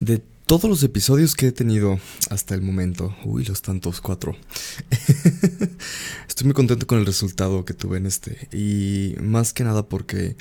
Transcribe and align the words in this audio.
De 0.00 0.22
todos 0.46 0.70
los 0.70 0.84
episodios 0.84 1.34
que 1.34 1.48
he 1.48 1.52
tenido 1.52 1.98
hasta 2.30 2.54
el 2.54 2.62
momento, 2.62 3.16
uy, 3.24 3.44
los 3.44 3.62
tantos, 3.62 4.00
cuatro, 4.00 4.36
estoy 6.28 6.44
muy 6.44 6.54
contento 6.54 6.86
con 6.86 6.98
el 6.98 7.06
resultado 7.06 7.64
que 7.64 7.74
tuve 7.74 7.98
en 7.98 8.06
este. 8.06 8.48
Y 8.52 9.16
más 9.20 9.52
que 9.52 9.64
nada 9.64 9.88
porque 9.88 10.36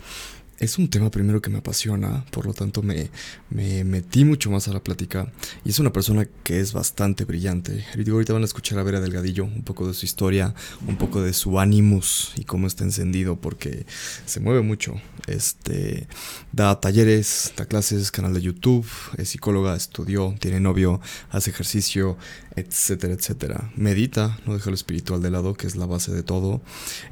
es 0.60 0.78
un 0.78 0.90
tema 0.90 1.12
primero 1.12 1.42
que 1.42 1.50
me 1.50 1.60
apasiona, 1.60 2.26
por 2.32 2.46
lo 2.46 2.54
tanto 2.54 2.82
me, 2.82 3.10
me 3.50 3.84
metí 3.84 4.26
mucho 4.26 4.50
más 4.50 4.68
a 4.68 4.74
la 4.74 4.84
plática 4.84 5.32
y 5.64 5.70
es 5.70 5.80
una 5.80 5.94
persona 5.94 6.28
que 6.44 6.60
es 6.60 6.74
bastante 6.74 7.26
brillante. 7.26 7.86
Ahorita 7.96 8.34
van 8.34 8.42
a 8.42 8.46
escuchar 8.46 8.80
a 8.80 8.84
Vera 8.84 9.00
Delgadillo, 9.00 9.46
un 9.46 9.64
poco 9.64 9.88
de 9.88 9.94
su 9.94 10.06
historia, 10.06 10.56
un 10.88 10.98
poco 10.98 11.22
de 11.22 11.34
su 11.34 11.60
ánimos 11.60 12.34
y 12.36 12.44
cómo 12.44 12.68
está 12.68 12.84
encendido 12.84 13.36
porque 13.36 13.86
se 14.26 14.40
mueve 14.40 14.62
mucho. 14.62 14.96
Este 15.28 16.08
da 16.52 16.80
talleres, 16.80 17.54
da 17.56 17.66
clases, 17.66 18.12
canal 18.12 18.34
de 18.34 18.42
YouTube, 18.42 18.88
es 19.18 19.30
psicóloga, 19.30 19.76
estudió, 19.76 20.36
tiene 20.40 20.60
novio, 20.60 21.02
hace 21.30 21.52
ejercicio, 21.52 22.18
etcétera, 22.56 23.14
etcétera. 23.14 23.72
Medita, 23.76 24.40
no 24.46 24.54
deja 24.54 24.70
lo 24.70 24.76
espiritual 24.76 25.22
de 25.22 25.30
lado, 25.30 25.54
que 25.54 25.68
es 25.68 25.76
la 25.76 25.86
base 25.86 26.12
de 26.12 26.24
todo. 26.24 26.62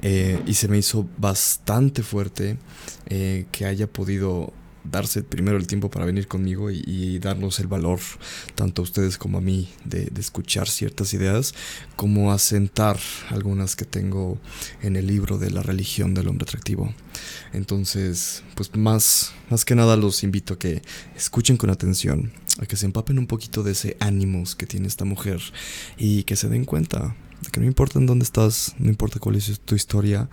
Eh, 0.01 0.41
y 0.47 0.55
se 0.55 0.67
me 0.67 0.77
hizo 0.77 1.07
bastante 1.17 2.01
fuerte 2.01 2.57
eh, 3.07 3.34
que 3.51 3.65
haya 3.65 3.87
podido 3.87 4.53
darse 4.91 5.23
primero 5.23 5.57
el 5.57 5.67
tiempo 5.67 5.89
para 5.89 6.05
venir 6.05 6.27
conmigo 6.27 6.69
y, 6.71 7.19
darnos 7.19 7.59
el 7.59 7.67
valor, 7.67 7.99
tanto 8.55 8.81
a 8.81 8.83
ustedes 8.83 9.17
como 9.17 9.37
a 9.37 9.41
mí, 9.41 9.69
de, 9.83 10.11
escuchar 10.19 10.67
ciertas 10.67 11.13
ideas, 11.13 11.53
como 11.95 12.31
asentar 12.31 12.99
algunas 13.29 13.75
que 13.75 13.85
tengo 13.85 14.37
en 14.81 14.95
el 14.95 15.07
libro 15.07 15.37
de 15.37 15.51
la 15.51 15.61
religión 15.61 16.13
del 16.13 16.27
hombre 16.27 16.43
atractivo. 16.43 16.93
Entonces, 17.53 18.43
pues 18.55 18.75
más, 18.75 19.33
más 19.49 19.65
que 19.65 19.75
nada 19.75 19.95
los 19.95 20.23
invito 20.23 20.55
a 20.55 20.59
que 20.59 20.81
escuchen 21.15 21.57
con 21.57 21.69
atención, 21.69 22.31
a 22.59 22.65
que 22.65 22.75
se 22.75 22.85
empapen 22.85 23.17
un 23.17 23.27
poquito 23.27 23.63
de 23.63 23.71
ese 23.71 23.97
ánimos 23.99 24.55
que 24.55 24.67
tiene 24.67 24.87
esta 24.87 25.05
mujer 25.05 25.41
y 25.97 26.23
que 26.23 26.35
se 26.35 26.49
den 26.49 26.65
cuenta 26.65 27.15
que 27.51 27.59
no 27.59 27.65
importa 27.65 27.99
en 27.99 28.05
dónde 28.05 28.23
estás, 28.23 28.75
no 28.79 28.89
importa 28.89 29.19
cuál 29.19 29.35
es 29.35 29.59
tu 29.61 29.75
historia, 29.75 30.29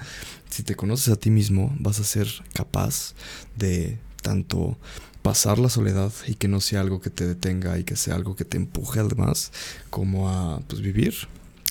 si 0.51 0.63
te 0.63 0.75
conoces 0.75 1.09
a 1.13 1.17
ti 1.17 1.31
mismo, 1.31 1.75
vas 1.79 1.99
a 2.01 2.05
ser 2.05 2.29
capaz 2.53 3.15
de 3.57 3.99
tanto 4.23 4.77
pasar 5.23 5.59
la 5.59 5.69
soledad 5.69 6.13
y 6.27 6.35
que 6.35 6.49
no 6.49 6.61
sea 6.61 6.81
algo 6.81 7.01
que 7.01 7.11
te 7.11 7.27
detenga 7.27 7.79
y 7.79 7.85
que 7.85 7.97
sea 7.97 8.15
algo 8.15 8.37
que 8.37 8.45
te 8.45 8.57
empuje 8.57 9.01
además, 9.01 9.53
como 9.91 10.29
a 10.29 10.61
pues, 10.61 10.83
vivir. 10.83 11.15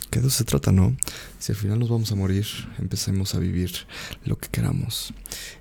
Que 0.09 0.19
de 0.19 0.27
eso 0.27 0.39
se 0.39 0.43
trata, 0.43 0.73
¿no? 0.73 0.97
Si 1.39 1.53
al 1.53 1.57
final 1.57 1.79
nos 1.79 1.89
vamos 1.89 2.11
a 2.11 2.15
morir, 2.15 2.45
empecemos 2.79 3.33
a 3.33 3.39
vivir 3.39 3.71
lo 4.25 4.37
que 4.37 4.49
queramos. 4.49 5.13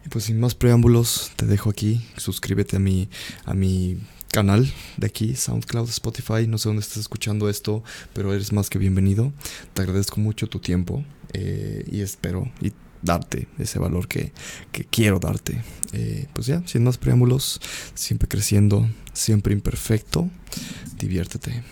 Y 0.05 0.09
pues 0.09 0.25
sin 0.25 0.41
más 0.41 0.57
preámbulos, 0.57 1.31
te 1.37 1.47
dejo 1.47 1.71
aquí. 1.71 2.05
Suscríbete 2.17 2.77
a 2.77 2.81
mi, 2.81 3.09
a 3.45 3.55
mi 3.55 4.01
canal 4.31 4.71
de 4.97 5.07
aquí, 5.07 5.35
SoundCloud, 5.35 5.89
Spotify. 5.89 6.47
No 6.47 6.59
sé 6.59 6.69
dónde 6.69 6.81
estás 6.81 6.99
escuchando 6.99 7.49
esto, 7.49 7.83
pero 8.13 8.33
eres 8.33 8.53
más 8.53 8.71
que 8.71 8.79
bienvenido. 8.79 9.33
Te 9.75 9.83
agradezco 9.83 10.21
mucho 10.21 10.49
tu 10.49 10.59
tiempo 10.59 11.05
eh, 11.33 11.85
y 11.91 12.01
espero 12.01 12.51
y 12.61 12.73
darte 13.03 13.49
ese 13.59 13.79
valor 13.79 14.09
que, 14.09 14.33
quiero 14.91 15.19
darte. 15.19 15.63
Eh, 15.93 16.27
pues 16.33 16.47
ya, 16.47 16.63
sin 16.67 16.85
más 16.85 16.99
preámbulos, 16.99 17.61
siempre 17.95 18.29
creciendo, 18.29 18.89
siempre 19.13 19.53
imperfecto, 19.53 20.29
diviértete. 20.97 21.63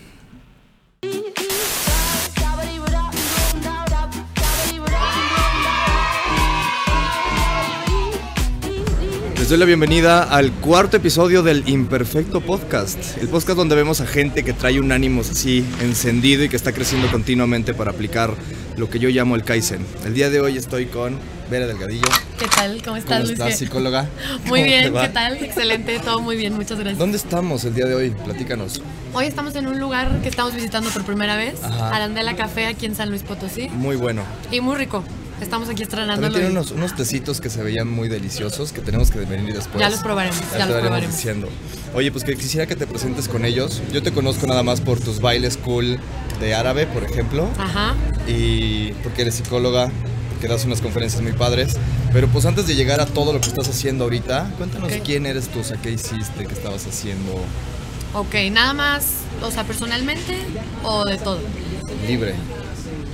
Les 9.49 9.57
doy 9.57 9.61
la 9.61 9.65
bienvenida 9.65 10.21
al 10.21 10.51
cuarto 10.51 10.97
episodio 10.97 11.41
del 11.41 11.67
Imperfecto 11.67 12.39
Podcast, 12.39 13.17
el 13.17 13.29
podcast 13.29 13.57
donde 13.57 13.75
vemos 13.75 13.99
a 13.99 14.05
gente 14.05 14.43
que 14.43 14.53
trae 14.53 14.79
un 14.79 14.91
ánimo 14.91 15.21
así 15.21 15.65
encendido 15.81 16.43
y 16.43 16.49
que 16.49 16.55
está 16.55 16.71
creciendo 16.71 17.09
continuamente 17.09 17.73
para 17.73 17.89
aplicar 17.89 18.35
lo 18.77 18.91
que 18.91 18.99
yo 18.99 19.09
llamo 19.09 19.35
el 19.35 19.43
Kaizen. 19.43 19.83
El 20.05 20.13
día 20.13 20.29
de 20.29 20.39
hoy 20.39 20.55
estoy 20.55 20.85
con 20.85 21.17
Vera 21.49 21.65
Delgadillo. 21.65 22.07
¿Qué 22.37 22.45
tal? 22.45 22.79
¿Cómo 22.83 22.97
estás, 22.97 23.21
¿Cómo 23.21 23.31
estás, 23.31 23.57
psicóloga? 23.57 24.07
Muy 24.45 24.61
bien, 24.61 24.93
¿qué 24.93 25.09
tal? 25.09 25.43
Excelente, 25.43 25.97
todo 25.97 26.21
muy 26.21 26.35
bien, 26.35 26.53
muchas 26.53 26.77
gracias. 26.77 26.99
¿Dónde 26.99 27.17
estamos 27.17 27.63
el 27.63 27.73
día 27.73 27.87
de 27.87 27.95
hoy? 27.95 28.11
Platícanos. 28.11 28.83
Hoy 29.15 29.25
estamos 29.25 29.55
en 29.55 29.65
un 29.65 29.79
lugar 29.79 30.21
que 30.21 30.29
estamos 30.29 30.53
visitando 30.53 30.91
por 30.91 31.05
primera 31.05 31.35
vez, 31.37 31.55
Arandela 31.63 32.35
Café, 32.35 32.67
aquí 32.67 32.85
en 32.85 32.93
San 32.93 33.09
Luis 33.09 33.23
Potosí. 33.23 33.67
Muy 33.69 33.95
bueno. 33.95 34.21
Y 34.51 34.61
muy 34.61 34.75
rico. 34.75 35.03
Estamos 35.41 35.69
aquí 35.69 35.83
estrenando. 35.83 36.29
Tiene 36.29 36.49
unos, 36.49 36.71
unos 36.71 36.95
tecitos 36.95 37.39
que 37.41 37.49
se 37.49 37.63
veían 37.63 37.89
muy 37.89 38.09
deliciosos 38.09 38.71
que 38.71 38.81
tenemos 38.81 39.09
que 39.11 39.19
venir 39.19 39.53
después. 39.53 39.79
Ya 39.79 39.89
los 39.89 39.99
probaremos, 39.99 40.39
ya, 40.51 40.65
los 40.65 40.77
probaremos. 40.77 41.15
diciendo. 41.15 41.47
Oye, 41.93 42.11
pues 42.11 42.23
que 42.23 42.35
quisiera 42.35 42.67
que 42.67 42.75
te 42.75 42.85
presentes 42.85 43.27
con 43.27 43.45
ellos. 43.45 43.81
Yo 43.91 44.03
te 44.03 44.11
conozco 44.11 44.47
nada 44.47 44.63
más 44.63 44.81
por 44.81 44.99
tus 44.99 45.21
bailes 45.21 45.57
cool 45.57 45.99
de 46.39 46.53
árabe, 46.53 46.87
por 46.87 47.03
ejemplo. 47.03 47.49
Ajá. 47.57 47.95
Y 48.27 48.91
porque 49.03 49.23
eres 49.23 49.35
psicóloga, 49.35 49.91
que 50.41 50.47
das 50.47 50.65
unas 50.65 50.81
conferencias 50.81 51.21
muy 51.21 51.33
padres. 51.33 51.77
Pero 52.11 52.27
pues 52.27 52.45
antes 52.45 52.67
de 52.67 52.75
llegar 52.75 53.01
a 53.01 53.05
todo 53.05 53.33
lo 53.33 53.41
que 53.41 53.49
estás 53.49 53.69
haciendo 53.69 54.05
ahorita, 54.05 54.51
cuéntanos 54.57 54.91
quién 55.03 55.25
eres 55.25 55.47
tú, 55.47 55.59
o 55.59 55.63
sea, 55.63 55.77
qué 55.77 55.91
hiciste, 55.91 56.45
qué 56.45 56.53
estabas 56.53 56.85
haciendo. 56.85 57.33
Ok, 58.13 58.35
nada 58.51 58.73
más, 58.73 59.05
o 59.43 59.51
sea, 59.51 59.63
personalmente 59.63 60.37
o 60.83 61.05
de 61.05 61.17
todo. 61.17 61.39
Libre. 62.07 62.33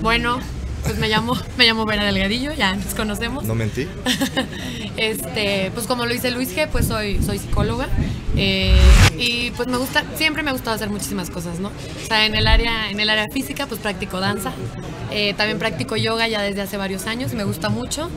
Bueno, 0.02 0.40
pues 0.86 1.00
me 1.00 1.10
llamo, 1.10 1.36
me 1.58 1.66
llamo 1.66 1.86
Vera 1.86 2.06
Delgadillo, 2.06 2.54
ya 2.54 2.76
nos 2.76 2.94
conocemos. 2.94 3.44
No 3.44 3.56
mentí. 3.56 3.88
este, 4.98 5.72
pues 5.74 5.88
como 5.88 6.06
lo 6.06 6.14
dice 6.14 6.32
Luis 6.32 6.56
G, 6.56 6.68
pues 6.72 6.88
soy, 6.88 7.22
soy 7.24 7.40
psicóloga. 7.40 7.88
Eh, 8.38 8.78
y 9.18 9.52
pues 9.52 9.68
me 9.68 9.78
gusta, 9.78 10.04
siempre 10.16 10.44
me 10.44 10.50
ha 10.50 10.54
gustado 10.54 10.76
hacer 10.76 10.90
muchísimas 10.90 11.30
cosas, 11.30 11.60
¿no? 11.60 11.70
O 11.70 12.08
sea, 12.08 12.26
en 12.26 12.36
el 12.36 12.48
área, 12.48 12.90
en 12.92 13.00
el 13.00 13.10
área 13.10 13.28
física, 13.32 13.66
pues 13.66 13.82
practico 13.82 14.20
danza. 14.20 14.52
Eh, 15.12 15.34
también 15.36 15.58
practico 15.58 15.96
yoga 15.96 16.28
ya 16.28 16.42
desde 16.42 16.62
hace 16.62 16.78
varios 16.78 17.08
años, 17.08 17.34
me 17.34 17.44
gusta 17.44 17.70
mucho. 17.70 18.10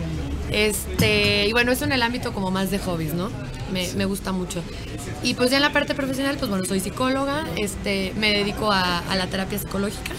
Este, 0.50 1.46
y 1.46 1.52
bueno, 1.52 1.72
eso 1.72 1.84
en 1.84 1.92
el 1.92 2.02
ámbito 2.02 2.32
como 2.32 2.50
más 2.50 2.70
de 2.70 2.78
hobbies, 2.78 3.14
¿no? 3.14 3.30
Me, 3.72 3.90
me, 3.94 4.04
gusta 4.04 4.32
mucho. 4.32 4.62
Y 5.22 5.34
pues 5.34 5.50
ya 5.50 5.56
en 5.56 5.62
la 5.62 5.72
parte 5.72 5.94
profesional, 5.94 6.36
pues 6.38 6.50
bueno, 6.50 6.64
soy 6.64 6.80
psicóloga, 6.80 7.46
este, 7.56 8.12
me 8.18 8.32
dedico 8.32 8.72
a, 8.72 8.98
a 9.00 9.16
la 9.16 9.26
terapia 9.26 9.58
psicológica. 9.58 10.12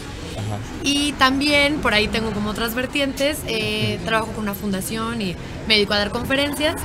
Y 0.84 1.14
también 1.14 1.78
por 1.78 1.94
ahí 1.94 2.08
tengo 2.08 2.32
como 2.32 2.50
otras 2.50 2.74
vertientes, 2.76 3.40
eh, 3.48 4.00
trabajo 4.06 4.32
con 4.32 4.44
una 4.44 4.54
fundación 4.54 5.22
y 5.22 5.36
me 5.68 5.76
dedico 5.76 5.94
a 5.94 5.98
dar 5.98 6.10
conferencias 6.10 6.76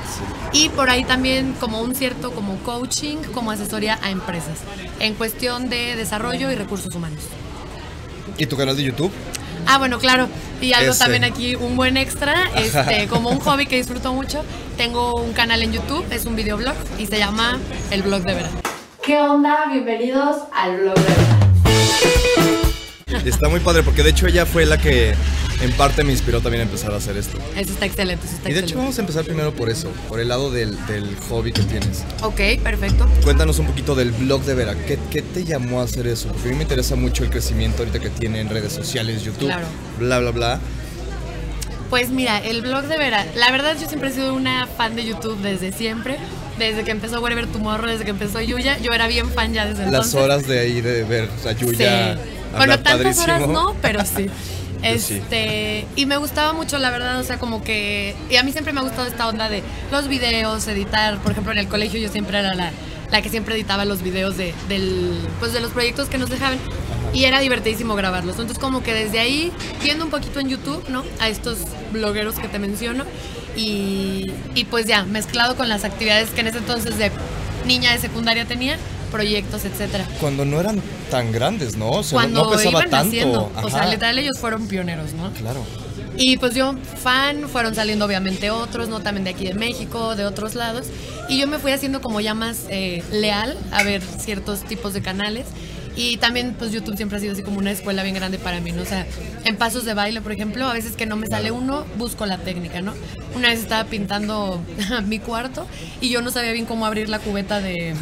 y 0.53 0.69
por 0.69 0.89
ahí 0.89 1.03
también 1.03 1.53
como 1.59 1.81
un 1.81 1.95
cierto 1.95 2.31
como 2.31 2.57
coaching, 2.57 3.17
como 3.33 3.51
asesoría 3.51 3.99
a 4.01 4.11
empresas 4.11 4.59
en 4.99 5.13
cuestión 5.15 5.69
de 5.69 5.95
desarrollo 5.95 6.51
y 6.51 6.55
recursos 6.55 6.93
humanos. 6.95 7.23
¿Y 8.37 8.45
tu 8.45 8.57
canal 8.57 8.75
de 8.75 8.83
YouTube? 8.83 9.11
Ah, 9.67 9.77
bueno, 9.77 9.99
claro. 9.99 10.27
Y 10.61 10.73
algo 10.73 10.93
también 10.95 11.23
aquí, 11.23 11.55
un 11.55 11.75
buen 11.75 11.97
extra, 11.97 12.49
este, 12.55 13.07
como 13.07 13.29
un 13.29 13.39
hobby 13.39 13.65
que 13.65 13.77
disfruto 13.77 14.13
mucho. 14.13 14.43
Tengo 14.77 15.15
un 15.15 15.33
canal 15.33 15.61
en 15.63 15.73
YouTube, 15.73 16.05
es 16.11 16.25
un 16.25 16.35
videoblog 16.35 16.75
y 16.97 17.07
se 17.07 17.17
llama 17.17 17.59
El 17.91 18.03
Blog 18.03 18.23
de 18.23 18.33
Vera. 18.33 18.49
¿Qué 19.01 19.17
onda? 19.17 19.65
Bienvenidos 19.71 20.43
al 20.53 20.77
Blog 20.77 20.95
de 20.95 21.01
Vera. 21.03 22.64
Está 23.25 23.49
muy 23.49 23.59
padre 23.59 23.83
porque 23.83 24.01
de 24.01 24.09
hecho 24.09 24.25
ella 24.25 24.47
fue 24.47 24.65
la 24.65 24.79
que 24.79 25.13
en 25.61 25.71
parte 25.73 26.03
me 26.03 26.11
inspiró 26.11 26.41
también 26.41 26.61
a 26.61 26.63
empezar 26.63 26.91
a 26.91 26.97
hacer 26.97 27.15
esto. 27.17 27.37
Eso 27.55 27.71
está 27.71 27.85
excelente, 27.85 28.25
eso 28.25 28.35
está 28.35 28.49
Y 28.49 28.53
de 28.53 28.61
hecho 28.61 28.77
vamos 28.77 28.97
a 28.97 29.01
empezar 29.01 29.23
primero 29.25 29.53
por 29.53 29.69
eso, 29.69 29.91
por 30.09 30.19
el 30.19 30.29
lado 30.29 30.49
del, 30.49 30.75
hobby 31.29 31.51
que 31.51 31.61
tienes. 31.61 32.03
Ok, 32.23 32.63
perfecto. 32.63 33.07
Cuéntanos 33.23 33.59
un 33.59 33.67
poquito 33.67 33.93
del 33.93 34.11
blog 34.11 34.41
de 34.45 34.55
Vera. 34.55 34.73
¿Qué, 34.87 34.97
¿Qué, 35.11 35.21
te 35.21 35.43
llamó 35.43 35.81
a 35.81 35.83
hacer 35.83 36.07
eso? 36.07 36.29
Porque 36.29 36.47
a 36.47 36.51
mí 36.51 36.57
me 36.57 36.63
interesa 36.63 36.95
mucho 36.95 37.23
el 37.23 37.29
crecimiento 37.29 37.83
ahorita 37.83 37.99
que 37.99 38.09
tiene 38.09 38.39
en 38.39 38.49
redes 38.49 38.73
sociales, 38.73 39.23
YouTube, 39.23 39.53
bla, 39.99 40.19
bla, 40.19 40.31
bla. 40.31 40.59
Pues 41.91 42.09
mira, 42.09 42.39
el 42.39 42.63
blog 42.63 42.85
de 42.85 42.97
Vera, 42.97 43.23
la 43.35 43.51
verdad 43.51 43.77
yo 43.79 43.87
siempre 43.87 44.09
he 44.09 44.13
sido 44.13 44.33
una 44.33 44.65
fan 44.65 44.95
de 44.95 45.05
YouTube 45.05 45.37
desde 45.43 45.71
siempre. 45.71 46.17
Desde 46.57 46.83
que 46.83 46.91
empezó 46.91 47.21
Whatever 47.21 47.47
Tomorrow, 47.47 47.87
desde 47.87 48.05
que 48.05 48.11
empezó 48.11 48.41
Yuya, 48.41 48.79
yo 48.79 48.93
era 48.93 49.07
bien 49.07 49.29
fan 49.29 49.53
ya 49.53 49.65
desde 49.65 49.83
entonces. 49.83 50.13
Las 50.13 50.23
horas 50.23 50.47
de 50.47 50.59
ahí 50.59 50.81
de 50.81 51.03
ver 51.03 51.29
a 51.45 51.51
Yuya. 51.51 52.17
Bueno, 52.55 52.79
tantas 52.79 53.19
horas 53.19 53.47
no, 53.47 53.75
pero 53.81 54.03
sí. 54.05 54.29
Este, 54.81 55.87
y 55.95 56.05
me 56.05 56.17
gustaba 56.17 56.53
mucho, 56.53 56.77
la 56.77 56.91
verdad, 56.91 57.19
o 57.19 57.23
sea, 57.23 57.39
como 57.39 57.63
que. 57.63 58.15
Y 58.29 58.35
a 58.35 58.43
mí 58.43 58.51
siempre 58.51 58.71
me 58.71 58.81
ha 58.81 58.83
gustado 58.83 59.07
esta 59.07 59.27
onda 59.27 59.49
de 59.49 59.63
los 59.91 60.07
videos, 60.07 60.67
editar. 60.67 61.17
Por 61.19 61.31
ejemplo, 61.31 61.51
en 61.51 61.57
el 61.57 61.67
colegio 61.67 61.99
yo 61.99 62.09
siempre 62.09 62.37
era 62.37 62.53
la, 62.53 62.71
la 63.11 63.21
que 63.21 63.29
siempre 63.29 63.55
editaba 63.55 63.85
los 63.85 64.03
videos 64.03 64.37
de, 64.37 64.53
del, 64.69 65.17
pues, 65.39 65.53
de 65.53 65.59
los 65.59 65.71
proyectos 65.71 66.07
que 66.07 66.17
nos 66.17 66.29
dejaban. 66.29 66.59
Y 67.13 67.23
era 67.25 67.39
divertidísimo 67.39 67.95
grabarlos. 67.95 68.35
Entonces, 68.35 68.59
como 68.59 68.83
que 68.83 68.93
desde 68.93 69.19
ahí, 69.19 69.51
viendo 69.81 70.05
un 70.05 70.11
poquito 70.11 70.39
en 70.39 70.49
YouTube, 70.49 70.83
¿no? 70.89 71.03
A 71.19 71.29
estos 71.29 71.59
blogueros 71.91 72.35
que 72.35 72.47
te 72.47 72.59
menciono. 72.59 73.05
Y, 73.55 74.33
y 74.53 74.65
pues 74.65 74.85
ya, 74.85 75.03
mezclado 75.03 75.55
con 75.55 75.69
las 75.69 75.83
actividades 75.83 76.29
que 76.29 76.41
en 76.41 76.47
ese 76.47 76.57
entonces 76.57 76.97
de 76.97 77.09
niña 77.65 77.91
de 77.93 77.99
secundaria 77.99 78.45
tenía, 78.45 78.77
proyectos, 79.15 79.63
etcétera. 79.63 80.05
Cuando 80.19 80.43
no 80.43 80.59
eran 80.59 80.81
tan 81.09 81.31
grandes, 81.31 81.77
¿no? 81.77 81.89
O 81.89 82.03
sea, 82.03 82.17
Cuando 82.17 82.43
no 82.43 82.49
pesaba 82.51 82.85
iban 82.85 82.89
tanto. 82.89 83.51
o 83.63 83.69
sea, 83.69 83.85
literal 83.87 84.19
ellos 84.19 84.37
fueron 84.39 84.67
pioneros, 84.67 85.13
¿no? 85.13 85.31
Claro. 85.31 85.63
Y 86.17 86.37
pues 86.37 86.53
yo, 86.53 86.75
fan, 87.01 87.47
fueron 87.49 87.75
saliendo 87.75 88.05
obviamente 88.05 88.49
otros, 88.51 88.87
¿no? 88.89 88.99
También 88.99 89.23
de 89.23 89.29
aquí 89.31 89.45
de 89.45 89.53
México, 89.53 90.15
de 90.15 90.25
otros 90.25 90.55
lados. 90.55 90.87
Y 91.29 91.39
yo 91.39 91.47
me 91.47 91.59
fui 91.59 91.71
haciendo 91.71 92.01
como 92.01 92.19
ya 92.19 92.33
más 92.33 92.65
eh, 92.69 93.03
leal 93.11 93.57
a 93.71 93.83
ver 93.83 94.01
ciertos 94.01 94.63
tipos 94.63 94.93
de 94.93 95.01
canales. 95.01 95.45
Y 95.95 96.17
también, 96.17 96.55
pues 96.57 96.71
YouTube 96.71 96.97
siempre 96.97 97.17
ha 97.17 97.21
sido 97.21 97.33
así 97.33 97.41
como 97.41 97.57
una 97.57 97.71
escuela 97.71 98.03
bien 98.03 98.15
grande 98.15 98.37
para 98.37 98.59
mí, 98.59 98.71
¿no? 98.71 98.81
O 98.81 98.85
sea, 98.85 99.05
en 99.45 99.55
pasos 99.55 99.85
de 99.85 99.93
baile, 99.93 100.21
por 100.21 100.33
ejemplo, 100.33 100.67
a 100.67 100.73
veces 100.73 100.95
que 100.95 101.05
no 101.05 101.15
me 101.15 101.27
sale 101.27 101.51
uno, 101.51 101.85
busco 101.97 102.25
la 102.25 102.37
técnica, 102.37 102.81
¿no? 102.81 102.93
Una 103.33 103.49
vez 103.49 103.59
estaba 103.59 103.85
pintando 103.85 104.61
mi 105.05 105.19
cuarto 105.19 105.65
y 106.01 106.09
yo 106.09 106.21
no 106.21 106.31
sabía 106.31 106.51
bien 106.51 106.65
cómo 106.65 106.85
abrir 106.85 107.07
la 107.07 107.19
cubeta 107.19 107.61
de, 107.61 107.95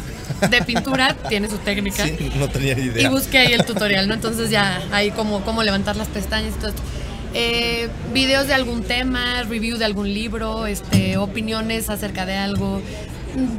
de 0.50 0.62
pintura, 0.62 1.16
tiene 1.28 1.48
su 1.48 1.58
técnica. 1.58 2.04
Sí, 2.04 2.32
no 2.36 2.48
tenía 2.48 2.76
idea. 2.78 3.06
Y 3.06 3.10
busqué 3.10 3.38
ahí 3.38 3.52
el 3.52 3.64
tutorial, 3.64 4.08
¿no? 4.08 4.14
Entonces 4.14 4.50
ya 4.50 4.82
ahí 4.90 5.10
como 5.12 5.42
cómo 5.42 5.62
levantar 5.62 5.96
las 5.96 6.08
pestañas 6.08 6.54
y 6.56 6.58
todo 6.58 6.68
esto. 6.68 6.82
Eh, 7.36 7.88
videos 8.12 8.46
de 8.46 8.54
algún 8.54 8.84
tema, 8.84 9.42
review 9.42 9.76
de 9.76 9.84
algún 9.84 10.12
libro, 10.14 10.66
este, 10.66 11.16
opiniones 11.16 11.90
acerca 11.90 12.26
de 12.26 12.34
algo. 12.36 12.80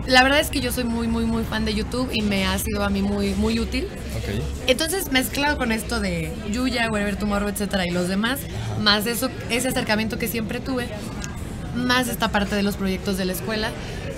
La 0.08 0.24
verdad 0.24 0.40
es 0.40 0.50
que 0.50 0.62
yo 0.62 0.72
soy 0.72 0.84
muy, 0.84 1.08
muy, 1.08 1.26
muy 1.26 1.44
fan 1.44 1.66
de 1.66 1.74
YouTube 1.74 2.10
y 2.12 2.22
me 2.22 2.46
ha 2.46 2.58
sido 2.60 2.84
a 2.84 2.90
mí 2.90 3.02
muy, 3.02 3.34
muy 3.36 3.60
útil. 3.60 3.88
Ok. 4.16 4.44
Entonces, 4.68 5.12
mezclado 5.12 5.58
con 5.58 5.72
esto 5.72 6.00
de 6.00 6.32
Yuya, 6.52 6.90
Wherever 6.90 7.16
Tomorrow, 7.18 7.50
etcétera, 7.50 7.86
y 7.86 7.92
los 7.92 8.08
demás, 8.08 8.40
más 8.82 9.06
eso, 9.06 9.30
ese 9.50 9.68
acercamiento 9.68 10.18
que 10.18 10.28
siempre 10.28 10.60
tuve, 10.60 10.88
más 11.76 12.08
esta 12.08 12.30
parte 12.30 12.56
de 12.56 12.64
los 12.64 12.78
proyectos 12.78 13.18
de 13.18 13.26
la 13.26 13.34
escuela, 13.34 13.70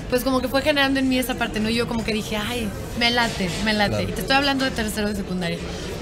pues 0.09 0.24
como 0.24 0.42
que 0.42 0.48
fue 0.48 0.62
generando 0.62 1.00
en 1.00 1.09
mí 1.09 1.19
esa 1.19 1.36
parte, 1.36 1.59
¿no? 1.59 1.69
Yo 1.69 1.88
como 1.88 2.04
que 2.04 2.13
dije, 2.13 2.38
ay, 2.38 2.69
me 3.00 3.12
late, 3.12 3.50
me 3.65 3.74
late. 3.74 3.89
Claro. 3.89 4.09
Y 4.09 4.13
te 4.13 4.21
estoy 4.21 4.36
hablando 4.36 4.63
de 4.65 4.71
tercero 4.71 5.09
de 5.09 5.15
secundaria. 5.15 5.57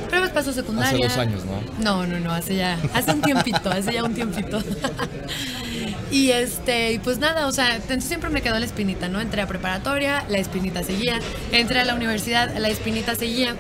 Pero 0.10 0.22
me 0.22 0.30
pasó 0.30 0.54
secundaria. 0.54 1.08
Hace 1.08 1.18
dos 1.18 1.18
años, 1.18 1.44
¿no? 1.46 1.62
No, 1.84 2.08
no, 2.08 2.20
no, 2.20 2.32
hace 2.32 2.56
ya, 2.56 2.78
hace 2.94 3.12
un 3.12 3.22
tiempito, 3.22 3.70
hace 3.70 3.94
ya 3.94 4.04
un 4.04 4.14
tiempito. 4.14 4.62
y 6.12 6.32
este, 6.32 6.94
y 6.94 7.00
pues 7.00 7.18
nada, 7.20 7.48
o 7.48 7.52
sea, 7.52 7.76
entonces 7.76 8.04
siempre 8.06 8.30
me 8.30 8.42
quedó 8.42 8.58
la 8.60 8.66
espinita, 8.66 9.08
¿no? 9.08 9.20
Entré 9.22 9.42
a 9.42 9.48
preparatoria, 9.48 10.24
la 10.30 10.38
espinita 10.38 10.84
seguía, 10.84 11.20
entré 11.52 11.80
a 11.80 11.86
la 11.86 11.96
universidad, 11.96 12.56
la 12.58 12.70
espinita 12.70 13.16
seguía. 13.16 13.56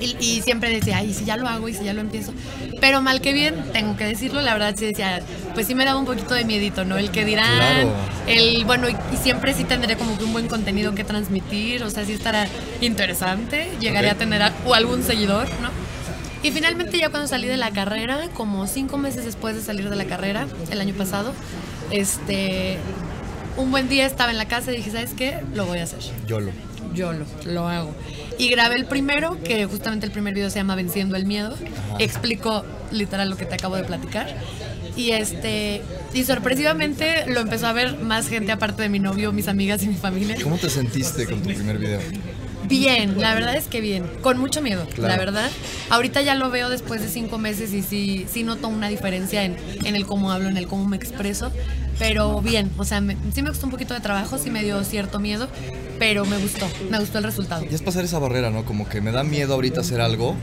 Y, 0.00 0.16
y 0.18 0.40
siempre 0.40 0.70
decía, 0.70 0.96
ay, 0.96 1.12
si 1.12 1.26
ya 1.26 1.36
lo 1.36 1.46
hago 1.46 1.68
y 1.68 1.74
si 1.74 1.84
ya 1.84 1.92
lo 1.92 2.00
empiezo. 2.00 2.32
Pero 2.80 3.02
mal 3.02 3.20
que 3.20 3.34
bien, 3.34 3.54
tengo 3.74 3.98
que 3.98 4.06
decirlo, 4.06 4.40
la 4.40 4.54
verdad 4.54 4.74
sí 4.74 4.86
decía, 4.86 5.20
pues 5.52 5.66
sí 5.66 5.74
me 5.74 5.84
daba 5.84 5.98
un 5.98 6.06
poquito 6.06 6.32
de 6.32 6.46
miedito, 6.46 6.86
¿no? 6.86 6.96
El 6.96 7.10
que 7.10 7.26
dirán, 7.26 7.56
Claro. 7.82 7.92
el, 8.26 8.64
bueno, 8.64 8.88
y, 8.88 8.92
y 9.12 9.18
siempre 9.18 9.52
sí 9.52 9.64
tendré 9.64 9.96
como 9.96 10.16
que 10.16 10.24
un 10.24 10.32
buen 10.32 10.48
contenido 10.48 10.94
que 10.94 11.04
transmitir, 11.04 11.82
o 11.84 11.90
sea, 11.90 12.06
sí 12.06 12.12
estará 12.14 12.46
interesante, 12.80 13.68
llegaré 13.78 14.08
a 14.08 14.14
tener 14.14 14.40
a- 14.40 14.52
o 14.64 14.72
algún 14.72 15.02
seguidor, 15.02 15.46
¿no? 15.60 15.68
Y 16.42 16.50
finalmente 16.52 16.98
ya 16.98 17.10
cuando 17.10 17.28
salí 17.28 17.46
de 17.46 17.56
la 17.56 17.70
carrera, 17.70 18.28
como 18.34 18.66
cinco 18.66 18.96
meses 18.96 19.24
después 19.24 19.56
de 19.56 19.62
salir 19.62 19.90
de 19.90 19.96
la 19.96 20.06
carrera, 20.06 20.46
el 20.70 20.80
año 20.80 20.94
pasado, 20.94 21.34
este, 21.90 22.78
un 23.56 23.70
buen 23.70 23.88
día 23.88 24.06
estaba 24.06 24.30
en 24.30 24.38
la 24.38 24.48
casa 24.48 24.72
y 24.72 24.76
dije, 24.76 24.90
¿sabes 24.90 25.12
qué? 25.14 25.38
Lo 25.54 25.66
voy 25.66 25.78
a 25.80 25.84
hacer. 25.84 26.00
Yolo. 26.26 26.50
Yo 26.94 27.12
lo, 27.12 27.24
lo 27.44 27.68
hago. 27.68 27.94
Y 28.38 28.48
grabé 28.48 28.76
el 28.76 28.86
primero, 28.86 29.38
que 29.44 29.66
justamente 29.66 30.06
el 30.06 30.12
primer 30.12 30.34
video 30.34 30.50
se 30.50 30.56
llama 30.56 30.74
Venciendo 30.74 31.14
el 31.16 31.24
Miedo. 31.24 31.56
Explico 31.98 32.64
literal 32.90 33.30
lo 33.30 33.36
que 33.36 33.44
te 33.44 33.54
acabo 33.54 33.76
de 33.76 33.84
platicar. 33.84 34.34
Y 34.96 35.10
este 35.10 35.82
y 36.12 36.24
sorpresivamente 36.24 37.26
lo 37.28 37.40
empezó 37.40 37.68
a 37.68 37.72
ver 37.72 37.98
más 37.98 38.28
gente 38.28 38.50
aparte 38.50 38.82
de 38.82 38.88
mi 38.88 38.98
novio, 38.98 39.32
mis 39.32 39.46
amigas 39.46 39.82
y 39.84 39.88
mi 39.88 39.94
familia. 39.94 40.36
¿Cómo 40.42 40.56
te 40.56 40.68
sentiste 40.68 41.26
con 41.26 41.40
tu 41.42 41.48
primer 41.48 41.78
video? 41.78 42.00
Bien, 42.70 43.20
la 43.20 43.34
verdad 43.34 43.56
es 43.56 43.66
que 43.66 43.80
bien, 43.80 44.04
con 44.22 44.38
mucho 44.38 44.62
miedo, 44.62 44.86
Claro. 44.94 45.08
la 45.12 45.18
verdad. 45.18 45.50
Ahorita 45.90 46.22
ya 46.22 46.34
lo 46.34 46.50
veo 46.50 46.68
después 46.70 47.02
de 47.02 47.08
cinco 47.08 47.36
meses 47.38 47.72
y 47.74 47.82
sí, 47.82 48.26
sí 48.32 48.42
noto 48.44 48.68
una 48.68 48.88
diferencia 48.88 49.44
en, 49.44 49.56
en 49.84 49.96
el 49.96 50.06
cómo 50.06 50.30
hablo, 50.32 50.48
en 50.48 50.56
el 50.56 50.66
cómo 50.68 50.86
me 50.86 50.96
expreso, 50.96 51.52
pero 51.98 52.40
bien, 52.40 52.70
o 52.78 52.84
sea, 52.84 53.00
me- 53.00 53.16
sí 53.34 53.42
me 53.42 53.48
costó 53.50 53.66
un 53.66 53.72
poquito 53.72 53.92
de 53.94 54.00
trabajo, 54.00 54.38
sí 54.38 54.50
me 54.50 54.62
dio 54.62 54.82
cierto 54.84 55.18
miedo, 55.18 55.48
pero 55.98 56.24
me 56.24 56.38
gustó, 56.38 56.66
me 56.90 56.98
gustó 56.98 57.18
el 57.18 57.24
resultado. 57.24 57.64
Y 57.70 57.74
es 57.74 57.82
pasar 57.82 58.04
esa 58.04 58.18
barrera, 58.18 58.50
¿no? 58.50 58.64
Como 58.64 58.88
que 58.88 59.00
me 59.00 59.12
da 59.12 59.24
miedo 59.24 59.52
ahorita 59.54 59.80
hacer 59.80 60.00
algo 60.00 60.34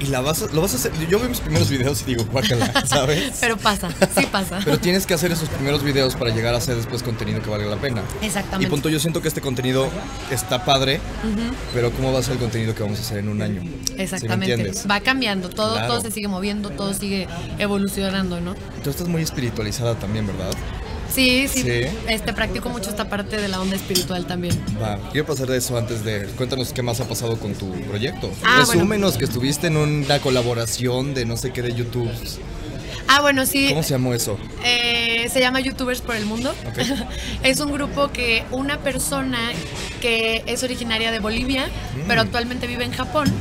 y 0.00 0.06
la 0.06 0.20
vas 0.20 0.42
a, 0.42 0.46
lo 0.52 0.60
vas 0.62 0.72
a 0.74 0.76
hacer. 0.76 0.92
Yo 1.08 1.18
veo 1.18 1.28
mis 1.28 1.40
primeros 1.40 1.68
videos 1.70 2.02
y 2.02 2.04
digo, 2.04 2.24
guácala, 2.30 2.72
¿sabes? 2.86 3.38
Pero 3.40 3.56
pasa, 3.56 3.88
sí 4.16 4.26
pasa. 4.30 4.60
Pero 4.64 4.78
tienes 4.78 5.06
que 5.06 5.14
hacer 5.14 5.32
esos 5.32 5.48
primeros 5.48 5.82
videos 5.82 6.14
para 6.16 6.34
llegar 6.34 6.54
a 6.54 6.58
hacer 6.58 6.76
después 6.76 7.02
contenido 7.02 7.42
que 7.42 7.50
valga 7.50 7.66
la 7.66 7.76
pena. 7.76 8.02
Y 8.22 8.26
Exactamente. 8.26 8.70
punto, 8.70 8.88
yo 8.88 9.00
siento 9.00 9.22
que 9.22 9.28
este 9.28 9.40
contenido 9.40 9.88
está 10.30 10.64
padre, 10.64 11.00
pero 11.72 11.90
¿cómo 11.92 12.12
va 12.12 12.20
a 12.20 12.22
ser 12.22 12.34
el 12.34 12.38
contenido 12.38 12.74
que 12.74 12.82
vamos 12.82 12.98
a 12.98 13.02
hacer 13.02 13.18
en 13.18 13.28
un 13.28 13.40
año? 13.42 13.62
¿Sí 13.62 13.94
me 13.96 14.02
Exactamente. 14.02 14.72
Va 14.90 15.00
cambiando, 15.00 15.48
todo, 15.48 15.74
Claro. 15.74 15.88
todo 15.94 16.00
se 16.02 16.10
sigue 16.10 16.28
moviendo, 16.28 16.70
todo 16.70 16.92
sigue 16.94 17.28
evolucionando, 17.58 18.40
¿no? 18.40 18.54
Tú 18.84 18.90
estás 18.90 19.08
muy 19.08 19.22
espiritualizada 19.22 19.94
también, 19.94 20.26
¿verdad? 20.26 20.50
Sí, 21.16 21.48
sí, 21.48 21.62
Sí. 21.62 21.96
Este, 22.08 22.32
practico 22.34 22.68
mucho 22.68 22.90
esta 22.90 23.08
parte 23.08 23.38
de 23.38 23.48
la 23.48 23.60
onda 23.60 23.74
espiritual 23.74 24.26
también. 24.26 24.54
Va, 24.80 24.98
quiero 25.10 25.26
pasar 25.26 25.46
de 25.46 25.56
eso 25.56 25.76
antes 25.78 26.04
de. 26.04 26.26
Cuéntanos 26.36 26.72
qué 26.74 26.82
más 26.82 27.00
ha 27.00 27.08
pasado 27.08 27.38
con 27.38 27.54
tu 27.54 27.72
proyecto. 27.82 28.30
Ah, 28.44 28.62
bueno. 28.66 28.82
Resúmenos 28.82 29.16
que 29.16 29.24
estuviste 29.24 29.66
en 29.68 29.78
una 29.78 30.20
colaboración 30.20 31.14
de 31.14 31.24
no 31.24 31.36
sé 31.38 31.52
qué 31.52 31.62
de 31.62 31.74
YouTube. 31.74 32.10
Ah, 33.08 33.22
bueno, 33.22 33.46
sí. 33.46 33.68
¿Cómo 33.70 33.82
se 33.82 33.90
llamó 33.90 34.12
eso? 34.14 34.36
Eh, 34.64 35.28
se 35.32 35.40
llama 35.40 35.60
YouTubers 35.60 36.02
por 36.02 36.16
el 36.16 36.26
Mundo. 36.26 36.54
Ok. 36.68 36.78
es 37.42 37.60
un 37.60 37.72
grupo 37.72 38.08
que 38.12 38.44
una 38.50 38.80
persona 38.80 39.38
que 40.02 40.42
es 40.46 40.62
originaria 40.64 41.10
de 41.12 41.20
Bolivia, 41.20 41.68
pero 42.06 42.20
actualmente 42.20 42.66
vive 42.66 42.84
en 42.84 42.92
Japón. 42.92 43.32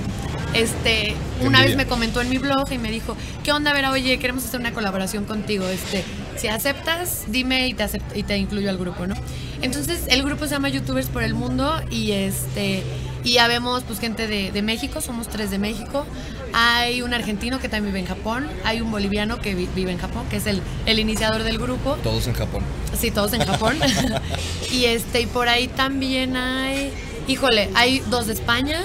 Este, 0.54 1.16
Mm. 1.42 1.48
Una 1.48 1.62
vez 1.62 1.76
me 1.76 1.86
comentó 1.86 2.22
en 2.22 2.30
mi 2.30 2.38
blog 2.38 2.72
y 2.72 2.78
me 2.78 2.90
dijo, 2.92 3.18
¿qué 3.44 3.52
onda, 3.52 3.74
Vera? 3.74 3.92
Oye, 3.92 4.18
queremos 4.20 4.46
hacer 4.46 4.60
una 4.60 4.72
colaboración 4.74 5.26
contigo. 5.26 5.68
Este, 5.68 6.04
si 6.38 6.48
aceptas, 6.48 7.26
dime 7.28 7.68
y 7.68 7.74
te, 7.74 7.84
acept- 7.86 8.16
y 8.16 8.24
te 8.24 8.38
incluyo 8.38 8.70
al 8.70 8.78
grupo, 8.78 9.08
¿no? 9.08 9.16
Entonces, 9.62 10.02
el 10.10 10.24
grupo 10.24 10.46
se 10.46 10.52
llama 10.52 10.70
YouTubers 10.70 11.08
por 11.08 11.24
el 11.24 11.34
Mundo 11.34 11.82
y 11.90 12.12
este 12.12 12.84
y 13.24 13.34
ya 13.34 13.48
vemos 13.48 13.84
pues 13.84 14.00
gente 14.00 14.28
de, 14.28 14.52
de 14.52 14.62
México, 14.62 15.02
somos 15.02 15.28
tres 15.30 15.50
de 15.50 15.58
México. 15.58 16.06
Hay 16.54 17.02
un 17.02 17.14
argentino 17.14 17.60
que 17.60 17.68
también 17.70 17.94
vive 17.94 18.00
en 18.02 18.06
Japón, 18.08 18.48
hay 18.64 18.82
un 18.82 18.92
boliviano 18.92 19.40
que 19.40 19.56
vi- 19.56 19.68
vive 19.76 19.92
en 19.92 19.98
Japón, 19.98 20.26
que 20.30 20.38
es 20.38 20.46
el, 20.46 20.62
el 20.86 21.00
iniciador 21.00 21.44
del 21.44 21.58
grupo. 21.58 21.98
Todos 22.04 22.28
en 22.28 22.34
Japón. 22.34 22.64
Sí, 22.98 23.10
todos 23.12 23.34
en 23.34 23.44
Japón. 23.46 23.78
y 24.72 24.86
este, 24.86 25.22
y 25.22 25.26
por 25.26 25.50
ahí 25.50 25.68
también 25.68 26.36
hay. 26.38 26.92
Híjole, 27.28 27.70
hay 27.74 28.00
dos 28.12 28.28
de 28.28 28.34
España. 28.34 28.82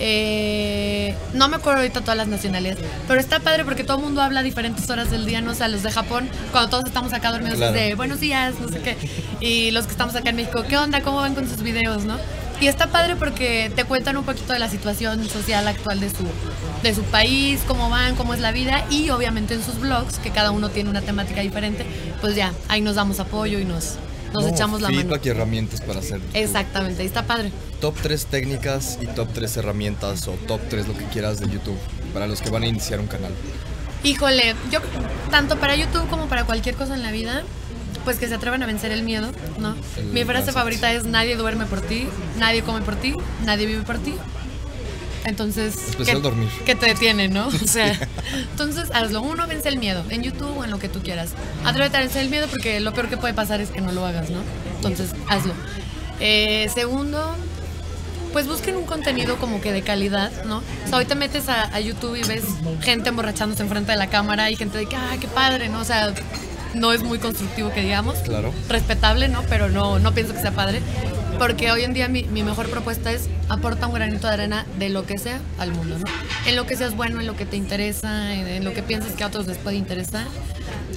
Eh, 0.00 1.14
no 1.34 1.48
me 1.48 1.56
acuerdo 1.56 1.80
ahorita 1.80 2.00
todas 2.00 2.16
las 2.16 2.26
nacionalidades, 2.28 2.82
pero 3.06 3.20
está 3.20 3.38
padre 3.40 3.64
porque 3.64 3.84
todo 3.84 3.98
el 3.98 4.02
mundo 4.04 4.22
habla 4.22 4.40
a 4.40 4.42
diferentes 4.42 4.88
horas 4.90 5.10
del 5.10 5.26
día, 5.26 5.40
no 5.40 5.52
o 5.52 5.54
sea, 5.54 5.68
los 5.68 5.82
de 5.82 5.90
Japón, 5.92 6.28
cuando 6.52 6.70
todos 6.70 6.86
estamos 6.86 7.12
acá 7.12 7.30
dormidos, 7.30 7.58
Claro. 7.58 7.76
es 7.76 7.82
de 7.88 7.94
buenos 7.94 8.18
días, 8.20 8.54
no 8.60 8.68
sé 8.68 8.80
qué, 8.80 8.96
y 9.40 9.70
los 9.72 9.84
que 9.86 9.92
estamos 9.92 10.14
acá 10.16 10.30
en 10.30 10.36
México, 10.36 10.64
¿qué 10.68 10.76
onda? 10.78 11.02
¿Cómo 11.02 11.18
van 11.18 11.34
con 11.34 11.48
sus 11.48 11.62
videos, 11.62 12.04
no? 12.04 12.16
Y 12.60 12.66
está 12.66 12.88
padre 12.88 13.16
porque 13.16 13.72
te 13.74 13.84
cuentan 13.84 14.16
un 14.18 14.24
poquito 14.24 14.52
de 14.52 14.58
la 14.58 14.68
situación 14.68 15.26
social 15.28 15.66
actual 15.66 15.98
de 16.00 16.10
su, 16.10 16.24
de 16.82 16.94
su 16.94 17.02
país, 17.04 17.60
cómo 17.66 17.88
van, 17.88 18.16
cómo 18.16 18.34
es 18.34 18.40
la 18.40 18.52
vida, 18.52 18.84
y 18.90 19.10
obviamente 19.10 19.54
en 19.54 19.62
sus 19.64 19.78
blogs, 19.80 20.18
que 20.18 20.30
cada 20.30 20.50
uno 20.50 20.68
tiene 20.68 20.90
una 20.90 21.00
temática 21.00 21.40
diferente, 21.40 21.86
pues 22.20 22.34
ya, 22.36 22.52
ahí 22.68 22.80
nos 22.82 22.96
damos 22.96 23.18
apoyo 23.20 23.58
y 23.58 23.64
nos, 23.64 23.94
nos 24.32 24.42
No, 24.44 24.48
echamos 24.48 24.80
la 24.80 24.88
mano. 24.88 25.00
feedback 25.00 25.26
y 25.26 25.28
herramientas 25.30 25.80
para 25.80 26.00
hacer. 26.00 26.20
tu 26.20 26.38
Exactamente, 26.38 27.02
ahí 27.02 27.06
está 27.08 27.24
padre. 27.26 27.50
Top 27.80 27.94
3 28.02 28.26
técnicas 28.26 28.98
y 29.00 29.06
top 29.06 29.28
3 29.32 29.56
herramientas 29.58 30.26
o 30.28 30.32
top 30.46 30.60
3 30.68 30.88
lo 30.88 30.96
que 30.96 31.04
quieras 31.06 31.40
de 31.40 31.48
YouTube 31.48 31.78
para 32.12 32.26
los 32.26 32.40
que 32.42 32.50
van 32.50 32.62
a 32.62 32.66
iniciar 32.66 33.00
un 33.00 33.06
canal. 33.06 33.32
Híjole, 34.02 34.54
yo 34.70 34.80
tanto 35.30 35.56
para 35.58 35.76
YouTube 35.76 36.08
como 36.08 36.26
para 36.26 36.44
cualquier 36.44 36.74
cosa 36.74 36.94
en 36.94 37.02
la 37.02 37.10
vida, 37.10 37.42
pues 38.04 38.18
que 38.18 38.28
se 38.28 38.34
atrevan 38.34 38.62
a 38.62 38.66
vencer 38.66 38.92
el 38.92 39.02
miedo, 39.02 39.30
¿no? 39.58 39.74
El 39.98 40.06
Mi 40.06 40.24
frase 40.24 40.52
favorita 40.52 40.90
es 40.92 41.04
nadie 41.04 41.36
duerme 41.36 41.66
por 41.66 41.80
ti, 41.82 42.08
nadie 42.38 42.62
come 42.62 42.80
por 42.80 42.96
ti, 42.96 43.14
nadie 43.44 43.66
vive 43.66 43.82
por 43.82 43.98
ti. 43.98 44.14
Entonces, 45.24 45.76
Especial 45.90 46.16
¿qué, 46.16 46.22
dormir. 46.22 46.48
¿qué 46.64 46.74
te 46.74 46.86
detiene, 46.86 47.28
no? 47.28 47.48
O 47.62 47.66
sea, 47.66 47.98
entonces 48.50 48.90
hazlo. 48.92 49.22
Uno, 49.22 49.46
vence 49.46 49.68
el 49.68 49.78
miedo, 49.78 50.04
en 50.10 50.22
YouTube 50.22 50.56
o 50.58 50.64
en 50.64 50.70
lo 50.70 50.78
que 50.78 50.88
tú 50.88 51.00
quieras. 51.02 51.30
Atrévete 51.64 51.96
a 51.96 52.00
vencer 52.00 52.22
el 52.22 52.30
miedo 52.30 52.46
porque 52.48 52.80
lo 52.80 52.92
peor 52.92 53.08
que 53.08 53.16
puede 53.16 53.34
pasar 53.34 53.60
es 53.60 53.70
que 53.70 53.80
no 53.80 53.92
lo 53.92 54.04
hagas, 54.06 54.30
¿no? 54.30 54.40
Entonces, 54.76 55.10
hazlo. 55.28 55.52
Eh, 56.20 56.68
segundo, 56.74 57.34
pues 58.32 58.46
busquen 58.46 58.76
un 58.76 58.84
contenido 58.84 59.36
como 59.36 59.60
que 59.60 59.72
de 59.72 59.82
calidad, 59.82 60.30
¿no? 60.44 60.58
O 60.58 60.88
sea, 60.88 60.98
hoy 60.98 61.04
te 61.04 61.14
metes 61.14 61.48
a, 61.48 61.74
a 61.74 61.80
YouTube 61.80 62.16
y 62.16 62.22
ves 62.26 62.44
gente 62.82 63.08
emborrachándose 63.08 63.62
enfrente 63.62 63.92
de 63.92 63.98
la 63.98 64.08
cámara 64.08 64.50
y 64.50 64.56
gente 64.56 64.78
de 64.78 64.86
que, 64.86 64.96
ah, 64.96 65.16
qué 65.20 65.28
padre, 65.28 65.68
¿no? 65.68 65.80
O 65.80 65.84
sea, 65.84 66.12
no 66.74 66.92
es 66.92 67.02
muy 67.02 67.18
constructivo 67.18 67.72
que 67.72 67.82
digamos. 67.82 68.18
Claro. 68.18 68.52
Respetable, 68.68 69.28
¿no? 69.28 69.42
Pero 69.48 69.68
no, 69.68 69.98
no 69.98 70.12
pienso 70.12 70.34
que 70.34 70.40
sea 70.40 70.52
padre. 70.52 70.80
Porque 71.40 71.72
hoy 71.72 71.84
en 71.84 71.94
día 71.94 72.06
mi, 72.06 72.24
mi 72.24 72.42
mejor 72.42 72.68
propuesta 72.68 73.10
es 73.10 73.30
aporta 73.48 73.86
un 73.86 73.94
granito 73.94 74.26
de 74.26 74.34
arena 74.34 74.66
de 74.78 74.90
lo 74.90 75.06
que 75.06 75.16
sea 75.16 75.40
al 75.58 75.72
mundo, 75.72 75.96
¿no? 75.98 76.04
En 76.44 76.54
lo 76.54 76.66
que 76.66 76.76
seas 76.76 76.94
bueno, 76.94 77.18
en 77.18 77.26
lo 77.26 77.34
que 77.34 77.46
te 77.46 77.56
interesa, 77.56 78.34
en, 78.34 78.46
en 78.46 78.62
lo 78.62 78.74
que 78.74 78.82
piensas 78.82 79.12
que 79.12 79.24
a 79.24 79.28
otros 79.28 79.46
les 79.46 79.56
puede 79.56 79.76
interesar. 79.76 80.26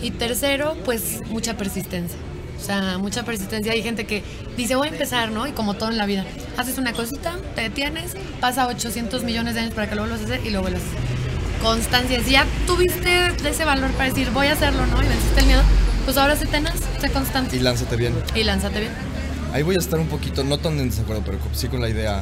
Y 0.02 0.12
tercero, 0.12 0.76
pues 0.84 1.20
mucha 1.30 1.56
persistencia. 1.56 2.18
O 2.62 2.62
sea, 2.62 2.98
mucha 2.98 3.24
persistencia. 3.24 3.72
Hay 3.72 3.84
gente 3.84 4.06
que 4.06 4.22
dice, 4.58 4.76
voy 4.76 4.90
a 4.90 4.92
empezar, 4.92 5.32
¿no? 5.32 5.48
Y 5.48 5.54
como 5.54 5.76
todo 5.76 5.90
en 5.90 5.98
la 5.98 6.06
vida, 6.06 6.26
haces 6.58 6.78
una 6.78 6.92
cosita, 6.92 7.38
te 7.56 7.62
detienes, 7.62 8.12
pasa 8.42 8.68
800 8.68 9.24
millones 9.24 9.54
de 9.54 9.62
años 9.62 9.74
para 9.74 9.88
que 9.88 9.96
lo 9.96 10.02
vuelvas 10.02 10.20
a 10.20 10.26
hacer 10.26 10.46
y 10.46 10.50
lo 10.50 10.62
vuelvas 10.62 10.82
a 10.82 10.86
hacer. 10.86 11.62
constancia. 11.62 12.22
Si 12.22 12.32
ya 12.32 12.46
tuviste 12.68 13.28
ese 13.48 13.64
valor 13.64 13.92
para 13.92 14.10
decir, 14.10 14.30
voy 14.32 14.48
a 14.48 14.54
hacerlo, 14.54 14.86
¿no? 14.88 15.02
Y 15.02 15.08
venciste 15.08 15.40
el 15.40 15.46
miedo, 15.46 15.62
pues 16.04 16.18
ahora 16.18 16.36
sé 16.36 16.48
tenaz, 16.48 16.76
sé 17.00 17.10
constante. 17.12 17.56
Y 17.56 17.60
lánzate 17.62 17.96
bien. 17.96 18.14
Y 18.36 18.44
lánzate 18.44 18.82
bien. 18.82 19.13
Ahí 19.54 19.64
voy 19.64 19.76
a 19.76 19.80
estar 19.80 20.00
un 20.00 20.08
poquito, 20.08 20.44
no 20.44 20.58
tan 20.58 20.80
en 20.80 20.90
desacuerdo, 20.90 21.24
pero 21.26 21.38
sí 21.54 21.68
con 21.68 21.80
la 21.80 21.88
idea. 21.88 22.22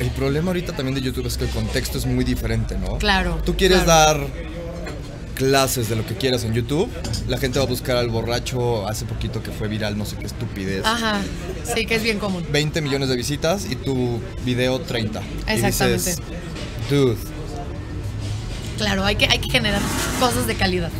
El 0.00 0.10
problema 0.10 0.48
ahorita 0.48 0.72
también 0.72 0.94
de 0.94 1.02
YouTube 1.02 1.26
es 1.26 1.36
que 1.36 1.44
el 1.44 1.50
contexto 1.50 1.98
es 1.98 2.06
muy 2.06 2.24
diferente, 2.24 2.76
¿no? 2.78 2.98
Claro. 2.98 3.40
Tú 3.44 3.56
quieres 3.56 3.82
claro. 3.82 4.20
dar 4.20 4.28
clases 5.34 5.88
de 5.88 5.96
lo 5.96 6.06
que 6.06 6.14
quieras 6.14 6.44
en 6.44 6.54
YouTube, 6.54 6.88
la 7.28 7.36
gente 7.36 7.58
va 7.58 7.64
a 7.64 7.68
buscar 7.68 7.96
al 7.96 8.08
borracho 8.08 8.86
hace 8.86 9.04
poquito 9.04 9.42
que 9.42 9.50
fue 9.50 9.68
viral, 9.68 9.98
no 9.98 10.06
sé 10.06 10.16
qué 10.16 10.26
estupidez. 10.26 10.84
Ajá, 10.84 11.20
sí, 11.74 11.84
que 11.84 11.96
es 11.96 12.02
bien 12.02 12.18
común. 12.18 12.44
20 12.50 12.80
millones 12.80 13.08
de 13.08 13.16
visitas 13.16 13.66
y 13.70 13.76
tu 13.76 14.20
video 14.44 14.80
30. 14.80 15.20
Exactamente. 15.48 16.10
Y 16.10 16.12
dices, 16.12 16.22
dude, 16.90 17.16
Claro, 18.78 19.04
hay 19.04 19.16
que, 19.16 19.26
hay 19.26 19.38
que 19.38 19.50
generar 19.50 19.80
cosas 20.18 20.46
de 20.46 20.54
calidad. 20.54 20.90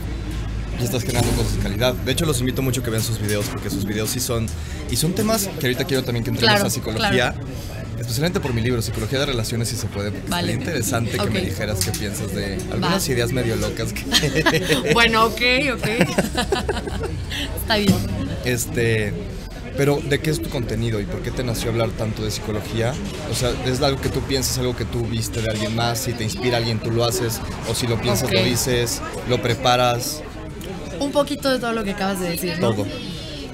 Ya 0.79 0.85
estás 0.85 1.03
generando 1.03 1.31
cosas 1.33 1.57
de 1.57 1.63
calidad. 1.63 1.95
De 1.95 2.13
hecho, 2.13 2.25
los 2.27 2.41
invito 2.41 2.63
mucho 2.63 2.83
que 2.83 2.91
vean 2.91 3.03
sus 3.03 3.21
videos 3.21 3.47
porque 3.47 3.71
sus 3.71 3.85
videos 3.85 4.11
sí 4.11 4.21
son... 4.21 4.47
Y 4.91 4.97
son 4.97 5.13
temas 5.15 5.49
que 5.61 5.67
ahorita 5.67 5.85
quiero 5.85 6.03
también 6.05 6.25
que 6.25 6.31
entremos 6.31 6.55
Claro, 6.55 6.67
a 6.67 6.71
psicología. 6.71 7.35
Especialmente 7.99 8.41
por 8.41 8.53
mi 8.53 8.61
libro, 8.63 8.83
Psicología 8.83 9.21
de 9.21 9.27
Relaciones, 9.27 9.69
si 9.69 9.77
se 9.77 9.87
puede, 9.87 10.11
porque 10.11 10.29
Vale. 10.29 10.53
estaría 10.53 10.71
interesante 10.73 11.19
que 11.19 11.31
me 11.31 11.41
dijeras 11.41 11.85
qué 11.85 11.93
piensas 11.93 12.35
de 12.35 12.55
algunas 12.73 13.09
Va. 13.09 13.13
ideas 13.13 13.31
medio 13.33 13.55
locas 13.57 13.93
que... 13.93 14.91
Bueno, 14.93 15.27
ok, 15.27 15.41
ok. 15.75 15.87
Está 17.61 17.77
bien. 17.77 17.95
Este, 18.45 19.13
pero 19.77 20.01
¿de 20.01 20.19
qué 20.21 20.31
es 20.31 20.43
tu 20.43 20.51
contenido 20.51 21.01
y 21.01 21.05
por 21.05 21.23
qué 21.23 21.31
te 21.31 21.45
nació 21.45 21.71
hablar 21.71 21.91
tanto 21.91 22.25
de 22.25 22.31
psicología? 22.31 22.93
O 23.31 23.35
sea, 23.35 23.53
¿es 23.67 23.81
algo 23.83 24.01
que 24.01 24.09
tú 24.09 24.21
piensas, 24.23 24.59
algo 24.59 24.77
que 24.77 24.85
tú 24.85 25.05
viste 25.07 25.41
de 25.41 25.51
alguien 25.51 25.75
más? 25.77 26.01
Si 26.01 26.13
te 26.13 26.25
inspira 26.25 26.59
alguien, 26.59 26.81
tú 26.81 26.91
lo 26.91 27.05
haces. 27.05 27.41
O 27.69 27.75
si 27.75 27.87
lo 27.87 28.01
piensas, 28.01 28.33
lo 28.33 28.43
dices, 28.43 29.01
lo 29.29 29.41
preparas, 29.41 30.23
Un 31.03 31.13
poquito 31.13 31.51
de 31.51 31.59
todo 31.59 31.73
lo 31.73 31.85
que 31.85 31.93
acabas 31.93 32.21
de 32.21 32.31
decir, 32.31 32.59
¿no? 32.59 32.73
todo. 32.73 32.87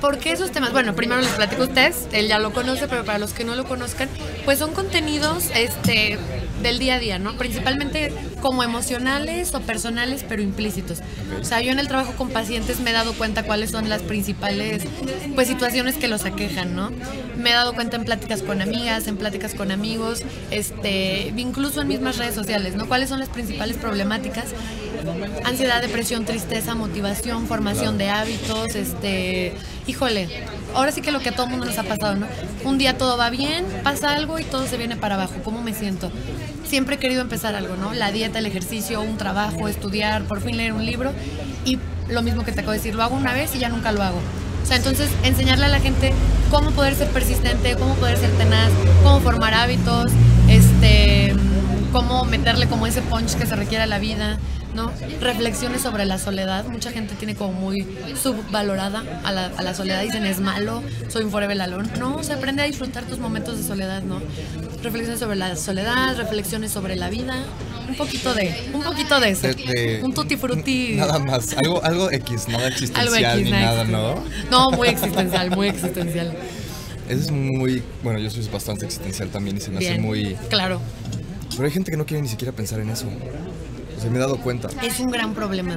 ¿Por 0.01 0.19
qué 0.19 0.31
esos 0.31 0.53
temas? 0.53 0.73
Bueno, 0.73 0.95
primero 0.95 1.21
les 1.21 1.31
platico 1.33 1.63
a 1.63 1.67
ustedes, 1.67 2.07
él 2.13 2.29
ya 2.29 2.39
lo 2.39 2.53
conoce, 2.53 2.87
pero 2.87 3.05
para 3.05 3.19
los 3.19 3.33
que 3.33 3.43
no 3.43 3.57
lo 3.57 3.65
conozcan, 3.65 4.09
pues 4.45 4.61
son 4.61 4.73
contenidos 4.73 5.47
este, 5.57 6.19
del 6.63 6.79
día 6.79 6.95
a 6.95 6.99
día, 7.01 7.19
¿no? 7.19 7.37
Principalmente 7.37 8.13
como 8.41 8.63
emocionales 8.63 9.55
o 9.55 9.61
personales, 9.61 10.25
pero 10.29 10.41
implícitos. 10.41 11.01
O 11.41 11.45
sea, 11.45 11.61
yo 11.63 11.73
en 11.73 11.81
el 11.81 11.89
trabajo 11.89 12.13
con 12.13 12.31
pacientes 12.31 12.79
me 12.79 12.91
he 12.91 12.93
dado 12.93 13.13
cuenta 13.15 13.43
cuáles 13.43 13.73
son 13.73 13.89
las 13.89 14.03
principales 14.03 14.85
pues, 15.35 15.49
situaciones 15.49 15.97
que 15.97 16.07
los 16.07 16.25
aquejan, 16.25 16.77
¿no? 16.77 16.93
Me 17.37 17.51
he 17.51 17.55
dado 17.55 17.75
cuenta 17.75 17.97
en 17.97 18.05
pláticas 18.05 18.43
con 18.43 18.63
amigas, 18.63 19.09
en 19.09 19.17
pláticas 19.17 19.55
con 19.55 19.73
amigos, 19.73 20.23
este, 20.53 21.33
incluso 21.37 21.81
en 21.81 21.89
mismas 21.89 22.19
redes 22.19 22.37
sociales, 22.37 22.77
¿no? 22.77 22.87
¿Cuáles 22.87 23.09
son 23.09 23.19
las 23.19 23.31
principales 23.31 23.77
problemáticas? 23.77 24.47
Ansiedad, 25.45 25.81
depresión, 25.81 26.25
tristeza, 26.25 26.75
motivación, 26.75 27.47
formación 27.47 27.99
de 27.99 28.11
hábitos, 28.11 28.75
este, 28.75 29.55
híjole, 29.87 30.29
ahora 30.75 30.93
sí 30.93 31.01
que 31.01 31.11
lo 31.11 31.21
que 31.21 31.31
a 31.31 31.33
todo 31.33 31.47
mundo 31.47 31.67
nos 31.67 31.79
ha 31.79 31.85
pasado, 31.85 32.17
¿no? 32.17 32.27
Un 32.65 32.79
día 32.79 32.99
todo 32.99 33.17
va 33.17 33.31
bien, 33.31 33.65
pasa 33.83 34.15
algo 34.15 34.39
y 34.39 34.45
todo 34.45 34.67
se 34.67 34.77
viene 34.77 34.97
para 34.97 35.15
abajo, 35.15 35.35
¿cómo 35.45 35.63
me 35.63 35.75
siento? 35.75 36.11
Siempre 36.67 36.97
he 36.97 36.99
querido 36.99 37.23
empezar 37.23 37.55
algo, 37.55 37.77
¿no? 37.77 37.95
La 37.95 38.13
dieta, 38.13 38.39
el 38.39 38.47
ejercicio, 38.47 39.01
un 39.01 39.17
trabajo, 39.17 39.69
estudiar, 39.69 40.25
por 40.25 40.41
fin 40.41 40.57
leer 40.57 40.73
un 40.73 40.85
libro 40.85 41.13
y 41.65 41.79
lo 42.09 42.23
mismo 42.23 42.45
que 42.45 42.53
te 42.53 42.61
acabo 42.61 42.73
de 42.73 42.79
decir, 42.79 42.95
lo 42.95 43.03
hago 43.03 43.17
una 43.17 43.33
vez 43.33 43.55
y 43.55 43.59
ya 43.59 43.69
nunca 43.69 43.93
lo 43.93 44.03
hago. 44.03 44.19
O 44.63 44.67
sea, 44.67 44.77
entonces 44.77 45.09
enseñarle 45.25 45.65
a 45.65 45.69
la 45.69 45.81
gente 45.81 46.13
cómo 46.51 46.71
poder 46.73 46.95
ser 46.95 47.09
persistente, 47.09 47.75
cómo 47.77 47.95
poder 47.95 48.19
ser 48.19 48.31
tenaz, 48.33 48.71
cómo 49.03 49.21
formar 49.21 49.55
hábitos, 49.55 50.13
este, 50.49 51.35
cómo 51.93 52.25
meterle 52.25 52.67
como 52.67 52.87
ese 52.87 53.01
punch 53.03 53.35
que 53.35 53.47
se 53.47 53.57
requiere 53.57 53.85
a 53.85 53.87
la 53.87 53.99
vida, 53.99 54.39
¿no? 54.79 54.93
Reflexiones 55.21 55.83
sobre 55.83 56.05
la 56.05 56.19
soledad. 56.19 56.65
Mucha 56.67 56.93
gente 56.93 57.15
tiene 57.17 57.35
como 57.35 57.53
muy 57.53 57.85
subvalorada 58.23 59.03
a 59.25 59.33
la, 59.33 59.47
a 59.57 59.63
la 59.63 59.75
soledad. 59.75 60.03
Dicen, 60.03 60.25
es 60.25 60.39
malo, 60.41 60.83
soy 61.09 61.25
un 61.25 61.31
forever 61.31 61.61
alone. 61.61 61.89
No, 61.99 62.23
se 62.23 62.33
aprende 62.33 62.63
a 62.63 62.67
disfrutar 62.67 63.05
tus 63.05 63.19
momentos 63.19 63.57
de 63.59 63.65
soledad, 63.65 64.03
¿no? 64.03 64.21
Reflexiones 64.83 65.19
sobre 65.19 65.37
la 65.37 65.57
soledad, 65.57 66.17
reflexiones 66.17 66.71
sobre 66.71 66.95
la 66.95 67.11
vida. 67.11 67.45
Un 67.89 67.97
poquito 67.97 68.35
de, 68.35 68.71
un 68.73 68.83
poquito 68.83 69.19
de 69.19 69.31
eso. 69.31 69.49
De- 69.49 69.55
de- 69.55 70.01
un 70.05 70.15
tutti 70.15 70.37
frutti. 70.37 70.93
Nada 70.95 71.19
más, 71.19 71.57
algo, 71.57 71.83
algo 71.83 72.11
X, 72.13 72.47
nada 72.49 72.67
Algo 72.67 72.75
existencial 72.77 73.39
X, 73.41 73.45
ni 73.45 73.51
nada 73.51 73.85
¿no? 73.85 74.23
No, 74.51 74.71
muy 74.71 74.89
existencial, 74.89 75.51
muy 75.51 75.69
existencial. 75.69 76.37
Eso 77.09 77.21
es 77.21 77.31
muy, 77.31 77.83
bueno, 78.05 78.19
yo 78.19 78.31
soy 78.31 78.47
bastante 78.53 78.85
existencial 78.85 79.31
también 79.31 79.57
y 79.57 79.61
se 79.61 79.71
me 79.71 79.79
hace 79.79 79.99
muy... 79.99 80.37
Claro. 80.51 80.81
Pero 81.51 81.65
hay 81.65 81.71
gente 81.73 81.91
que 81.91 81.97
no 81.97 82.05
quiere 82.05 82.23
ni 82.23 82.29
siquiera 82.29 82.53
pensar 82.53 82.79
en 82.81 82.91
eso. 82.91 83.07
O 83.99 84.01
sea, 84.01 84.11
me 84.11 84.19
he 84.19 84.21
dado 84.21 84.37
cuenta. 84.37 84.69
Es 84.81 85.01
un 85.01 85.11
gran 85.11 85.35
problema. 85.35 85.77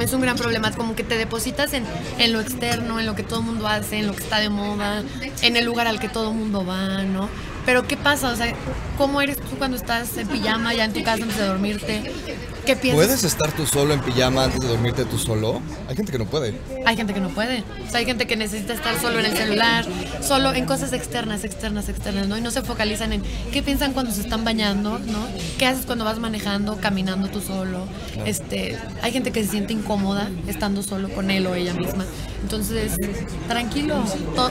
Es 0.00 0.12
un 0.12 0.20
gran 0.20 0.36
problema. 0.36 0.72
Como 0.72 0.96
que 0.96 1.04
te 1.04 1.16
depositas 1.16 1.72
en, 1.74 1.84
en 2.18 2.32
lo 2.32 2.40
externo, 2.40 2.98
en 2.98 3.06
lo 3.06 3.14
que 3.14 3.22
todo 3.22 3.38
el 3.38 3.46
mundo 3.46 3.68
hace, 3.68 4.00
en 4.00 4.08
lo 4.08 4.14
que 4.14 4.24
está 4.24 4.40
de 4.40 4.48
moda, 4.48 5.04
en 5.42 5.56
el 5.56 5.64
lugar 5.64 5.86
al 5.86 6.00
que 6.00 6.08
todo 6.08 6.32
el 6.32 6.36
mundo 6.36 6.66
va, 6.66 7.04
¿no? 7.04 7.28
Pero 7.64 7.86
¿qué 7.86 7.96
pasa? 7.96 8.32
O 8.32 8.36
sea, 8.36 8.52
¿cómo 8.98 9.20
eres 9.22 9.36
tú 9.36 9.56
cuando 9.58 9.76
estás 9.76 10.16
en 10.16 10.26
pijama, 10.26 10.74
ya 10.74 10.86
en 10.86 10.92
tu 10.92 11.04
casa 11.04 11.22
antes 11.22 11.38
de 11.38 11.46
dormirte? 11.46 12.12
¿Qué 12.64 12.76
piensas? 12.76 13.06
¿Puedes 13.06 13.24
estar 13.24 13.52
tú 13.52 13.66
solo 13.66 13.92
en 13.92 14.00
pijama 14.00 14.44
antes 14.44 14.60
de 14.60 14.68
dormirte 14.68 15.04
tú 15.04 15.18
solo? 15.18 15.60
Hay 15.88 15.96
gente 15.96 16.12
que 16.12 16.18
no 16.18 16.26
puede. 16.26 16.54
Hay 16.86 16.96
gente 16.96 17.12
que 17.12 17.20
no 17.20 17.28
puede. 17.30 17.64
O 17.86 17.90
sea, 17.90 17.98
hay 17.98 18.06
gente 18.06 18.26
que 18.26 18.36
necesita 18.36 18.72
estar 18.72 19.00
solo 19.00 19.18
en 19.18 19.26
el 19.26 19.36
celular, 19.36 19.84
solo 20.20 20.52
en 20.52 20.64
cosas 20.64 20.92
externas, 20.92 21.44
externas, 21.44 21.88
externas, 21.88 22.28
¿no? 22.28 22.38
Y 22.38 22.40
no 22.40 22.50
se 22.50 22.62
focalizan 22.62 23.12
en 23.12 23.22
qué 23.52 23.62
piensan 23.62 23.92
cuando 23.92 24.12
se 24.12 24.20
están 24.20 24.44
bañando, 24.44 24.98
¿no? 25.00 25.26
¿Qué 25.58 25.66
haces 25.66 25.86
cuando 25.86 26.04
vas 26.04 26.18
manejando, 26.18 26.76
caminando 26.80 27.28
tú 27.28 27.40
solo? 27.40 27.86
Este, 28.24 28.78
hay 29.02 29.12
gente 29.12 29.32
que 29.32 29.42
se 29.44 29.50
siente 29.50 29.72
incómoda 29.72 30.30
estando 30.46 30.82
solo 30.82 31.08
con 31.08 31.30
él 31.30 31.46
o 31.46 31.54
ella 31.54 31.74
misma. 31.74 32.04
Entonces, 32.42 32.92
tranquilo, 33.48 34.04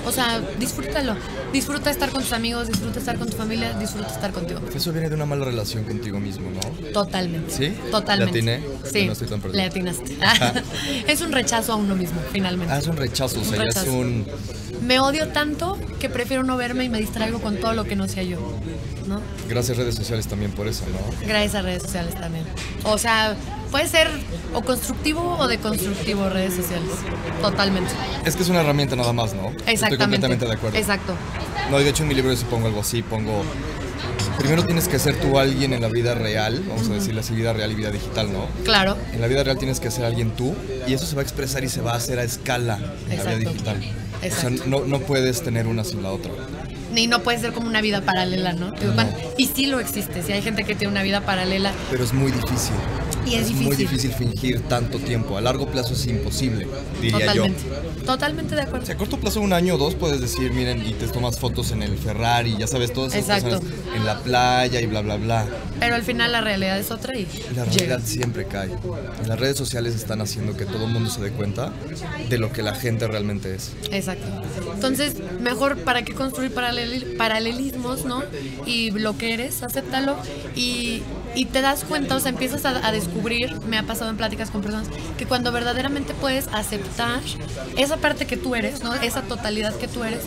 o 0.05 0.11
sea, 0.11 0.41
disfrútalo. 0.59 1.15
Disfruta 1.51 1.91
estar 1.91 2.09
con 2.09 2.21
tus 2.21 2.31
amigos, 2.33 2.67
disfruta 2.67 2.99
estar 2.99 3.17
con 3.17 3.29
tu 3.29 3.35
familia, 3.35 3.73
disfruta 3.73 4.07
estar 4.07 4.31
contigo. 4.31 4.61
Eso 4.73 4.91
viene 4.93 5.09
de 5.09 5.15
una 5.15 5.25
mala 5.25 5.45
relación 5.45 5.83
contigo 5.83 6.19
mismo, 6.19 6.49
¿no? 6.49 6.91
Totalmente. 6.91 7.51
¿Sí? 7.51 7.67
Totalmente. 7.91 8.00
¿Le 8.17 8.23
atiné? 8.23 8.63
Sí. 8.91 9.05
No 9.05 9.13
estoy 9.13 9.27
tan 9.27 9.41
le 9.51 9.63
atinaste. 9.63 10.17
es 11.07 11.21
un 11.21 11.31
rechazo 11.31 11.73
a 11.73 11.75
uno 11.75 11.95
mismo, 11.95 12.19
finalmente. 12.31 12.73
Ah, 12.73 12.79
es 12.79 12.87
un 12.87 12.97
rechazo, 12.97 13.39
o 13.39 13.43
sea, 13.43 13.63
es 13.63 13.87
un... 13.87 14.25
Me 14.81 14.99
odio 14.99 15.27
tanto 15.27 15.77
que 15.99 16.09
prefiero 16.09 16.43
no 16.43 16.57
verme 16.57 16.85
y 16.85 16.89
me 16.89 16.99
distraigo 16.99 17.39
con 17.39 17.57
todo 17.57 17.73
lo 17.73 17.83
que 17.83 17.95
no 17.95 18.07
sea 18.07 18.23
yo. 18.23 18.39
¿No? 19.07 19.21
Gracias 19.47 19.77
redes 19.77 19.95
sociales 19.95 20.27
también 20.27 20.51
por 20.51 20.67
eso, 20.67 20.85
¿no? 20.91 21.27
Gracias 21.27 21.55
a 21.55 21.61
redes 21.61 21.83
sociales 21.83 22.15
también. 22.15 22.45
O 22.83 22.97
sea, 22.97 23.35
puede 23.69 23.87
ser 23.87 24.07
o 24.53 24.61
constructivo 24.61 25.37
o 25.37 25.47
deconstructivo 25.47 26.29
redes 26.29 26.55
sociales. 26.55 26.89
Totalmente. 27.41 27.91
Es 28.25 28.35
que 28.35 28.43
es 28.43 28.49
una 28.49 28.61
herramienta 28.61 28.95
nada 28.95 29.13
más, 29.13 29.33
¿no? 29.33 29.49
Estoy 29.49 29.73
Exactamente. 29.73 29.97
completamente 29.97 30.45
de 30.45 30.53
acuerdo. 30.53 30.77
Exacto. 30.77 31.13
No, 31.69 31.77
de 31.79 31.89
hecho 31.89 32.03
en 32.03 32.09
mi 32.09 32.15
libro 32.15 32.35
sí 32.35 32.45
pongo 32.49 32.67
algo 32.67 32.81
así, 32.81 33.01
pongo... 33.01 33.43
Primero 34.41 34.65
tienes 34.65 34.87
que 34.87 34.97
ser 34.97 35.15
tú 35.19 35.37
alguien 35.37 35.71
en 35.71 35.81
la 35.81 35.87
vida 35.87 36.15
real, 36.15 36.63
vamos 36.67 36.89
a 36.89 36.93
decirle 36.93 37.19
así, 37.19 37.35
vida 37.35 37.53
real 37.53 37.71
y 37.71 37.75
vida 37.75 37.91
digital, 37.91 38.33
¿no? 38.33 38.47
Claro. 38.63 38.97
En 39.13 39.21
la 39.21 39.27
vida 39.27 39.43
real 39.43 39.59
tienes 39.59 39.79
que 39.79 39.91
ser 39.91 40.03
alguien 40.03 40.31
tú 40.31 40.55
y 40.87 40.93
eso 40.93 41.05
se 41.05 41.13
va 41.15 41.21
a 41.21 41.23
expresar 41.23 41.63
y 41.63 41.69
se 41.69 41.79
va 41.81 41.91
a 41.93 41.97
hacer 41.97 42.17
a 42.17 42.23
escala 42.23 42.79
en 43.09 43.17
la 43.17 43.23
vida 43.23 43.33
Exacto. 43.35 43.49
digital. 43.51 43.77
O 44.19 44.25
Exacto. 44.25 44.57
sea, 44.57 44.65
no, 44.67 44.85
no 44.85 44.99
puedes 45.01 45.43
tener 45.43 45.67
una 45.67 45.83
sin 45.83 46.01
la 46.01 46.11
otra. 46.11 46.31
Ni 46.91 47.05
no 47.05 47.21
puede 47.21 47.37
ser 47.39 47.53
como 47.53 47.67
una 47.67 47.81
vida 47.81 48.01
paralela, 48.01 48.53
¿no? 48.53 48.73
Y 49.37 49.45
sí 49.45 49.67
lo 49.67 49.79
existe. 49.79 50.23
Si 50.23 50.31
hay 50.31 50.41
gente 50.41 50.63
que 50.63 50.73
tiene 50.73 50.91
una 50.91 51.03
vida 51.03 51.21
paralela 51.21 51.71
Pero 51.91 52.03
es 52.03 52.11
muy 52.11 52.31
difícil. 52.31 52.73
Y 53.25 53.35
es, 53.35 53.51
muy 53.51 53.75
difícil. 53.75 53.77
difícil 53.87 54.11
fingir 54.13 54.61
tanto 54.61 54.97
tiempo. 54.99 55.37
A 55.37 55.41
largo 55.41 55.67
plazo 55.67 55.93
es 55.93 56.05
imposible, 56.07 56.67
diría 57.01 57.19
Totalmente. 57.27 57.59
yo. 57.97 58.03
Totalmente 58.05 58.55
de 58.55 58.61
acuerdo. 58.61 58.85
Sea, 58.85 58.95
a 58.95 58.97
corto 58.97 59.17
plazo, 59.19 59.41
un 59.41 59.53
año 59.53 59.75
o 59.75 59.77
dos, 59.77 59.95
puedes 59.95 60.19
decir, 60.21 60.51
miren, 60.53 60.85
y 60.85 60.93
te 60.93 61.07
tomas 61.07 61.39
fotos 61.39 61.71
en 61.71 61.83
el 61.83 61.97
Ferrari, 61.97 62.55
ya 62.57 62.67
sabes, 62.67 62.91
todas 62.93 63.13
esas 63.15 63.43
Exacto. 63.43 63.59
cosas 63.59 63.73
en 63.95 64.05
la 64.05 64.19
playa 64.19 64.81
y 64.81 64.85
bla, 64.87 65.01
bla, 65.01 65.17
bla. 65.17 65.45
Pero 65.79 65.95
al 65.95 66.03
final 66.03 66.31
la 66.31 66.41
realidad 66.41 66.77
es 66.79 66.91
otra 66.91 67.17
y 67.17 67.25
La 67.55 67.65
llega. 67.65 67.65
realidad 67.65 68.01
siempre 68.03 68.45
cae. 68.45 68.69
Las 69.27 69.39
redes 69.39 69.57
sociales 69.57 69.95
están 69.95 70.21
haciendo 70.21 70.55
que 70.57 70.65
todo 70.65 70.85
el 70.85 70.91
mundo 70.91 71.09
se 71.09 71.21
dé 71.21 71.31
cuenta 71.31 71.71
de 72.29 72.37
lo 72.37 72.51
que 72.51 72.61
la 72.63 72.75
gente 72.75 73.07
realmente 73.07 73.53
es. 73.55 73.71
Exacto. 73.91 74.25
Entonces, 74.73 75.15
mejor 75.41 75.77
para 75.79 76.03
qué 76.03 76.13
construir 76.13 76.51
paralel- 76.53 77.15
paralelismos, 77.17 78.05
¿no? 78.05 78.23
Y 78.65 78.91
lo 78.91 79.17
que 79.17 79.33
eres, 79.33 79.63
acéptalo 79.63 80.15
y, 80.55 81.01
y 81.35 81.45
te 81.45 81.61
das 81.61 81.83
cuenta, 81.83 82.15
o 82.15 82.19
sea, 82.19 82.29
empiezas 82.29 82.65
a, 82.65 82.85
a 82.87 82.91
descubrir, 82.91 83.10
me 83.67 83.77
ha 83.77 83.83
pasado 83.83 84.09
en 84.09 84.17
pláticas 84.17 84.51
con 84.51 84.61
personas, 84.61 84.87
que 85.17 85.25
cuando 85.25 85.51
verdaderamente 85.51 86.13
puedes 86.13 86.47
aceptar 86.49 87.21
esa 87.77 87.97
parte 87.97 88.25
que 88.25 88.37
tú 88.37 88.55
eres, 88.55 88.83
¿no? 88.83 88.93
Esa 88.95 89.21
totalidad 89.21 89.75
que 89.75 89.87
tú 89.87 90.03
eres, 90.03 90.21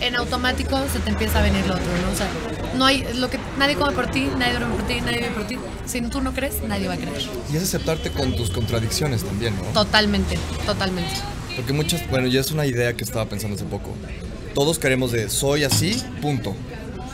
en 0.00 0.16
automático 0.16 0.78
se 0.92 1.00
te 1.00 1.10
empieza 1.10 1.40
a 1.40 1.42
venir 1.42 1.66
lo 1.66 1.74
otro, 1.74 1.86
¿no? 1.86 2.12
O 2.12 2.16
sea, 2.16 2.28
no 2.76 2.84
hay, 2.84 3.04
lo 3.14 3.30
que, 3.30 3.38
nadie 3.58 3.74
come 3.74 3.92
por 3.92 4.10
ti, 4.10 4.28
nadie 4.38 4.52
duerme 4.52 4.74
por 4.74 4.86
ti, 4.86 5.00
nadie 5.00 5.18
vive 5.18 5.30
por 5.30 5.46
ti. 5.46 5.58
Si 5.86 6.00
tú 6.02 6.20
no 6.20 6.32
crees, 6.32 6.62
nadie 6.62 6.88
va 6.88 6.94
a 6.94 6.96
creer. 6.96 7.22
Y 7.52 7.56
es 7.56 7.62
aceptarte 7.62 8.10
con 8.10 8.36
tus 8.36 8.50
contradicciones 8.50 9.24
también, 9.24 9.56
¿no? 9.56 9.64
Totalmente, 9.72 10.38
totalmente. 10.66 11.10
Porque 11.56 11.72
muchas, 11.72 12.08
bueno, 12.08 12.28
ya 12.28 12.40
es 12.40 12.50
una 12.52 12.66
idea 12.66 12.92
que 12.92 13.04
estaba 13.04 13.26
pensando 13.26 13.56
hace 13.56 13.64
poco. 13.64 13.94
Todos 14.54 14.78
queremos 14.78 15.12
de 15.12 15.28
soy 15.28 15.64
así, 15.64 16.02
punto. 16.22 16.54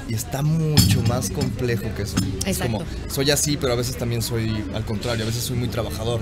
Y 0.09 0.15
está 0.15 0.43
mucho 0.43 1.01
más 1.03 1.31
complejo 1.31 1.85
que 1.97 2.03
eso. 2.03 2.17
Es 2.47 2.59
Exacto. 2.59 2.79
como, 2.79 2.85
soy 3.11 3.31
así, 3.31 3.57
pero 3.57 3.73
a 3.73 3.77
veces 3.77 3.97
también 3.97 4.23
soy 4.23 4.63
al 4.75 4.85
contrario, 4.85 5.25
a 5.25 5.27
veces 5.27 5.45
soy 5.45 5.57
muy 5.57 5.69
trabajador. 5.69 6.21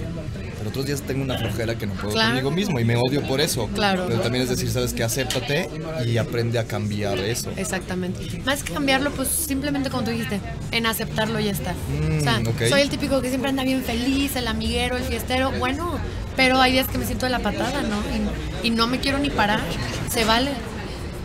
Pero 0.58 0.70
otros 0.70 0.86
días 0.86 1.02
tengo 1.02 1.22
una 1.24 1.36
flojera 1.38 1.74
que 1.76 1.86
no 1.86 1.94
puedo 1.94 2.10
Claro. 2.14 2.28
conmigo 2.30 2.50
mismo 2.52 2.78
y 2.78 2.84
me 2.84 2.96
odio 2.96 3.20
por 3.22 3.40
eso. 3.40 3.68
Claro. 3.74 4.04
Pero 4.06 4.20
también 4.20 4.44
es 4.44 4.50
decir, 4.50 4.70
sabes 4.70 4.92
que 4.94 5.02
acéptate 5.02 5.68
y 6.06 6.16
aprende 6.18 6.58
a 6.60 6.64
cambiar 6.66 7.18
eso. 7.18 7.50
Exactamente. 7.56 8.40
Más 8.44 8.62
que 8.62 8.72
cambiarlo, 8.72 9.10
pues 9.10 9.26
simplemente 9.28 9.90
como 9.90 10.04
tú 10.04 10.12
dijiste, 10.12 10.40
en 10.70 10.86
aceptarlo 10.86 11.40
y 11.40 11.44
ya 11.46 11.50
está. 11.50 11.72
Mm, 11.72 12.18
o 12.18 12.20
sea, 12.20 12.68
soy 12.68 12.80
el 12.82 12.90
típico 12.90 13.20
que 13.20 13.28
siempre 13.28 13.50
anda 13.50 13.64
bien 13.64 13.82
feliz, 13.82 14.36
el 14.36 14.46
amiguero, 14.46 14.96
el 14.96 15.02
fiestero. 15.02 15.50
Bueno, 15.58 15.98
pero 16.36 16.60
hay 16.60 16.72
días 16.72 16.86
que 16.88 16.98
me 16.98 17.06
siento 17.06 17.26
de 17.26 17.30
la 17.32 17.40
patada, 17.40 17.82
¿no? 17.82 18.00
Y, 18.62 18.68
y 18.68 18.70
no 18.70 18.86
me 18.86 19.00
quiero 19.00 19.18
ni 19.18 19.30
parar. 19.30 19.60
Se 20.12 20.24
vale. 20.24 20.50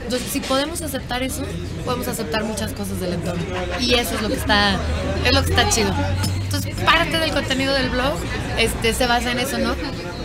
Entonces, 0.08 0.32
si 0.32 0.40
podemos 0.40 0.82
aceptar 0.82 1.22
eso, 1.22 1.44
podemos 1.84 2.08
aceptar 2.08 2.46
muchas 2.46 2.72
cosas 2.72 3.02
del 3.02 3.16
entorno. 3.16 3.44
Y 3.82 3.96
eso 3.96 4.16
es 4.16 4.22
lo 4.22 4.30
que 4.30 4.36
está, 4.36 4.78
es 5.26 5.34
lo 5.34 5.44
que 5.44 5.50
está 5.50 5.68
chido. 5.68 5.94
Entonces, 6.44 6.74
parte 6.76 7.20
del 7.20 7.32
contenido 7.32 7.74
del 7.74 7.90
blog 7.90 8.14
este, 8.58 8.94
se 8.94 9.06
basa 9.06 9.34
en 9.34 9.40
eso, 9.40 9.58
¿no? 9.58 9.76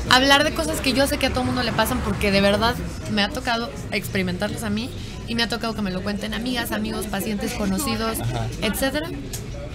Hablar 0.09 0.45
de 0.45 0.55
cosas 0.55 0.81
que 0.81 0.93
yo 0.93 1.09
sé 1.09 1.19
que 1.19 1.27
a 1.27 1.31
todo 1.31 1.43
mundo 1.43 1.65
le 1.65 1.73
pasan 1.73 1.99
porque 1.99 2.31
de 2.31 2.41
verdad 2.41 2.77
me 3.11 3.25
ha 3.25 3.29
tocado 3.29 3.73
experimentarlas 3.91 4.63
a 4.63 4.71
mí 4.71 4.89
y 5.27 5.35
me 5.35 5.43
ha 5.43 5.49
tocado 5.49 5.75
que 5.75 5.83
me 5.83 5.91
lo 5.91 6.01
cuenten 6.05 6.33
amigas, 6.33 6.71
amigos, 6.71 7.07
pacientes, 7.07 7.53
conocidos, 7.55 8.19
etcétera. 8.61 9.11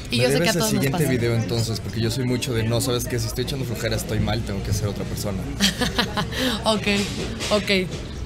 Y 0.10 0.22
yo 0.22 0.30
sé 0.30 0.40
que 0.40 0.48
a 0.48 0.54
el 0.54 0.58
todos 0.58 0.72
nos 0.72 0.84
siguiente 0.84 1.06
video 1.06 1.36
entonces, 1.36 1.82
porque 1.82 2.00
yo 2.00 2.10
soy 2.10 2.24
mucho 2.24 2.54
de 2.54 2.64
no, 2.64 2.80
sabes 2.80 3.04
que 3.04 3.20
si 3.20 3.28
estoy 3.28 3.44
echando 3.44 3.66
flojera 3.66 3.98
estoy 3.98 4.22
mal, 4.22 4.42
tengo 4.44 4.64
que 4.64 4.72
ser 4.72 4.88
otra 4.88 5.04
persona. 5.04 5.40
ok, 6.64 6.88
ok. 7.52 8.17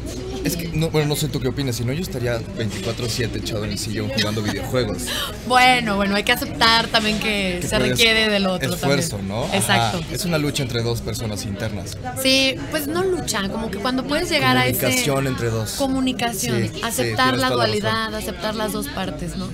Es 0.44 0.58
que, 0.58 0.70
no, 0.70 0.90
bueno, 0.90 1.08
no 1.10 1.16
sé 1.16 1.28
tú 1.28 1.40
qué 1.40 1.50
opinas, 1.50 1.76
si 1.76 1.86
no 1.86 1.94
yo 1.94 2.02
estaría 2.02 2.40
24/7 2.40 3.36
echado 3.38 3.64
en 3.66 3.72
el 3.72 3.78
sillón 3.78 4.10
jugando 4.10 4.42
videojuegos. 4.42 5.04
Bueno, 5.48 5.96
bueno, 5.98 6.16
hay 6.16 6.24
que 6.24 6.32
aceptar 6.32 6.88
también 6.88 7.20
que, 7.20 7.60
Que 7.62 7.68
se 7.68 7.78
requiere 7.78 8.30
del 8.30 8.48
otro 8.48 8.74
Esfuerzo, 8.74 9.18
también. 9.18 9.28
¿no? 9.36 9.44
Ajá. 9.46 9.58
Exacto. 9.58 10.02
Es 10.12 10.26
una 10.26 10.38
lucha 10.38 10.64
entre 10.64 10.82
dos 10.82 11.02
personas 11.02 11.46
internas. 11.46 11.98
Sí, 12.22 12.56
pues 12.72 12.88
no 12.88 13.04
lucha, 13.04 13.48
como 13.50 13.70
que 13.70 13.78
cuando 13.78 14.04
puedes 14.04 14.30
llegar 14.30 14.58
a 14.58 14.66
ese 14.66 14.80
Comunicación 14.82 15.28
entre 15.28 15.50
dos. 15.50 15.72
comunicación, 15.74 16.70
Sí, 16.74 16.82
aceptar 16.84 17.38
la 17.38 17.50
dualidad, 17.50 18.14
aceptar 18.16 18.56
las 18.56 18.72
dos 18.74 18.88
partes, 18.88 19.38
¿no? 19.38 19.48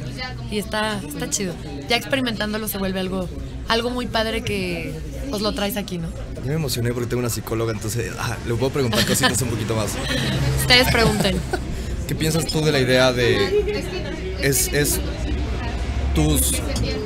Y 0.52 0.60
está 0.60 1.00
está 1.08 1.30
chido. 1.30 1.54
Ya 1.90 1.98
experimentándolo 1.98 2.68
se 2.68 2.78
vuelve 2.78 3.00
algo 3.00 3.28
algo 3.68 3.90
muy 3.90 4.08
padre 4.08 4.44
que 4.44 4.94
pues 5.30 5.42
lo 5.42 5.52
traes 5.52 5.76
aquí, 5.76 5.98
¿no? 5.98 6.08
Ya 6.48 6.54
me 6.54 6.60
emocioné 6.60 6.94
porque 6.94 7.10
tengo 7.10 7.20
una 7.20 7.30
psicóloga, 7.30 7.74
entonces 7.74 8.10
ah, 8.18 8.38
le 8.48 8.54
puedo 8.54 8.72
preguntar 8.72 9.06
cositas 9.06 9.42
un 9.42 9.50
poquito 9.50 9.76
más. 9.76 9.92
Ustedes 10.62 10.90
pregunten. 10.90 11.36
¿Qué 12.08 12.16
piensas 12.16 12.46
tú 12.46 12.64
de 12.64 12.72
la 12.72 12.80
idea 12.80 13.12
de... 13.12 13.84
Es, 14.40 14.72
es 14.72 15.02
tus, 16.16 16.54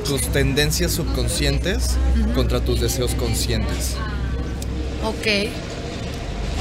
tus 0.06 0.28
tendencias 0.28 0.92
subconscientes 0.92 1.96
contra 2.36 2.60
tus 2.60 2.80
deseos 2.80 3.16
conscientes? 3.16 3.96
Ok. 5.04 5.50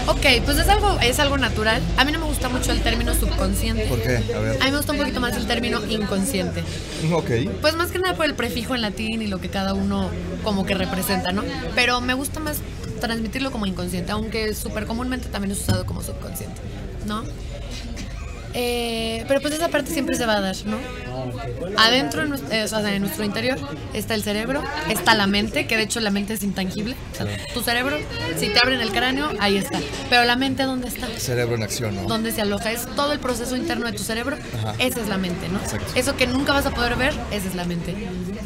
Ok, 0.08 0.26
pues 0.46 0.58
es 0.58 0.68
algo, 0.68 1.00
es 1.02 1.20
algo 1.20 1.38
natural. 1.38 1.82
A 1.98 2.06
mí 2.06 2.12
no 2.12 2.20
me 2.20 2.26
gusta 2.26 2.50
mucho 2.50 2.72
el 2.72 2.82
término 2.82 3.14
subconsciente. 3.14 3.86
¿Por 3.86 4.02
qué? 4.02 4.18
A 4.34 4.40
ver. 4.40 4.62
A 4.62 4.66
mí 4.66 4.72
me 4.72 4.78
gusta 4.78 4.92
un 4.94 4.98
poquito 4.98 5.20
más 5.20 5.36
el 5.38 5.48
término 5.48 5.80
inconsciente. 5.86 6.64
Ok. 7.12 7.30
Pues 7.62 7.76
más 7.76 7.92
que 7.92 8.00
nada 8.00 8.16
por 8.16 8.26
el 8.26 8.34
prefijo 8.34 8.76
en 8.76 8.82
latín 8.82 9.22
y 9.22 9.28
lo 9.28 9.40
que 9.40 9.50
cada 9.50 9.74
uno 9.74 10.10
como 10.44 10.66
que 10.66 10.74
representa, 10.74 11.32
¿no? 11.32 11.44
Pero 11.76 12.02
me 12.02 12.14
gusta 12.14 12.40
más 12.40 12.58
transmitirlo 13.00 13.52
como 13.52 13.66
inconsciente, 13.66 14.12
aunque 14.12 14.54
súper 14.54 14.86
comúnmente 14.86 15.28
también 15.30 15.52
es 15.52 15.60
usado 15.60 15.86
como 15.86 16.02
subconsciente, 16.02 16.62
¿no? 17.06 17.24
Eh, 18.54 19.24
pero 19.28 19.42
pues 19.42 19.54
esa 19.54 19.70
parte 19.70 19.92
siempre 19.92 20.16
se 20.16 20.26
va 20.26 20.38
a 20.38 20.42
dar, 20.42 20.56
¿no? 20.66 20.78
Adentro, 21.78 22.24
en, 22.24 22.34
eh, 22.52 22.64
o 22.64 22.68
sea, 22.68 22.94
en 22.94 23.02
nuestro 23.02 23.24
interior, 23.24 23.58
está 23.94 24.14
el 24.16 24.24
cerebro, 24.24 24.64
está 24.90 25.16
la 25.16 25.28
mente, 25.28 25.68
que 25.68 25.78
de 25.78 25.84
hecho 25.84 26.00
la 26.00 26.12
mente 26.12 26.34
es 26.34 26.44
intangible. 26.44 26.96
O 27.14 27.16
sea, 27.16 27.28
tu 27.54 27.62
cerebro, 27.62 27.98
si 28.38 28.50
te 28.50 28.60
abren 28.62 28.82
el 28.82 28.92
cráneo, 28.92 29.30
ahí 29.40 29.58
está. 29.58 29.80
Pero 30.10 30.26
la 30.26 30.36
mente, 30.36 30.64
¿dónde 30.64 30.88
está? 30.88 31.08
Cerebro 31.18 31.56
en 31.56 31.64
acción, 31.64 31.96
¿no? 31.96 32.04
donde 32.04 32.32
se 32.32 32.42
aloja. 32.42 32.72
Es 32.72 32.86
todo 32.96 33.14
el 33.14 33.20
proceso 33.20 33.56
interno 33.56 33.86
de 33.86 33.94
tu 33.94 34.04
cerebro. 34.04 34.38
Ajá. 34.60 34.76
Esa 34.80 35.02
es 35.02 35.08
la 35.08 35.18
mente, 35.18 35.48
¿no? 35.50 35.60
Exacto. 35.60 35.92
Eso 35.96 36.16
que 36.16 36.28
nunca 36.28 36.54
vas 36.54 36.66
a 36.66 36.72
poder 36.72 36.96
ver, 36.96 37.14
esa 37.32 37.48
es 37.48 37.56
la 37.56 37.66
mente. 37.66 37.96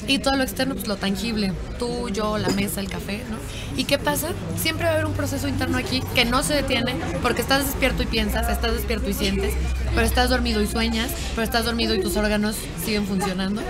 Y 0.07 0.19
todo 0.19 0.35
lo 0.35 0.43
externo, 0.43 0.75
pues 0.75 0.87
lo 0.87 0.97
tangible. 0.97 1.53
Tú, 1.79 2.09
yo, 2.09 2.37
la 2.37 2.49
mesa, 2.49 2.79
el 2.79 2.89
café, 2.89 3.23
¿no? 3.29 3.37
¿Y 3.77 3.85
qué 3.85 3.97
pasa? 3.97 4.29
Siempre 4.61 4.85
va 4.85 4.91
a 4.91 4.93
haber 4.93 5.05
un 5.05 5.13
proceso 5.13 5.47
interno 5.47 5.77
aquí 5.77 6.01
que 6.13 6.25
no 6.25 6.43
se 6.43 6.53
detiene 6.53 6.95
porque 7.21 7.41
estás 7.41 7.65
despierto 7.65 8.03
y 8.03 8.05
piensas, 8.05 8.49
estás 8.49 8.73
despierto 8.73 9.09
y 9.09 9.13
sientes, 9.13 9.53
pero 9.95 10.05
estás 10.05 10.29
dormido 10.29 10.61
y 10.61 10.67
sueñas, 10.67 11.09
pero 11.33 11.43
estás 11.43 11.65
dormido 11.65 11.95
y 11.95 12.01
tus 12.01 12.17
órganos 12.17 12.55
siguen 12.83 13.07
funcionando. 13.07 13.61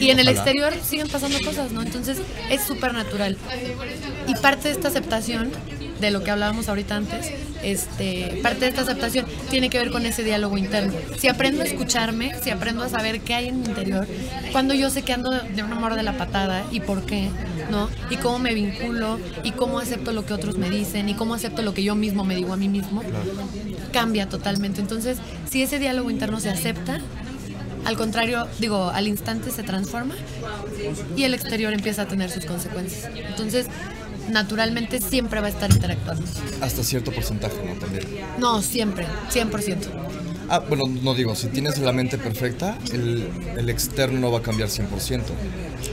Y 0.00 0.10
en 0.10 0.18
el 0.18 0.28
exterior 0.28 0.74
siguen 0.84 1.08
pasando 1.08 1.38
cosas, 1.44 1.72
¿no? 1.72 1.82
Entonces 1.82 2.18
es 2.50 2.62
súper 2.62 2.92
natural. 2.92 3.38
Y 4.26 4.34
parte 4.34 4.68
de 4.68 4.74
esta 4.74 4.88
aceptación, 4.88 5.52
de 6.02 6.10
lo 6.10 6.24
que 6.24 6.32
hablábamos 6.32 6.68
ahorita 6.68 6.96
antes, 6.96 7.30
este, 7.62 8.40
parte 8.42 8.60
de 8.60 8.66
esta 8.66 8.82
aceptación 8.82 9.24
tiene 9.50 9.70
que 9.70 9.78
ver 9.78 9.92
con 9.92 10.04
ese 10.04 10.24
diálogo 10.24 10.58
interno. 10.58 10.92
Si 11.16 11.28
aprendo 11.28 11.62
a 11.62 11.64
escucharme, 11.64 12.32
si 12.42 12.50
aprendo 12.50 12.82
a 12.82 12.88
saber 12.88 13.20
qué 13.20 13.34
hay 13.34 13.48
en 13.48 13.60
mi 13.60 13.66
interior, 13.66 14.06
cuando 14.50 14.74
yo 14.74 14.90
sé 14.90 15.02
que 15.02 15.12
ando 15.12 15.30
de 15.30 15.62
un 15.62 15.72
amor 15.72 15.94
de 15.94 16.02
la 16.02 16.18
patada 16.18 16.64
y 16.72 16.80
por 16.80 17.06
qué, 17.06 17.28
¿no? 17.70 17.88
Y 18.10 18.16
cómo 18.16 18.40
me 18.40 18.52
vinculo 18.52 19.20
y 19.44 19.52
cómo 19.52 19.78
acepto 19.78 20.12
lo 20.12 20.26
que 20.26 20.34
otros 20.34 20.58
me 20.58 20.70
dicen 20.70 21.08
y 21.08 21.14
cómo 21.14 21.34
acepto 21.34 21.62
lo 21.62 21.72
que 21.72 21.84
yo 21.84 21.94
mismo 21.94 22.24
me 22.24 22.34
digo 22.34 22.52
a 22.52 22.56
mí 22.56 22.68
mismo, 22.68 23.02
cambia 23.92 24.28
totalmente. 24.28 24.80
Entonces, 24.80 25.18
si 25.50 25.62
ese 25.62 25.78
diálogo 25.78 26.10
interno 26.10 26.40
se 26.40 26.50
acepta, 26.50 27.00
al 27.84 27.96
contrario, 27.96 28.46
digo, 28.58 28.90
al 28.90 29.08
instante 29.08 29.50
se 29.50 29.62
transforma 29.62 30.14
y 31.16 31.24
el 31.24 31.34
exterior 31.34 31.72
empieza 31.72 32.02
a 32.02 32.06
tener 32.08 32.30
sus 32.30 32.44
consecuencias. 32.44 33.10
Entonces, 33.14 33.66
naturalmente 34.30 35.00
siempre 35.00 35.40
va 35.40 35.46
a 35.48 35.50
estar 35.50 35.70
interactuando. 35.70 36.24
Hasta 36.60 36.82
cierto 36.84 37.10
porcentaje, 37.12 37.56
¿no? 37.64 37.74
También. 37.80 38.04
No, 38.38 38.62
siempre, 38.62 39.06
100%. 39.32 39.76
Ah, 40.48 40.58
bueno, 40.58 40.84
no 41.02 41.14
digo, 41.14 41.34
si 41.34 41.46
tienes 41.48 41.78
la 41.78 41.92
mente 41.92 42.18
perfecta, 42.18 42.76
el, 42.92 43.26
el 43.56 43.68
externo 43.70 44.20
no 44.20 44.30
va 44.30 44.38
a 44.38 44.42
cambiar 44.42 44.68
100%. 44.68 45.22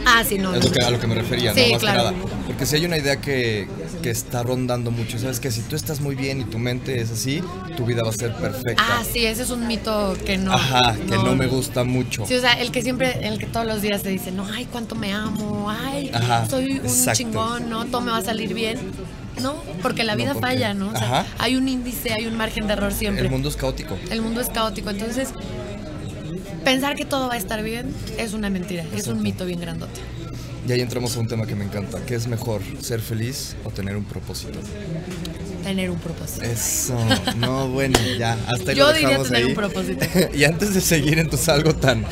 Ah, 0.05 0.23
sí, 0.27 0.37
no. 0.37 0.53
Es 0.53 0.59
no, 0.59 0.65
lo 0.65 0.71
que, 0.71 0.83
a 0.83 0.89
lo 0.91 0.99
que 0.99 1.07
me 1.07 1.15
refería, 1.15 1.53
Sí, 1.53 1.61
¿no? 1.67 1.71
Más 1.73 1.81
claro. 1.81 2.09
que 2.09 2.15
nada. 2.15 2.25
Porque 2.45 2.65
si 2.65 2.75
hay 2.75 2.85
una 2.85 2.97
idea 2.97 3.21
que, 3.21 3.67
que 4.01 4.09
está 4.09 4.43
rondando 4.43 4.91
mucho, 4.91 5.17
sabes 5.19 5.39
que 5.39 5.51
si 5.51 5.61
tú 5.61 5.75
estás 5.75 5.99
muy 6.01 6.15
bien 6.15 6.41
y 6.41 6.43
tu 6.45 6.57
mente 6.59 7.01
es 7.01 7.11
así, 7.11 7.41
tu 7.77 7.85
vida 7.85 8.01
va 8.03 8.09
a 8.09 8.13
ser 8.13 8.33
perfecta. 8.35 8.81
Ah, 8.85 9.03
sí, 9.09 9.25
ese 9.25 9.43
es 9.43 9.49
un 9.49 9.67
mito 9.67 10.15
que 10.25 10.37
no. 10.37 10.53
Ajá, 10.53 10.95
que 10.95 11.15
no, 11.17 11.35
me 11.35 11.47
gusta 11.47 11.83
mucho. 11.83 12.25
Sí, 12.25 12.35
o 12.35 12.41
sea, 12.41 12.53
el 12.53 12.71
que 12.71 12.81
siempre, 12.81 13.27
el 13.27 13.37
que 13.39 13.45
todos 13.45 13.65
los 13.65 13.81
días 13.81 14.01
te 14.03 14.09
dice, 14.09 14.31
no, 14.31 14.45
ay, 14.45 14.65
cuánto 14.71 14.95
me 14.95 15.13
amo, 15.13 15.69
ay, 15.69 16.11
Ajá, 16.13 16.47
soy 16.49 16.79
un 16.79 16.85
exacto. 16.85 17.17
chingón, 17.17 17.69
no, 17.69 17.85
todo 17.85 18.01
me 18.01 18.11
va 18.11 18.17
a 18.17 18.23
salir 18.23 18.53
bien. 18.53 18.77
No, 19.41 19.55
porque 19.81 20.03
la 20.03 20.13
No, 20.13 20.17
vida 20.17 20.33
porque- 20.33 20.47
falla, 20.47 20.73
¿no? 20.73 20.89
O 20.89 20.91
sea, 20.97 21.21
Ajá. 21.21 21.25
hay 21.37 21.55
un 21.55 21.67
índice, 21.67 22.11
hay 22.13 22.25
un 22.25 22.35
margen 22.35 22.67
de 22.67 22.73
error 22.73 22.91
siempre. 22.91 23.23
El 23.23 23.31
mundo 23.31 23.47
es 23.49 23.55
caótico. 23.55 23.97
El 24.11 24.21
mundo 24.21 24.41
es 24.41 24.49
caótico, 24.49 24.89
entonces 24.89 25.29
pensar 26.65 26.95
que 26.95 27.05
todo 27.05 27.27
va 27.29 27.35
a 27.35 27.37
estar 27.37 27.63
bien 27.63 27.93
es 28.17 28.33
una 28.33 28.49
mentira, 28.49 28.83
es 28.95 29.07
un 29.07 29.21
mito 29.21 29.45
bien 29.45 29.59
grandote. 29.61 29.99
Y 30.67 30.71
ahí 30.71 30.81
entramos 30.81 31.15
a 31.15 31.19
un 31.19 31.27
tema 31.27 31.45
que 31.47 31.55
me 31.55 31.65
encanta. 31.65 31.99
¿Qué 32.05 32.15
es 32.15 32.27
mejor, 32.27 32.61
ser 32.81 32.99
feliz 33.01 33.55
o 33.63 33.69
tener 33.71 33.95
un 33.95 34.03
propósito? 34.03 34.59
Tener 35.63 35.89
un 35.89 35.99
propósito. 35.99 36.43
Eso, 36.45 36.95
no, 37.37 37.67
bueno, 37.69 37.97
ya, 38.17 38.37
hasta 38.47 38.71
ahí 38.71 38.77
Yo 38.77 38.87
lo 38.87 38.93
diría 38.93 39.17
tener 39.21 39.35
ahí. 39.35 39.43
un 39.45 39.55
propósito. 39.55 40.05
y 40.33 40.43
antes 40.43 40.73
de 40.73 40.81
seguir 40.81 41.17
entonces 41.19 41.49
algo 41.49 41.73
tan 41.75 42.05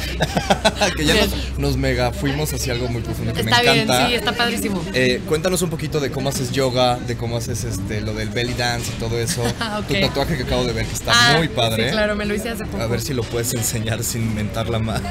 que 0.97 1.05
ya 1.05 1.13
nos, 1.15 1.59
nos 1.59 1.77
mega 1.77 2.11
fuimos 2.11 2.51
hacia 2.53 2.73
algo 2.73 2.87
muy 2.87 3.01
profundo 3.01 3.33
que 3.33 3.41
Está 3.41 3.57
me 3.57 3.61
bien, 3.63 3.77
encanta. 3.83 4.07
sí, 4.07 4.15
está 4.15 4.31
padrísimo. 4.33 4.83
Eh, 4.93 5.21
cuéntanos 5.27 5.61
un 5.61 5.69
poquito 5.69 5.99
de 5.99 6.09
cómo 6.11 6.29
haces 6.29 6.51
yoga, 6.51 6.97
de 6.99 7.15
cómo 7.15 7.37
haces 7.37 7.63
este 7.63 8.01
lo 8.01 8.13
del 8.13 8.29
belly 8.29 8.53
dance 8.53 8.91
y 8.95 8.99
todo 8.99 9.19
eso. 9.19 9.43
Ah, 9.59 9.79
ok. 9.79 9.87
Tu 9.87 9.93
tatuaje 10.01 10.37
que 10.37 10.43
acabo 10.43 10.63
de 10.65 10.73
ver 10.73 10.85
que 10.85 10.93
está 10.93 11.11
Ah, 11.13 11.37
muy 11.37 11.47
padre. 11.47 11.85
Sí, 11.87 11.91
claro, 11.91 12.15
me 12.15 12.25
lo 12.25 12.33
hice 12.35 12.49
hace 12.49 12.65
poco. 12.65 12.81
A 12.83 12.87
ver 12.87 13.01
si 13.01 13.13
lo 13.13 13.23
puedes 13.23 13.53
enseñar 13.53 14.03
sin 14.03 14.33
mentarla 14.35 14.79
más. 14.79 15.01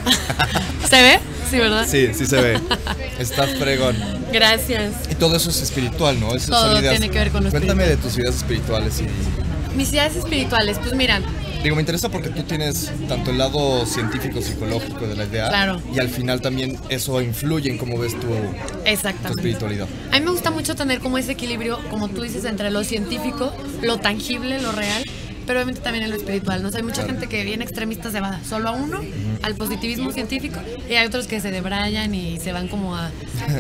¿Se 0.89 1.03
ve? 1.03 1.19
Sí, 1.51 1.59
¿verdad? 1.59 1.87
sí, 1.89 2.09
sí 2.15 2.27
se 2.27 2.41
ve. 2.41 2.61
Está 3.19 3.47
fregón. 3.47 3.97
Gracias. 4.33 4.93
Y 5.11 5.15
todo 5.15 5.37
eso 5.37 5.51
es 5.51 5.63
espiritual, 5.63 6.19
¿no? 6.19 6.35
Esas 6.35 6.51
Todo 6.51 6.79
ideas- 6.81 6.99
tiene 6.99 7.11
que 7.13 7.19
ver 7.19 7.31
con 7.31 7.45
lo 7.45 7.51
Cuéntame 7.51 7.85
de 7.87 7.97
tus 7.97 8.17
ideas 8.19 8.37
espirituales 8.37 9.01
y 9.01 9.77
Mis 9.77 9.91
ideas 9.93 10.17
espirituales, 10.17 10.79
pues 10.79 10.95
mira, 10.95 11.21
Digo, 11.63 11.75
me 11.75 11.83
interesa 11.83 12.09
porque 12.11 12.29
tú 12.29 12.45
tienes 12.45 12.93
tanto 13.09 13.33
el 13.33 13.39
lado 13.39 13.85
científico, 13.87 14.41
psicológico 14.41 15.07
de 15.09 15.17
la 15.17 15.25
idea. 15.25 15.49
Claro. 15.49 15.83
Y 15.93 15.99
al 15.99 16.09
final 16.09 16.41
también 16.41 16.79
eso 16.91 17.21
influye 17.21 17.71
en 17.71 17.77
cómo 17.79 17.99
ves 17.99 18.13
tu, 18.13 18.29
tu 18.29 19.29
espiritualidad. 19.33 19.89
A 20.13 20.19
mí 20.21 20.25
me 20.25 20.31
gusta 20.31 20.53
mucho 20.53 20.77
tener 20.77 21.01
como 21.01 21.19
ese 21.19 21.33
equilibrio, 21.33 21.81
como 21.91 22.09
tú 22.09 22.23
dices, 22.23 22.45
entre 22.45 22.71
lo 22.71 22.85
científico, 22.85 23.53
lo 23.83 23.99
tangible, 23.99 24.61
lo 24.61 24.71
real 24.71 25.03
pero 25.47 25.61
obviamente 25.61 25.81
también 25.81 26.05
en 26.05 26.11
lo 26.11 26.17
espiritual, 26.17 26.63
¿no? 26.63 26.69
O 26.69 26.71
sea, 26.71 26.79
hay 26.81 26.85
mucha 26.87 27.05
gente 27.05 27.29
que 27.29 27.45
viene 27.45 27.65
extremista 27.65 28.11
se 28.11 28.21
va 28.21 28.41
solo 28.45 28.69
a 28.69 28.73
uno, 28.73 29.01
al 29.43 29.55
positivismo 29.55 30.13
científico, 30.13 30.61
y 30.89 30.95
hay 30.95 31.07
otros 31.07 31.27
que 31.27 31.41
se 31.41 31.51
debrayan 31.51 32.15
y 32.15 32.39
se 32.41 32.53
van 32.53 32.69
como 32.69 32.97
a, 32.97 33.11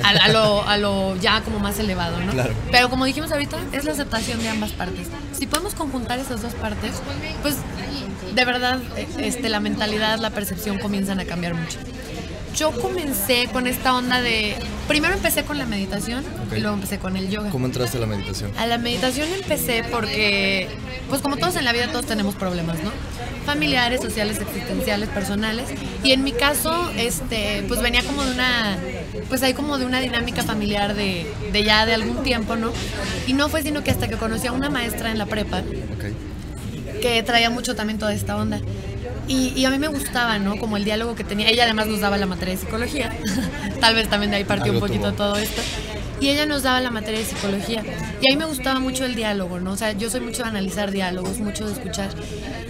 a, 0.02 0.08
a 0.08 0.28
lo, 0.28 0.66
a 0.66 0.76
lo 0.76 1.16
ya 1.16 1.40
como 1.42 1.58
más 1.58 1.78
elevado, 1.78 2.20
¿no? 2.20 2.32
Claro. 2.32 2.52
Pero 2.70 2.90
como 2.90 3.04
dijimos 3.04 3.32
ahorita, 3.32 3.56
es 3.72 3.84
la 3.84 3.92
aceptación 3.92 4.40
de 4.40 4.48
ambas 4.48 4.72
partes. 4.72 5.08
Si 5.32 5.46
podemos 5.46 5.74
conjuntar 5.74 6.18
esas 6.18 6.42
dos 6.42 6.54
partes, 6.54 6.92
pues 7.42 7.56
de 8.34 8.44
verdad 8.44 8.80
eh, 8.96 9.06
este, 9.18 9.48
la 9.48 9.60
mentalidad, 9.60 10.18
la 10.18 10.30
percepción 10.30 10.78
comienzan 10.78 11.20
a 11.20 11.24
cambiar 11.24 11.54
mucho. 11.54 11.78
Yo 12.56 12.70
comencé 12.72 13.48
con 13.52 13.66
esta 13.66 13.94
onda 13.94 14.22
de... 14.22 14.56
Primero 14.88 15.12
empecé 15.14 15.44
con 15.44 15.58
la 15.58 15.66
meditación 15.66 16.24
y 16.56 16.60
luego 16.60 16.74
empecé 16.74 16.98
con 16.98 17.16
el 17.16 17.28
yoga. 17.28 17.50
¿Cómo 17.50 17.66
entraste 17.66 17.98
a 17.98 18.00
la 18.00 18.06
meditación? 18.06 18.50
A 18.56 18.66
la 18.66 18.78
meditación 18.78 19.28
empecé 19.34 19.84
porque, 19.90 20.68
pues 21.10 21.20
como 21.20 21.36
todos 21.36 21.56
en 21.56 21.64
la 21.66 21.72
vida, 21.72 21.88
todos 21.88 22.06
tenemos 22.06 22.34
problemas, 22.34 22.82
¿no? 22.82 22.90
Familiares, 23.44 24.00
sociales, 24.00 24.38
existenciales, 24.40 25.08
personales. 25.10 25.64
Y 26.02 26.12
en 26.12 26.24
mi 26.24 26.32
caso, 26.32 26.90
este, 26.96 27.62
pues 27.68 27.82
venía 27.82 28.02
como 28.04 28.24
de 28.24 28.30
una, 28.32 28.78
pues 29.28 29.42
hay 29.42 29.52
como 29.52 29.76
de 29.76 29.84
una 29.84 30.00
dinámica 30.00 30.42
familiar 30.42 30.94
de, 30.94 31.26
de 31.52 31.64
ya 31.64 31.84
de 31.84 31.92
algún 31.94 32.22
tiempo, 32.22 32.56
¿no? 32.56 32.72
Y 33.26 33.34
no 33.34 33.48
fue 33.50 33.62
sino 33.62 33.84
que 33.84 33.90
hasta 33.90 34.08
que 34.08 34.16
conocí 34.16 34.46
a 34.46 34.52
una 34.52 34.70
maestra 34.70 35.10
en 35.10 35.18
la 35.18 35.26
prepa, 35.26 35.58
Ok. 35.58 37.00
que 37.02 37.22
traía 37.22 37.50
mucho 37.50 37.74
también 37.76 37.98
toda 37.98 38.14
esta 38.14 38.36
onda. 38.36 38.60
Y, 39.28 39.52
y 39.56 39.64
a 39.64 39.70
mí 39.70 39.78
me 39.78 39.88
gustaba, 39.88 40.38
¿no? 40.38 40.56
Como 40.56 40.76
el 40.76 40.84
diálogo 40.84 41.14
que 41.14 41.24
tenía. 41.24 41.48
Ella 41.48 41.64
además 41.64 41.86
nos 41.86 42.00
daba 42.00 42.16
la 42.16 42.26
materia 42.26 42.54
de 42.54 42.60
psicología. 42.60 43.12
Tal 43.80 43.94
vez 43.94 44.08
también 44.08 44.30
de 44.30 44.38
ahí 44.38 44.44
partió 44.44 44.72
un 44.72 44.80
poquito 44.80 45.12
tuvo. 45.12 45.16
todo 45.16 45.36
esto. 45.36 45.62
Y 46.20 46.30
ella 46.30 46.46
nos 46.46 46.62
daba 46.62 46.80
la 46.80 46.90
materia 46.90 47.20
de 47.20 47.26
psicología. 47.26 47.82
Y 48.22 48.30
a 48.30 48.34
mí 48.34 48.36
me 48.38 48.46
gustaba 48.46 48.80
mucho 48.80 49.04
el 49.04 49.14
diálogo, 49.14 49.60
¿no? 49.60 49.72
O 49.72 49.76
sea, 49.76 49.92
yo 49.92 50.08
soy 50.08 50.20
mucho 50.20 50.42
de 50.42 50.48
analizar 50.48 50.90
diálogos, 50.90 51.38
mucho 51.38 51.66
de 51.66 51.74
escuchar. 51.74 52.08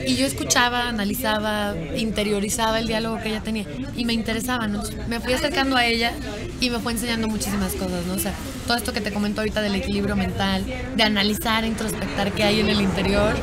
Y 0.04 0.16
yo 0.16 0.26
escuchaba, 0.26 0.88
analizaba, 0.88 1.74
interiorizaba 1.96 2.80
el 2.80 2.88
diálogo 2.88 3.18
que 3.22 3.28
ella 3.28 3.40
tenía. 3.42 3.64
Y 3.96 4.04
me 4.04 4.14
interesaba, 4.14 4.66
¿no? 4.66 4.82
Me 5.08 5.20
fui 5.20 5.32
acercando 5.32 5.76
a 5.76 5.86
ella 5.86 6.12
y 6.60 6.70
me 6.70 6.80
fue 6.80 6.92
enseñando 6.92 7.28
muchísimas 7.28 7.72
cosas, 7.74 8.04
¿no? 8.06 8.14
O 8.14 8.18
sea, 8.18 8.32
todo 8.66 8.76
esto 8.76 8.92
que 8.92 9.00
te 9.00 9.12
comento 9.12 9.42
ahorita 9.42 9.60
del 9.62 9.76
equilibrio 9.76 10.16
mental, 10.16 10.64
de 10.96 11.02
analizar, 11.04 11.64
introspectar 11.64 12.32
qué 12.32 12.42
hay 12.44 12.60
en 12.60 12.68
el 12.68 12.80
interior. 12.80 13.34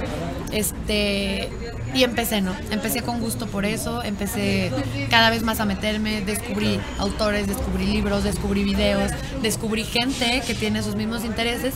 Este, 0.52 1.50
y 1.94 2.04
empecé, 2.04 2.42
¿no? 2.42 2.56
Empecé 2.72 3.02
con 3.02 3.20
gusto 3.20 3.48
por 3.48 3.66
eso, 3.66 4.04
empecé 4.04 4.72
cada 5.10 5.30
vez 5.30 5.44
más 5.44 5.60
a 5.60 5.66
meterme, 5.66 6.22
descubrí 6.22 6.80
autores, 6.98 7.48
descubrí 7.48 7.86
libros, 7.86 8.24
descubrí 8.24 8.64
videos, 8.64 9.12
descubrí 9.42 9.84
gente 9.84 10.42
que 10.46 10.56
tiene 10.56 10.82
sus 10.82 10.96
mismos 10.96 11.24
intereses 11.24 11.74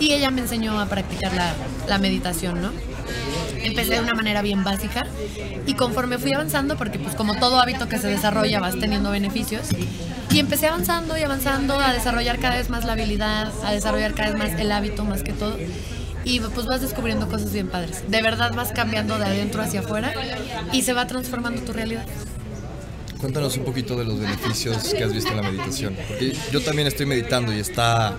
y 0.00 0.12
ella 0.12 0.30
me 0.30 0.42
enseñó 0.42 0.80
a 0.80 0.86
practicar 0.86 1.32
la, 1.34 1.54
la 1.88 1.98
meditación, 1.98 2.60
¿no? 2.60 2.70
Empecé 3.62 3.94
de 3.94 4.00
una 4.00 4.12
manera 4.12 4.42
bien 4.42 4.62
básica 4.62 5.06
y 5.66 5.74
conforme 5.74 6.18
fui 6.18 6.34
avanzando, 6.34 6.76
porque 6.76 6.98
pues 6.98 7.14
como 7.14 7.34
todo 7.36 7.58
hábito 7.58 7.88
que 7.88 7.98
se 7.98 8.08
desarrolla 8.08 8.60
vas 8.60 8.78
teniendo 8.78 9.10
beneficios, 9.10 9.68
y 10.30 10.40
empecé 10.40 10.66
avanzando 10.66 11.16
y 11.16 11.22
avanzando 11.22 11.78
a 11.78 11.92
desarrollar 11.92 12.40
cada 12.40 12.56
vez 12.56 12.68
más 12.68 12.84
la 12.84 12.94
habilidad, 12.94 13.52
a 13.64 13.72
desarrollar 13.72 14.14
cada 14.14 14.30
vez 14.30 14.38
más 14.38 14.60
el 14.60 14.72
hábito 14.72 15.04
más 15.04 15.22
que 15.22 15.32
todo. 15.32 15.56
Y 16.24 16.40
pues 16.40 16.66
vas 16.66 16.80
descubriendo 16.80 17.28
cosas 17.28 17.52
bien 17.52 17.68
padres. 17.68 18.02
De 18.08 18.22
verdad 18.22 18.54
vas 18.54 18.72
cambiando 18.72 19.18
de 19.18 19.24
adentro 19.24 19.62
hacia 19.62 19.80
afuera 19.80 20.12
y 20.72 20.82
se 20.82 20.92
va 20.92 21.06
transformando 21.06 21.62
tu 21.62 21.72
realidad. 21.72 22.06
Cuéntanos 23.18 23.56
un 23.56 23.64
poquito 23.64 23.96
de 23.96 24.04
los 24.04 24.20
beneficios 24.20 24.92
que 24.92 25.02
has 25.02 25.12
visto 25.12 25.30
en 25.30 25.36
la 25.36 25.42
meditación. 25.42 25.96
Porque 26.08 26.36
yo 26.52 26.60
también 26.62 26.88
estoy 26.88 27.06
meditando 27.06 27.54
y 27.54 27.58
está... 27.58 28.16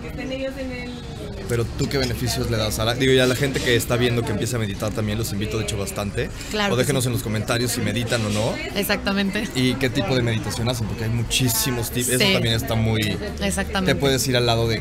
Pero 1.48 1.66
tú 1.66 1.88
qué 1.90 1.98
beneficios 1.98 2.50
le 2.50 2.58
das 2.58 2.80
a 2.80 2.86
la... 2.86 2.94
Digo, 2.96 3.14
ya 3.14 3.24
a 3.24 3.28
la 3.28 3.36
gente 3.36 3.60
que 3.60 3.76
está 3.76 3.96
viendo 3.98 4.24
que 4.24 4.32
empieza 4.32 4.58
a 4.58 4.60
meditar 4.60 4.92
también 4.92 5.18
los 5.18 5.32
invito 5.34 5.58
de 5.58 5.64
hecho 5.64 5.78
bastante. 5.78 6.30
Claro 6.52 6.74
O 6.74 6.78
déjenos 6.78 7.04
sí. 7.04 7.08
en 7.08 7.14
los 7.14 7.24
comentarios 7.24 7.72
si 7.72 7.82
meditan 7.82 8.26
o 8.26 8.30
no. 8.30 8.54
Exactamente. 8.76 9.48
Y 9.56 9.76
qué 9.76 9.90
tipo 9.90 10.16
de 10.16 10.22
meditación 10.22 10.68
hacen, 10.70 10.88
porque 10.88 11.04
hay 11.06 11.10
muchísimos 11.10 11.92
tipos. 11.92 12.14
Eso 12.14 12.34
también 12.34 12.56
está 12.56 12.76
muy... 12.76 13.18
Exactamente. 13.42 13.94
Te 13.94 14.00
puedes 14.00 14.28
ir 14.28 14.38
al 14.38 14.46
lado 14.46 14.68
de 14.68 14.80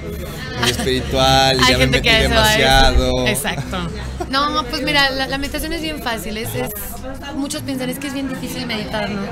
muy 0.60 0.70
espiritual, 0.70 1.58
y 1.60 1.70
ya 1.70 1.78
me 1.78 1.86
metí 1.86 2.08
demasiado. 2.08 3.26
Exacto. 3.26 3.78
No, 4.30 4.64
pues 4.70 4.82
mira, 4.82 5.10
la, 5.10 5.26
la 5.26 5.38
meditación 5.38 5.72
es 5.72 5.82
bien 5.82 6.02
fácil. 6.02 6.36
Es, 6.36 6.54
es- 6.54 6.70
muchos 7.36 7.62
piensan 7.62 7.90
es 7.90 7.98
que 7.98 8.06
es 8.08 8.14
bien 8.14 8.28
difícil 8.28 8.66
meditar, 8.66 9.08
¿no? 9.10 9.22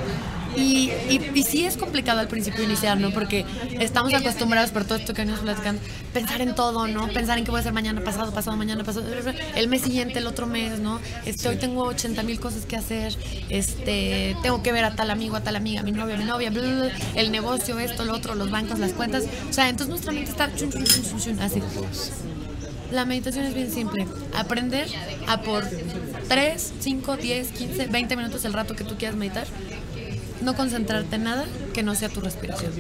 Y, 0.57 0.91
y, 1.09 1.31
y 1.35 1.43
sí 1.43 1.65
es 1.65 1.77
complicado 1.77 2.21
al 2.21 2.29
principio 2.29 2.62
iniciar, 2.65 2.99
¿no? 2.99 3.11
Porque 3.11 3.45
estamos 3.81 4.12
acostumbrados 4.12 4.71
por 4.71 4.85
todo 4.85 4.99
esto 4.99 5.15
que 5.15 5.25
nos 5.25 5.41
platicando, 5.41 5.81
pensar 6.12 6.41
en 6.41 6.55
todo, 6.55 6.87
¿no? 6.87 7.09
Pensar 7.09 7.38
en 7.38 7.45
qué 7.45 7.51
voy 7.51 7.59
a 7.59 7.61
hacer 7.61 7.73
mañana, 7.73 8.03
pasado, 8.03 8.33
pasado, 8.33 8.57
mañana, 8.57 8.85
pasado, 8.85 9.07
el 9.55 9.69
mes 9.69 9.83
siguiente, 9.83 10.19
el 10.19 10.27
otro 10.27 10.47
mes, 10.47 10.79
¿no? 10.79 11.01
Este, 11.25 11.49
Hoy 11.49 11.57
tengo 11.57 11.85
80 11.85 12.23
mil 12.23 12.38
cosas 12.41 12.67
que 12.67 12.77
hacer, 12.77 13.17
este, 13.49 14.37
tengo 14.43 14.62
que 14.62 14.73
ver 14.73 14.85
a 14.85 14.95
tal 14.95 15.11
amigo, 15.11 15.37
a 15.37 15.43
tal 15.43 15.57
amiga, 15.57 15.81
a 15.81 15.85
mi 15.85 15.93
novio, 15.93 16.15
a 16.15 16.19
mi 16.19 16.25
novia, 16.25 16.51
bla, 16.51 16.62
bla, 16.62 16.75
bla, 16.75 16.93
el 17.15 17.33
negocio, 17.33 17.79
esto, 17.79 18.05
lo 18.05 18.15
otro, 18.15 18.35
los 18.35 18.51
bancos, 18.51 18.79
las 18.79 18.93
cuentas. 18.93 19.25
O 19.49 19.53
sea, 19.53 19.69
entonces 19.69 19.88
nuestra 19.88 20.12
mente 20.12 20.31
está 20.31 20.55
chun, 20.55 20.71
chun, 20.71 20.85
chun, 20.85 21.41
así. 21.41 21.62
La 22.93 23.07
meditación 23.07 23.47
es 23.47 23.55
bien 23.55 23.71
simple. 23.71 24.07
Aprender 24.37 24.87
a 25.27 25.41
por 25.41 25.65
3, 26.29 26.73
5, 26.79 27.17
10, 27.17 27.49
15, 27.53 27.87
20 27.87 28.17
minutos 28.17 28.45
el 28.45 28.53
rato 28.53 28.77
que 28.77 28.85
tú 28.85 28.97
quieras 28.97 29.17
meditar, 29.17 29.47
no 30.43 30.55
concentrarte 30.55 31.17
en 31.17 31.25
nada 31.25 31.45
que 31.73 31.83
no 31.83 31.95
sea 31.95 32.09
tu 32.09 32.21
respiración. 32.21 32.73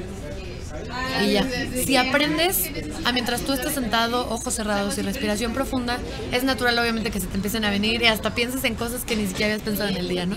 Y 1.24 1.32
ya. 1.32 1.46
Si 1.84 1.96
aprendes 1.96 2.70
a 3.04 3.12
mientras 3.12 3.42
tú 3.42 3.52
estás 3.52 3.74
sentado, 3.74 4.28
ojos 4.30 4.54
cerrados 4.54 4.98
y 4.98 5.02
respiración 5.02 5.52
profunda, 5.52 5.98
es 6.32 6.44
natural 6.44 6.78
obviamente 6.78 7.10
que 7.10 7.20
se 7.20 7.26
te 7.26 7.36
empiecen 7.36 7.64
a 7.64 7.70
venir 7.70 8.02
y 8.02 8.06
hasta 8.06 8.34
pienses 8.34 8.64
en 8.64 8.74
cosas 8.74 9.04
que 9.04 9.16
ni 9.16 9.26
siquiera 9.26 9.52
habías 9.52 9.64
pensado 9.64 9.88
en 9.90 9.96
el 9.96 10.08
día, 10.08 10.26
¿no? 10.26 10.36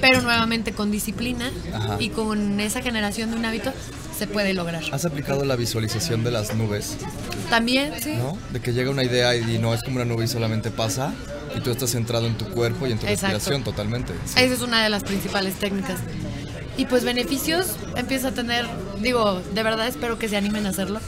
Pero 0.00 0.20
nuevamente 0.20 0.72
con 0.72 0.90
disciplina 0.90 1.50
Ajá. 1.72 1.96
y 1.98 2.10
con 2.10 2.60
esa 2.60 2.82
generación 2.82 3.30
de 3.30 3.36
un 3.36 3.44
hábito 3.44 3.72
se 4.16 4.26
puede 4.26 4.52
lograr. 4.52 4.82
¿Has 4.92 5.04
aplicado 5.04 5.44
la 5.44 5.56
visualización 5.56 6.24
de 6.24 6.32
las 6.32 6.54
nubes? 6.54 6.96
También, 7.50 7.92
sí. 8.00 8.14
¿no? 8.16 8.36
De 8.52 8.60
que 8.60 8.72
llega 8.72 8.90
una 8.90 9.04
idea 9.04 9.36
y 9.36 9.58
no 9.58 9.74
es 9.74 9.82
como 9.82 9.96
una 9.96 10.04
nube 10.04 10.24
y 10.24 10.28
solamente 10.28 10.70
pasa 10.70 11.14
y 11.56 11.60
tú 11.60 11.70
estás 11.70 11.90
centrado 11.90 12.26
en 12.26 12.36
tu 12.36 12.46
cuerpo 12.46 12.86
y 12.86 12.92
en 12.92 12.98
tu 12.98 13.06
Exacto. 13.06 13.34
respiración 13.34 13.64
totalmente. 13.64 14.12
Sí. 14.26 14.34
Esa 14.40 14.54
es 14.54 14.60
una 14.60 14.82
de 14.82 14.90
las 14.90 15.04
principales 15.04 15.54
técnicas. 15.54 15.98
Y 16.78 16.86
pues 16.86 17.04
beneficios 17.04 17.76
empieza 17.96 18.28
a 18.28 18.32
tener, 18.32 18.64
digo, 19.02 19.42
de 19.52 19.62
verdad 19.62 19.86
espero 19.88 20.18
que 20.18 20.28
se 20.28 20.36
animen 20.38 20.64
a 20.64 20.70
hacerlo, 20.70 21.00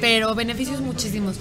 pero 0.00 0.34
beneficios 0.34 0.80
muchísimos. 0.80 1.36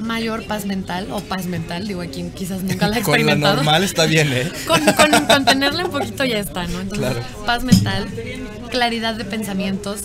Mayor 0.00 0.44
paz 0.46 0.66
mental, 0.66 1.08
o 1.12 1.20
paz 1.20 1.46
mental, 1.46 1.86
digo, 1.86 2.02
aquí 2.02 2.24
quizás 2.34 2.62
nunca 2.62 2.88
la 2.88 2.98
he 2.98 3.02
Con 3.02 3.12
la 3.12 3.18
experimentado. 3.20 3.56
normal 3.56 3.84
está 3.84 4.04
bien, 4.06 4.32
¿eh? 4.32 4.50
Con, 4.66 4.80
con, 4.84 5.26
con 5.26 5.44
tenerla 5.44 5.84
un 5.84 5.90
poquito 5.90 6.24
ya 6.24 6.38
está, 6.40 6.66
¿no? 6.66 6.80
Entonces, 6.80 7.08
Claro. 7.10 7.22
paz 7.46 7.62
mental, 7.62 8.08
claridad 8.70 9.14
de 9.14 9.24
pensamientos, 9.24 10.00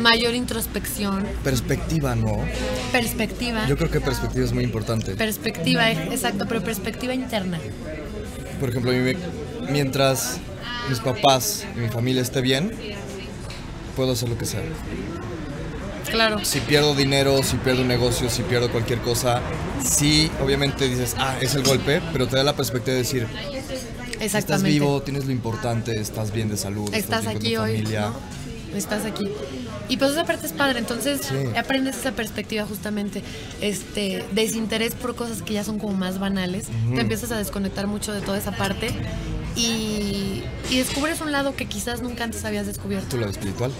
mayor 0.00 0.34
introspección, 0.34 1.24
Perspectiva, 1.42 2.14
¿no? 2.14 2.44
perspectiva. 2.92 3.66
Yo 3.66 3.76
creo 3.76 3.90
que 3.90 4.00
perspectiva 4.00 4.44
es 4.44 4.52
muy 4.52 4.62
importante. 4.64 5.14
Perspectiva, 5.16 5.90
exacto, 5.90 6.46
pero 6.48 6.62
perspectiva 6.62 7.14
interna. 7.14 7.58
Por 8.60 8.68
ejemplo, 8.70 8.90
a 8.90 8.94
mí 8.94 9.00
me- 9.00 9.16
mientras 9.72 10.38
mis 10.88 11.00
papás 11.00 11.64
y 11.76 11.80
mi 11.80 11.88
familia 11.88 12.22
esté 12.22 12.40
bien, 12.40 12.72
puedo 13.96 14.12
hacer 14.12 14.28
lo 14.28 14.38
que 14.38 14.44
sea. 14.46 14.62
Claro. 16.10 16.44
Si 16.44 16.60
pierdo 16.60 16.94
dinero, 16.94 17.42
si 17.42 17.56
pierdo 17.56 17.82
un 17.82 17.88
negocio, 17.88 18.28
si 18.30 18.42
pierdo 18.42 18.70
cualquier 18.70 19.00
cosa, 19.00 19.40
sí, 19.82 20.30
obviamente 20.40 20.86
dices, 20.88 21.16
ah, 21.18 21.36
es 21.40 21.54
el 21.54 21.62
golpe, 21.64 22.00
pero 22.12 22.28
te 22.28 22.36
da 22.36 22.44
la 22.44 22.54
perspectiva 22.54 22.92
de 22.92 22.98
decir, 23.02 23.26
estás 23.26 24.20
Exactamente. 24.22 24.70
vivo, 24.70 25.02
tienes 25.02 25.24
lo 25.24 25.32
importante, 25.32 25.98
estás 25.98 26.30
bien 26.32 26.48
de 26.48 26.56
salud, 26.56 26.92
estás 26.94 27.22
bien 27.22 27.32
con 27.32 27.40
tu 27.42 27.46
aquí 27.46 27.56
hoy, 27.56 27.76
familia. 27.78 28.00
¿no? 28.10 28.44
Estás 28.76 29.04
aquí. 29.04 29.24
Y 29.88 29.96
pues 29.96 30.12
esa 30.12 30.24
parte 30.24 30.46
es 30.46 30.52
padre, 30.52 30.78
entonces 30.78 31.20
Sí. 31.22 31.56
aprendes 31.58 31.96
esa 31.96 32.12
perspectiva 32.12 32.64
justamente, 32.64 33.22
este, 33.60 34.24
desinterés 34.32 34.94
por 34.94 35.14
cosas 35.14 35.42
que 35.42 35.54
ya 35.54 35.64
son 35.64 35.78
como 35.78 35.94
más 35.94 36.18
banales, 36.18 36.66
te 36.94 37.00
empiezas 37.00 37.30
a 37.32 37.38
desconectar 37.38 37.86
mucho 37.86 38.12
de 38.12 38.20
toda 38.20 38.38
esa 38.38 38.52
parte 38.52 38.90
y, 39.56 40.42
y 40.70 40.78
descubres 40.78 41.20
un 41.20 41.32
lado 41.32 41.54
que 41.56 41.66
quizás 41.66 42.02
nunca 42.02 42.24
antes 42.24 42.44
habías 42.44 42.66
descubierto. 42.66 43.08
Tu 43.08 43.18
lado 43.18 43.30
espiritual. 43.30 43.72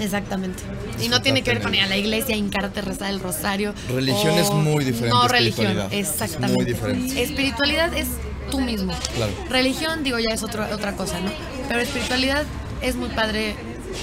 Exactamente. 0.00 0.62
Y 1.02 1.08
no 1.08 1.20
tiene 1.22 1.42
que 1.42 1.50
ver 1.52 1.62
con 1.62 1.74
ir 1.74 1.80
a 1.82 1.88
la 1.88 1.96
iglesia, 1.96 2.36
hincarte, 2.36 2.82
rezar 2.82 3.10
el 3.10 3.18
rosario. 3.20 3.74
Religión 3.92 4.34
o- 4.34 4.38
es 4.38 4.50
muy 4.50 4.84
diferente 4.84 5.08
No 5.16 5.26
religión, 5.26 5.76
exactamente. 5.90 6.54
muy 6.56 6.64
diferente. 6.64 7.22
Espiritualidad 7.22 7.92
es 7.96 8.06
tú 8.50 8.60
mismo. 8.60 8.92
Claro. 9.16 9.32
Religión, 9.50 10.04
digo, 10.04 10.18
ya 10.18 10.32
es 10.34 10.42
otro, 10.44 10.64
otra 10.72 10.94
cosa, 10.94 11.18
¿no? 11.20 11.30
Pero 11.68 11.80
espiritualidad 11.80 12.44
es 12.80 12.94
muy 12.94 13.08
padre, 13.08 13.56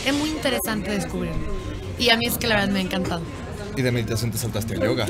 es 0.05 0.13
muy 0.13 0.29
interesante 0.29 0.91
descubrir. 0.91 1.31
Y 1.97 2.09
a 2.09 2.17
mí 2.17 2.25
es 2.25 2.37
que 2.37 2.47
la 2.47 2.55
verdad 2.55 2.73
me 2.73 2.79
ha 2.79 2.83
encantado. 2.83 3.21
Y 3.75 3.81
de 3.81 3.91
meditación 3.91 4.31
te 4.31 4.37
saltaste 4.37 4.75
a 4.75 4.77
yoga. 4.79 5.05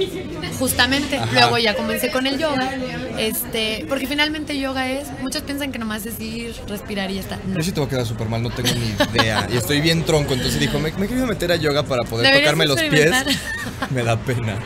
Justamente, 0.59 1.17
Ajá. 1.17 1.31
luego 1.33 1.57
ya 1.57 1.75
comencé 1.75 2.11
con 2.11 2.27
el 2.27 2.37
yoga, 2.37 2.73
este, 3.17 3.85
porque 3.87 4.07
finalmente 4.07 4.57
yoga 4.57 4.89
es, 4.89 5.07
muchos 5.21 5.43
piensan 5.43 5.71
que 5.71 5.79
nomás 5.79 6.05
es 6.05 6.19
ir, 6.19 6.55
respirar 6.67 7.11
y 7.11 7.15
ya 7.15 7.21
está. 7.21 7.39
No. 7.47 7.55
Yo 7.55 7.63
sí 7.63 7.71
te 7.71 7.79
voy 7.79 7.87
a 7.87 7.89
quedar 7.89 8.05
súper 8.05 8.27
mal, 8.27 8.41
no 8.41 8.49
tengo 8.49 8.69
ni 8.73 9.19
idea. 9.19 9.47
Y 9.51 9.57
estoy 9.57 9.81
bien 9.81 10.03
tronco, 10.03 10.33
entonces 10.33 10.59
dijo, 10.59 10.79
me, 10.79 10.91
me 10.93 11.05
he 11.05 11.09
querido 11.09 11.27
meter 11.27 11.51
a 11.51 11.55
yoga 11.55 11.83
para 11.83 12.03
poder 12.03 12.39
tocarme 12.39 12.65
los 12.65 12.81
pies. 12.81 13.11
Me 13.91 14.03
da 14.03 14.17
pena. 14.17 14.57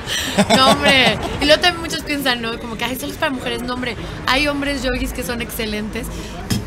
No, 0.55 0.71
hombre. 0.71 1.17
Y 1.41 1.45
luego 1.45 1.61
también 1.61 1.81
muchos 1.81 2.03
piensan, 2.03 2.41
¿no? 2.41 2.57
Como 2.59 2.77
que, 2.77 2.85
ay, 2.85 2.95
solo 2.95 3.11
es 3.11 3.17
para 3.17 3.31
mujeres. 3.31 3.61
No, 3.63 3.73
hombre. 3.73 3.95
Hay 4.27 4.47
hombres 4.47 4.83
yogis 4.83 5.13
que 5.13 5.23
son 5.23 5.41
excelentes. 5.41 6.07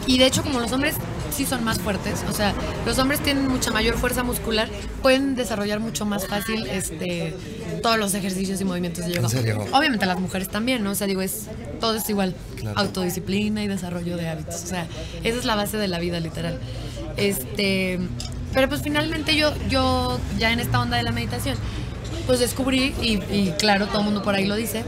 Y 0.06 0.18
de 0.18 0.26
hecho, 0.26 0.42
como 0.42 0.60
los 0.60 0.72
hombres 0.72 0.96
sí 1.32 1.46
son 1.46 1.64
más 1.64 1.78
fuertes, 1.78 2.24
o 2.30 2.32
sea, 2.32 2.54
los 2.86 2.98
hombres 2.98 3.20
tienen 3.20 3.48
mucha 3.48 3.70
mayor 3.70 3.96
fuerza 3.96 4.22
muscular, 4.22 4.68
pueden 5.02 5.34
desarrollar 5.34 5.80
mucho 5.80 6.04
más 6.04 6.26
fácil 6.26 6.66
este 6.66 7.34
todos 7.82 7.98
los 7.98 8.14
ejercicios 8.14 8.60
y 8.60 8.64
movimientos 8.64 9.04
de 9.06 9.14
yoga. 9.14 9.26
¿En 9.26 9.30
serio? 9.30 9.64
Obviamente 9.72 10.06
las 10.06 10.20
mujeres 10.20 10.48
también, 10.48 10.84
¿no? 10.84 10.92
O 10.92 10.94
sea, 10.94 11.06
digo, 11.06 11.20
es 11.20 11.46
todo 11.80 11.96
es 11.96 12.08
igual. 12.08 12.34
Claro. 12.56 12.78
Autodisciplina 12.78 13.64
y 13.64 13.68
desarrollo 13.68 14.16
de 14.16 14.28
hábitos. 14.28 14.62
O 14.62 14.66
sea, 14.66 14.86
esa 15.24 15.38
es 15.38 15.44
la 15.44 15.56
base 15.56 15.76
de 15.76 15.88
la 15.88 15.98
vida, 15.98 16.20
literal. 16.20 16.58
Este, 17.16 17.98
pero 18.54 18.68
pues 18.68 18.82
finalmente 18.82 19.34
yo, 19.36 19.52
yo 19.68 20.20
ya 20.38 20.52
en 20.52 20.60
esta 20.60 20.80
onda 20.80 20.96
de 20.96 21.02
la 21.02 21.12
meditación, 21.12 21.56
pues 22.26 22.38
descubrí, 22.38 22.94
y, 23.02 23.14
y 23.34 23.54
claro, 23.58 23.86
todo 23.86 23.98
el 23.98 24.04
mundo 24.04 24.22
por 24.22 24.34
ahí 24.34 24.46
lo 24.46 24.54
dice, 24.54 24.84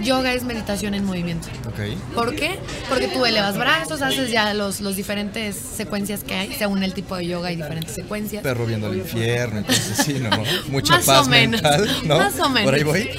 yoga 0.00 0.32
es 0.32 0.44
meditación 0.44 0.94
en 0.94 1.04
movimiento. 1.04 1.48
Ok. 1.66 2.14
¿Por 2.14 2.34
qué? 2.34 2.58
Porque 2.88 3.08
tú 3.08 3.24
elevas 3.24 3.56
brazos, 3.58 4.02
haces 4.02 4.30
ya 4.30 4.54
los, 4.54 4.80
los 4.80 4.96
diferentes 4.96 5.56
secuencias 5.56 6.24
que 6.24 6.34
hay, 6.34 6.52
según 6.54 6.82
el 6.82 6.94
tipo 6.94 7.16
de 7.16 7.26
yoga 7.26 7.48
hay 7.48 7.56
diferentes 7.56 7.94
secuencias. 7.94 8.42
Perro 8.42 8.66
viendo 8.66 8.90
el 8.92 8.98
infierno, 8.98 9.58
entonces 9.58 9.96
sí, 10.04 10.14
¿no? 10.14 10.30
Mucha 10.68 10.94
Más 10.94 11.06
paz 11.06 11.26
o 11.26 11.30
menos. 11.30 11.62
mental, 11.62 11.88
¿no? 12.04 12.18
Más 12.18 12.38
o 12.40 12.48
menos. 12.48 12.64
Por 12.64 12.74
ahí 12.74 12.82
voy. 12.84 13.10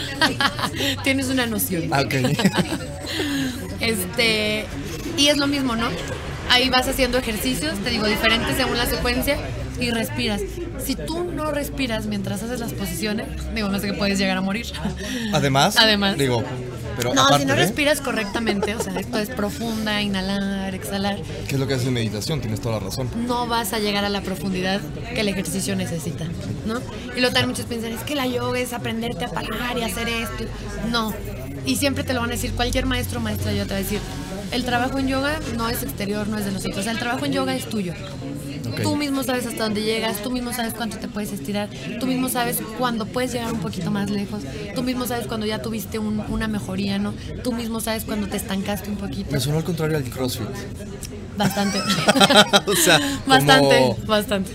Tienes 1.03 1.27
una 1.27 1.45
noción. 1.45 1.89
Ah, 1.91 2.01
ok. 2.01 2.15
Este, 3.79 4.65
y 5.17 5.27
es 5.27 5.37
lo 5.37 5.47
mismo, 5.47 5.75
¿no? 5.75 5.87
Ahí 6.49 6.69
vas 6.69 6.87
haciendo 6.87 7.17
ejercicios, 7.17 7.75
te 7.83 7.89
digo, 7.91 8.05
diferentes 8.07 8.57
según 8.57 8.77
la 8.77 8.85
secuencia 8.85 9.37
y 9.79 9.91
respiras. 9.91 10.41
Si 10.83 10.95
tú 10.95 11.23
no 11.23 11.51
respiras 11.51 12.05
mientras 12.05 12.43
haces 12.43 12.59
las 12.59 12.73
posiciones, 12.73 13.27
digo, 13.53 13.69
no 13.69 13.79
sé 13.79 13.87
que 13.87 13.93
puedes 13.93 14.17
llegar 14.19 14.37
a 14.37 14.41
morir. 14.41 14.65
Además, 15.33 15.77
Además. 15.77 16.17
digo, 16.17 16.43
pero 16.97 17.13
No, 17.13 17.21
aparte 17.21 17.43
si 17.43 17.47
no 17.47 17.55
de, 17.55 17.61
respiras 17.61 18.01
correctamente, 18.01 18.75
o 18.75 18.83
sea, 18.83 18.93
esto 18.99 19.19
es 19.19 19.29
profunda, 19.29 20.01
inhalar, 20.01 20.75
exhalar, 20.75 21.17
¿qué 21.47 21.55
es 21.55 21.59
lo 21.59 21.67
que 21.67 21.75
hace 21.75 21.91
meditación? 21.91 22.41
Tienes 22.41 22.59
toda 22.59 22.79
la 22.79 22.85
razón. 22.85 23.09
no 23.25 23.47
vas 23.47 23.73
a 23.73 23.79
llegar 23.79 24.03
a 24.03 24.09
la 24.09 24.21
profundidad 24.21 24.81
que 25.13 25.21
el 25.21 25.29
ejercicio 25.29 25.75
necesita, 25.75 26.25
¿no? 26.65 26.81
Y 27.15 27.21
lo 27.21 27.31
tal 27.31 27.47
muchos 27.47 27.65
piensan, 27.65 27.93
es 27.93 28.03
que 28.03 28.15
la 28.15 28.27
yoga 28.27 28.59
es 28.59 28.73
aprenderte 28.73 29.25
a 29.25 29.29
parar 29.29 29.77
y 29.77 29.83
hacer 29.83 30.09
esto. 30.09 30.43
No. 30.91 31.13
Y 31.65 31.75
siempre 31.75 32.03
te 32.03 32.13
lo 32.13 32.21
van 32.21 32.29
a 32.29 32.33
decir, 32.33 32.51
cualquier 32.53 32.85
maestro 32.85 33.19
o 33.19 33.21
maestra 33.21 33.53
yo 33.53 33.63
te 33.63 33.71
va 33.71 33.75
a 33.75 33.79
decir, 33.79 33.99
el 34.51 34.63
trabajo 34.63 34.97
en 34.97 35.07
yoga 35.07 35.39
no 35.55 35.69
es 35.69 35.83
exterior, 35.83 36.27
no 36.27 36.37
es 36.37 36.45
de 36.45 36.51
nosotros, 36.51 36.87
el 36.87 36.97
trabajo 36.97 37.25
en 37.25 37.33
yoga 37.33 37.55
es 37.55 37.69
tuyo. 37.69 37.93
Tú 38.81 38.95
mismo 38.95 39.23
sabes 39.23 39.45
hasta 39.45 39.63
dónde 39.63 39.81
llegas, 39.81 40.21
tú 40.23 40.31
mismo 40.31 40.53
sabes 40.53 40.73
cuánto 40.73 40.97
te 40.97 41.07
puedes 41.07 41.31
estirar, 41.31 41.69
tú 41.99 42.05
mismo 42.07 42.29
sabes 42.29 42.57
cuándo 42.77 43.05
puedes 43.05 43.31
llegar 43.33 43.51
un 43.53 43.59
poquito 43.59 43.91
más 43.91 44.09
lejos, 44.09 44.43
tú 44.75 44.83
mismo 44.83 45.05
sabes 45.07 45.27
cuando 45.27 45.45
ya 45.45 45.61
tuviste 45.61 45.99
un- 45.99 46.23
una 46.29 46.47
mejoría, 46.47 46.97
¿no? 46.99 47.13
Tú 47.43 47.51
mismo 47.53 47.79
sabes 47.79 48.03
cuando 48.05 48.27
te 48.27 48.37
estancaste 48.37 48.89
un 48.89 48.97
poquito. 48.97 49.31
Me 49.31 49.39
sonó 49.39 49.57
al 49.57 49.63
contrario 49.63 49.97
al 49.97 50.03
CrossFit. 50.03 50.47
Bastante. 51.37 51.79
O 52.67 52.75
sea, 52.75 52.99
bastante, 53.25 53.77
como- 53.79 53.95
bastante. 54.05 54.51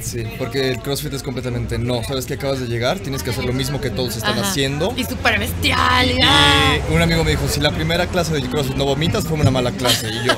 Sí, 0.00 0.24
porque 0.36 0.70
el 0.72 0.78
CrossFit 0.80 1.12
es 1.12 1.22
completamente 1.22 1.78
no. 1.78 2.02
Sabes 2.02 2.26
que 2.26 2.34
acabas 2.34 2.58
de 2.58 2.66
llegar, 2.66 2.98
tienes 2.98 3.22
que 3.22 3.30
hacer 3.30 3.44
lo 3.44 3.52
mismo 3.52 3.80
que 3.80 3.88
todos 3.88 4.16
están 4.16 4.36
Ajá. 4.36 4.50
haciendo. 4.50 4.92
Y 4.96 5.04
súper 5.04 5.38
bestial. 5.38 6.10
y 6.10 6.92
un 6.92 7.00
amigo 7.00 7.22
me 7.22 7.30
dijo, 7.30 7.46
si 7.46 7.60
la 7.60 7.70
primera 7.70 8.08
clase 8.08 8.32
de 8.34 8.42
CrossFit 8.42 8.74
no 8.76 8.84
vomitas, 8.84 9.24
fue 9.24 9.38
una 9.38 9.52
mala 9.52 9.70
clase. 9.70 10.08
Y 10.10 10.26
yo, 10.26 10.34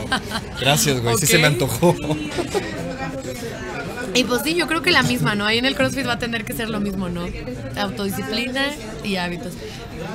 gracias, 0.60 1.00
güey, 1.00 1.16
sí 1.16 1.26
se 1.26 1.38
me 1.38 1.46
antojó. 1.46 1.96
Y 4.14 4.24
pues 4.24 4.42
sí, 4.42 4.54
yo 4.54 4.66
creo 4.68 4.80
que 4.82 4.90
la 4.92 5.02
misma, 5.02 5.34
¿no? 5.34 5.44
Ahí 5.46 5.58
en 5.58 5.64
el 5.64 5.74
CrossFit 5.74 6.06
va 6.06 6.12
a 6.14 6.18
tener 6.18 6.44
que 6.44 6.52
ser 6.52 6.70
lo 6.70 6.78
mismo, 6.80 7.08
¿no? 7.08 7.26
Autodisciplina 7.76 8.66
y 9.02 9.16
hábitos. 9.16 9.52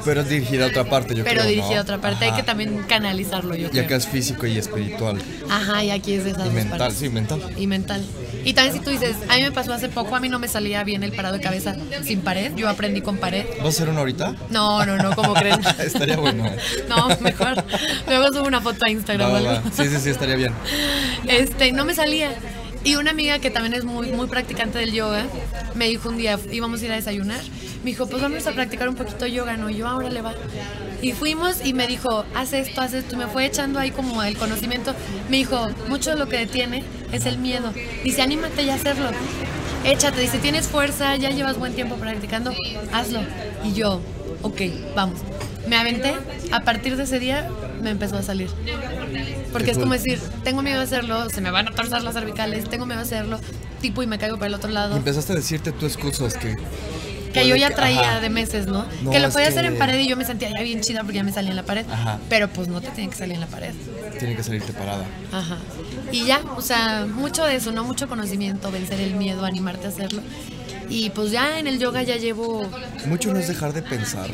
Pero 0.05 0.21
es 0.21 0.29
dirigida 0.29 0.65
a 0.65 0.67
otra 0.69 0.85
parte, 0.85 1.13
yo 1.15 1.23
Pero 1.25 1.41
creo, 1.41 1.49
dirigida 1.49 1.73
¿no? 1.73 1.79
a 1.79 1.81
otra 1.81 1.97
parte, 1.99 2.25
hay 2.25 2.31
que 2.33 2.43
también 2.43 2.83
canalizarlo, 2.87 3.55
yo 3.55 3.67
Y 3.67 3.69
creo. 3.71 3.83
acá 3.85 3.95
es 3.97 4.07
físico 4.07 4.45
y 4.47 4.57
espiritual. 4.57 5.17
Ajá, 5.49 5.83
y 5.83 5.91
aquí 5.91 6.13
es 6.13 6.23
de 6.23 6.31
esas 6.31 6.47
Y 6.47 6.51
mental, 6.51 6.77
partes. 6.79 6.97
sí, 6.97 7.09
mental. 7.09 7.41
Y 7.57 7.67
mental. 7.67 8.05
Y 8.45 8.53
también 8.53 8.75
si 8.77 8.81
tú 8.81 8.91
dices, 8.91 9.17
a 9.27 9.35
mí 9.35 9.41
me 9.41 9.51
pasó 9.51 9.73
hace 9.73 9.89
poco, 9.89 10.15
a 10.15 10.19
mí 10.21 10.29
no 10.29 10.39
me 10.39 10.47
salía 10.47 10.83
bien 10.85 11.03
el 11.03 11.11
parado 11.11 11.35
de 11.35 11.41
cabeza 11.41 11.75
sin 12.03 12.21
pared, 12.21 12.53
yo 12.55 12.69
aprendí 12.69 13.01
con 13.01 13.17
pared. 13.17 13.45
¿Vas 13.57 13.65
a 13.65 13.69
hacer 13.69 13.89
uno 13.89 13.99
ahorita? 13.99 14.35
No, 14.49 14.85
no, 14.85 14.95
no, 14.97 15.13
como 15.15 15.33
creen. 15.33 15.59
Estaría 15.79 16.15
bueno. 16.17 16.49
No, 16.87 17.09
mejor. 17.19 17.61
Luego 18.07 18.27
subo 18.31 18.47
una 18.47 18.61
foto 18.61 18.85
a 18.85 18.89
Instagram 18.89 19.27
Va, 19.27 19.29
o 19.29 19.33
va, 19.33 19.37
algo. 19.55 19.69
va. 19.69 19.71
Sí, 19.75 19.89
sí, 19.89 19.97
sí, 19.99 20.09
estaría 20.11 20.35
bien. 20.35 20.53
Este, 21.27 21.73
no 21.73 21.83
me 21.83 21.93
salía. 21.93 22.31
Y 22.89 22.95
una 22.95 23.11
amiga 23.11 23.37
que 23.37 23.51
también 23.51 23.75
es 23.75 23.83
muy, 23.83 24.11
muy 24.13 24.25
practicante 24.25 24.79
del 24.79 24.93
yoga, 24.93 25.27
me 25.75 25.87
dijo 25.87 26.09
un 26.09 26.17
día, 26.17 26.39
íbamos 26.51 26.81
a 26.81 26.85
ir 26.85 26.91
a 26.91 26.95
desayunar, 26.95 27.39
me 27.83 27.91
dijo, 27.91 28.07
pues 28.07 28.19
vamos 28.19 28.47
a 28.47 28.51
practicar 28.51 28.89
un 28.89 28.95
poquito 28.95 29.27
yoga, 29.27 29.57
¿no? 29.57 29.69
Y 29.69 29.75
yo, 29.75 29.87
ahora 29.87 30.09
le 30.09 30.23
va. 30.23 30.33
Y 30.99 31.11
fuimos 31.11 31.63
y 31.63 31.75
me 31.75 31.85
dijo, 31.85 32.25
haz 32.33 32.51
esto, 32.53 32.81
haz 32.81 32.95
esto, 32.95 33.13
y 33.13 33.19
me 33.19 33.27
fue 33.27 33.45
echando 33.45 33.77
ahí 33.77 33.91
como 33.91 34.23
el 34.23 34.35
conocimiento. 34.35 34.95
Me 35.29 35.37
dijo, 35.37 35.69
mucho 35.87 36.09
de 36.09 36.15
lo 36.15 36.27
que 36.27 36.37
detiene 36.37 36.83
es 37.11 37.27
el 37.27 37.37
miedo. 37.37 37.71
Dice, 38.03 38.23
anímate 38.23 38.65
ya 38.65 38.73
a 38.73 38.77
hacerlo. 38.77 39.11
Échate, 39.85 40.21
dice, 40.21 40.39
tienes 40.39 40.67
fuerza, 40.67 41.15
ya 41.15 41.29
llevas 41.29 41.59
buen 41.59 41.75
tiempo 41.75 41.93
practicando, 41.93 42.55
hazlo. 42.91 43.19
Y 43.63 43.73
yo, 43.73 44.01
ok, 44.41 44.61
vamos. 44.95 45.19
Me 45.67 45.75
aventé, 45.75 46.15
a 46.51 46.61
partir 46.61 46.97
de 46.97 47.03
ese 47.03 47.19
día 47.19 47.51
me 47.83 47.91
empezó 47.91 48.17
a 48.17 48.23
salir. 48.23 48.49
Porque 49.51 49.71
es 49.71 49.77
como 49.77 49.93
decir, 49.93 50.19
tengo 50.43 50.61
miedo 50.61 50.77
de 50.77 50.83
hacerlo, 50.83 51.29
se 51.29 51.41
me 51.41 51.49
van 51.51 51.67
a 51.67 51.71
torzar 51.71 52.01
las 52.03 52.13
cervicales, 52.13 52.69
tengo 52.69 52.85
miedo 52.85 52.99
de 52.99 53.05
hacerlo, 53.05 53.39
tipo 53.81 54.03
y 54.03 54.07
me 54.07 54.17
caigo 54.19 54.35
para 54.37 54.47
el 54.47 54.53
otro 54.53 54.69
Y 54.69 54.73
lado. 54.73 54.95
empezaste 54.97 55.33
a 55.33 55.35
decirte 55.35 55.71
tú 55.71 55.85
excusas 55.85 56.35
que... 56.35 56.55
Que 57.33 57.47
yo 57.47 57.55
ya 57.55 57.69
traía 57.75 58.13
ajá. 58.13 58.19
de 58.21 58.29
meses, 58.31 58.65
¿no? 58.65 58.87
No, 59.03 59.11
que 59.11 59.19
lo 59.19 59.29
podía 59.29 59.45
que- 59.47 59.53
hacer 59.53 59.65
en 59.65 59.77
pared 59.77 59.99
y 59.99 60.07
yo 60.07 60.17
me 60.17 60.25
sentía 60.25 60.49
ya 60.49 60.63
bien 60.63 60.81
chida 60.81 61.01
porque 61.03 61.17
ya 61.17 61.23
me 61.23 61.31
salía 61.31 61.51
en 61.51 61.57
la 61.57 61.63
pared. 61.63 61.85
Ajá. 61.87 62.17
Pero 62.27 62.47
pues 62.49 62.67
no 62.67 62.81
te 62.81 62.89
tiene 62.89 63.11
que 63.11 63.15
salir 63.15 63.35
en 63.35 63.41
la 63.41 63.45
pared. 63.47 63.71
Tiene 64.17 64.35
que 64.35 64.41
salirte 64.41 64.73
parada. 64.73 65.05
Ajá. 65.31 65.57
Y 66.11 66.25
ya, 66.25 66.41
o 66.57 66.61
sea, 66.61 67.05
mucho 67.05 67.45
de 67.45 67.55
eso, 67.57 67.71
¿no? 67.71 67.83
Mucho 67.83 68.07
conocimiento, 68.09 68.71
vencer 68.71 68.99
el 68.99 69.13
miedo, 69.13 69.45
animarte 69.45 69.85
a 69.85 69.89
hacerlo. 69.89 70.23
Y 70.89 71.09
pues 71.11 71.31
ya 71.31 71.59
en 71.59 71.67
el 71.67 71.79
yoga 71.79 72.01
ya 72.03 72.17
llevo, 72.17 72.67
Mucho 73.05 73.31
no 73.31 73.39
es 73.39 73.47
dejar 73.47 73.73
de 73.73 73.81
pensar, 73.83 74.27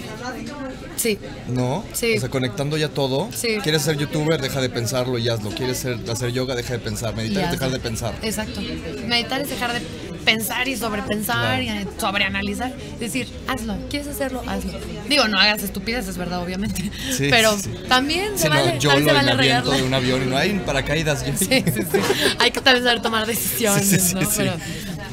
sí, 0.95 1.19
¿no? 1.49 1.83
Sí. 1.93 2.15
O 2.17 2.19
sea, 2.21 2.29
conectando 2.29 2.77
ya 2.77 2.89
todo. 2.89 3.29
Sí. 3.35 3.57
Quieres 3.61 3.81
ser 3.81 3.97
youtuber, 3.97 4.41
deja 4.41 4.61
de 4.61 4.69
pensarlo 4.69 5.17
y 5.17 5.27
hazlo. 5.27 5.49
Quieres 5.51 5.77
ser, 5.79 5.97
hacer 6.09 6.31
yoga, 6.31 6.55
deja 6.55 6.73
de 6.73 6.79
pensar. 6.79 7.15
Meditar 7.15 7.41
Y 7.43 7.45
es 7.45 7.51
dejar 7.51 7.71
de 7.71 7.79
pensar. 7.79 8.15
Exacto. 8.21 8.61
Meditar 9.07 9.41
es 9.41 9.49
dejar 9.49 9.73
de 9.73 9.81
pensar 10.25 10.67
y 10.67 10.75
sobrepensar 10.75 11.61
y 11.61 11.69
eh, 11.69 11.87
sobreanalizar. 11.99 12.73
Decir, 12.99 13.27
hazlo. 13.47 13.75
¿Quieres 13.89 14.07
hacerlo? 14.07 14.41
Hazlo. 14.47 14.71
Digo, 15.09 15.27
no 15.27 15.37
hagas 15.39 15.61
estupideces, 15.61 16.17
¿verdad? 16.17 16.41
Obviamente. 16.41 16.89
Sí, 17.11 17.27
Pero 17.29 17.55
sí, 17.57 17.63
sí. 17.63 17.69
también 17.87 18.37
se 18.39 18.49
no, 18.49 18.55
vale, 18.55 18.79
yo 18.79 18.89
también 18.89 19.07
lo 19.07 19.11
se 19.13 19.15
vale 19.25 19.31
aviento 19.31 19.41
regarla. 19.41 19.75
de 19.77 19.83
un 19.83 19.93
avión 19.93 20.23
y 20.23 20.25
no 20.27 20.37
hay 20.37 20.53
paracaídas. 20.65 21.25
Yo. 21.25 21.33
Sí, 21.37 21.45
sí, 21.47 21.63
sí. 21.91 21.99
Hay 22.39 22.51
que 22.51 22.61
también 22.61 22.83
saber 22.85 23.01
tomar 23.01 23.27
decisiones, 23.27 23.85
Sí, 23.87 23.99
sí, 23.99 24.07
sí, 24.09 24.15
¿no? 24.15 24.29
sí. 24.29 24.43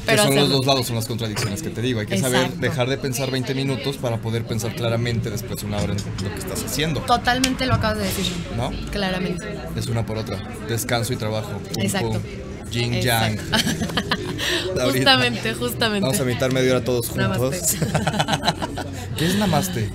Pero, 0.05 0.23
Que 0.23 0.29
son 0.29 0.37
los 0.37 0.51
dos 0.51 0.67
lados, 0.67 0.87
son 0.87 0.97
las 0.97 1.07
contradicciones 1.07 1.63
que 1.63 1.71
te 1.71 1.81
digo. 1.81 2.01
Hay 2.01 2.07
que 2.07 2.19
saber 2.19 2.53
dejar 2.55 2.89
de 2.89 2.99
pensar 2.99 3.31
20 3.31 3.55
minutos 3.55 3.97
para 3.97 4.19
poder 4.19 4.45
pensar 4.45 4.75
claramente 4.75 5.31
después 5.31 5.61
de 5.61 5.67
una 5.67 5.79
hora 5.79 5.93
en 5.93 5.99
lo 5.99 6.33
que 6.35 6.39
estás 6.39 6.65
haciendo. 6.65 7.01
Totalmente 7.01 7.67
lo 7.67 7.75
acabas 7.75 7.99
de 7.99 8.05
decir. 8.05 8.27
¿No? 8.57 8.73
Claramente. 8.91 9.47
Es 9.77 9.87
una 9.87 10.05
por 10.05 10.19
otra. 10.19 10.39
Descanso 10.69 11.13
y 11.13 11.17
trabajo. 11.17 11.51
Pum, 11.73 11.83
Exacto. 11.83 12.11
pum. 12.11 12.23
Yin 12.71 13.03
yang. 13.03 13.39
Justamente, 14.93 15.55
justamente. 15.55 16.07
Vamos 16.07 16.21
a 16.21 16.25
meditar 16.25 16.53
media 16.53 16.73
hora 16.73 16.85
todos 16.85 17.09
juntos. 17.09 17.39
Namaste. 17.39 17.79
¿Qué 19.17 19.27
es 19.27 19.35
namaste? 19.37 19.91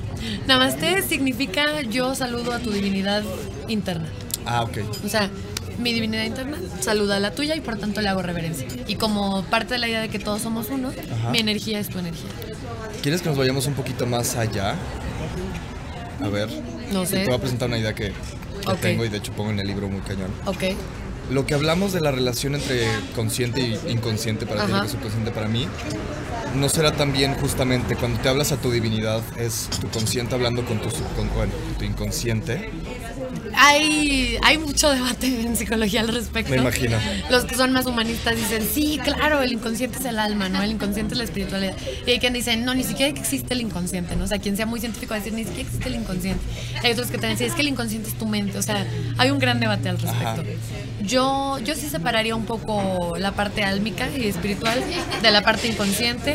Namaste 0.47 1.01
significa 1.01 1.81
yo 1.81 2.15
saludo 2.15 2.53
a 2.53 2.59
tu 2.59 2.71
divinidad 2.71 3.23
interna. 3.67 4.07
Ah, 4.45 4.63
ok. 4.63 4.77
O 5.03 5.09
sea, 5.09 5.29
mi 5.77 5.93
divinidad 5.93 6.23
interna 6.23 6.57
saluda 6.81 7.17
a 7.17 7.19
la 7.19 7.31
tuya 7.31 7.55
y 7.55 7.61
por 7.61 7.77
tanto 7.77 8.01
le 8.01 8.09
hago 8.09 8.21
reverencia. 8.21 8.67
Y 8.87 8.95
como 8.95 9.43
parte 9.45 9.75
de 9.75 9.79
la 9.79 9.87
idea 9.87 10.01
de 10.01 10.09
que 10.09 10.19
todos 10.19 10.41
somos 10.41 10.67
uno, 10.69 10.89
Ajá. 10.89 11.29
mi 11.29 11.39
energía 11.39 11.79
es 11.79 11.89
tu 11.89 11.99
energía. 11.99 12.29
¿Quieres 13.01 13.21
que 13.21 13.29
nos 13.29 13.37
vayamos 13.37 13.67
un 13.67 13.73
poquito 13.73 14.05
más 14.05 14.35
allá? 14.35 14.75
A 16.21 16.27
ver. 16.29 16.49
No 16.91 17.05
sé. 17.05 17.19
Te 17.19 17.25
voy 17.25 17.35
a 17.35 17.39
presentar 17.39 17.67
una 17.67 17.77
idea 17.77 17.93
que, 17.93 18.11
tengo 18.81 19.05
y 19.05 19.09
de 19.09 19.17
hecho 19.17 19.31
pongo 19.33 19.51
en 19.51 19.59
el 19.59 19.67
libro 19.67 19.87
muy 19.87 20.01
cañón. 20.01 20.31
Ok. 20.45 20.63
lo 21.29 21.45
que 21.45 21.53
hablamos 21.53 21.91
de 21.91 21.99
la 21.99 22.11
relación 22.11 22.55
entre 22.55 22.87
consciente 23.13 23.59
y 23.59 23.91
inconsciente 23.91 24.45
para 24.45 24.65
ti, 24.65 24.71
Ajá. 24.71 24.81
que 24.81 24.85
es 24.87 24.91
subconsciente 24.93 25.31
para 25.31 25.47
mí, 25.49 25.67
no 26.55 26.69
será 26.69 26.91
también 26.93 27.33
justamente 27.35 27.95
cuando 27.95 28.19
te 28.19 28.29
hablas 28.29 28.51
a 28.51 28.57
tu 28.57 28.71
divinidad, 28.71 29.21
es 29.37 29.69
tu 29.81 29.87
consciente 29.89 30.35
hablando 30.35 30.65
con 30.65 30.79
tu, 30.81 30.89
subcon- 30.89 31.29
bueno, 31.35 31.53
tu 31.77 31.85
inconsciente. 31.85 32.71
Hay, 33.59 34.37
hay 34.43 34.57
mucho 34.59 34.89
debate 34.89 35.41
en 35.41 35.55
psicología 35.55 36.01
al 36.01 36.09
respecto. 36.09 36.51
Me 36.51 36.57
imagino. 36.57 36.97
Los 37.31 37.45
que 37.45 37.55
son 37.55 37.71
más 37.73 37.85
humanistas 37.85 38.35
dicen, 38.35 38.67
sí, 38.71 38.99
claro, 39.03 39.41
el 39.41 39.51
inconsciente 39.51 39.97
es 39.97 40.05
el 40.05 40.19
alma, 40.19 40.47
¿no? 40.49 40.61
El 40.61 40.71
inconsciente 40.71 41.13
es 41.13 41.17
la 41.17 41.23
espiritualidad. 41.23 41.75
Y 42.05 42.11
hay 42.11 42.19
quien 42.19 42.33
dicen, 42.33 42.65
no, 42.65 42.75
ni 42.75 42.83
siquiera 42.83 43.11
existe 43.11 43.53
el 43.53 43.61
inconsciente, 43.61 44.15
¿no? 44.15 44.25
O 44.25 44.27
sea, 44.27 44.39
quien 44.39 44.55
sea 44.55 44.65
muy 44.65 44.79
científico 44.79 45.11
va 45.11 45.15
a 45.15 45.19
decir, 45.19 45.33
ni 45.33 45.43
siquiera 45.43 45.63
existe 45.67 45.89
el 45.89 45.95
inconsciente. 45.95 46.43
Hay 46.83 46.91
otros 46.91 47.07
que 47.07 47.17
te 47.17 47.27
dicen, 47.27 47.47
es 47.47 47.53
que 47.53 47.61
el 47.61 47.69
inconsciente 47.69 48.09
es 48.09 48.15
tu 48.15 48.27
mente. 48.27 48.57
O 48.57 48.61
sea, 48.61 48.85
hay 49.17 49.31
un 49.31 49.39
gran 49.39 49.59
debate 49.59 49.89
al 49.89 49.97
respecto. 49.97 50.27
Ajá. 50.27 50.43
Yo, 51.01 51.57
yo 51.59 51.73
sí 51.75 51.87
separaría 51.89 52.35
un 52.35 52.45
poco 52.45 53.15
la 53.17 53.31
parte 53.31 53.63
álmica 53.63 54.09
y 54.15 54.27
espiritual 54.27 54.83
de 55.21 55.31
la 55.31 55.41
parte 55.41 55.67
inconsciente 55.67 56.26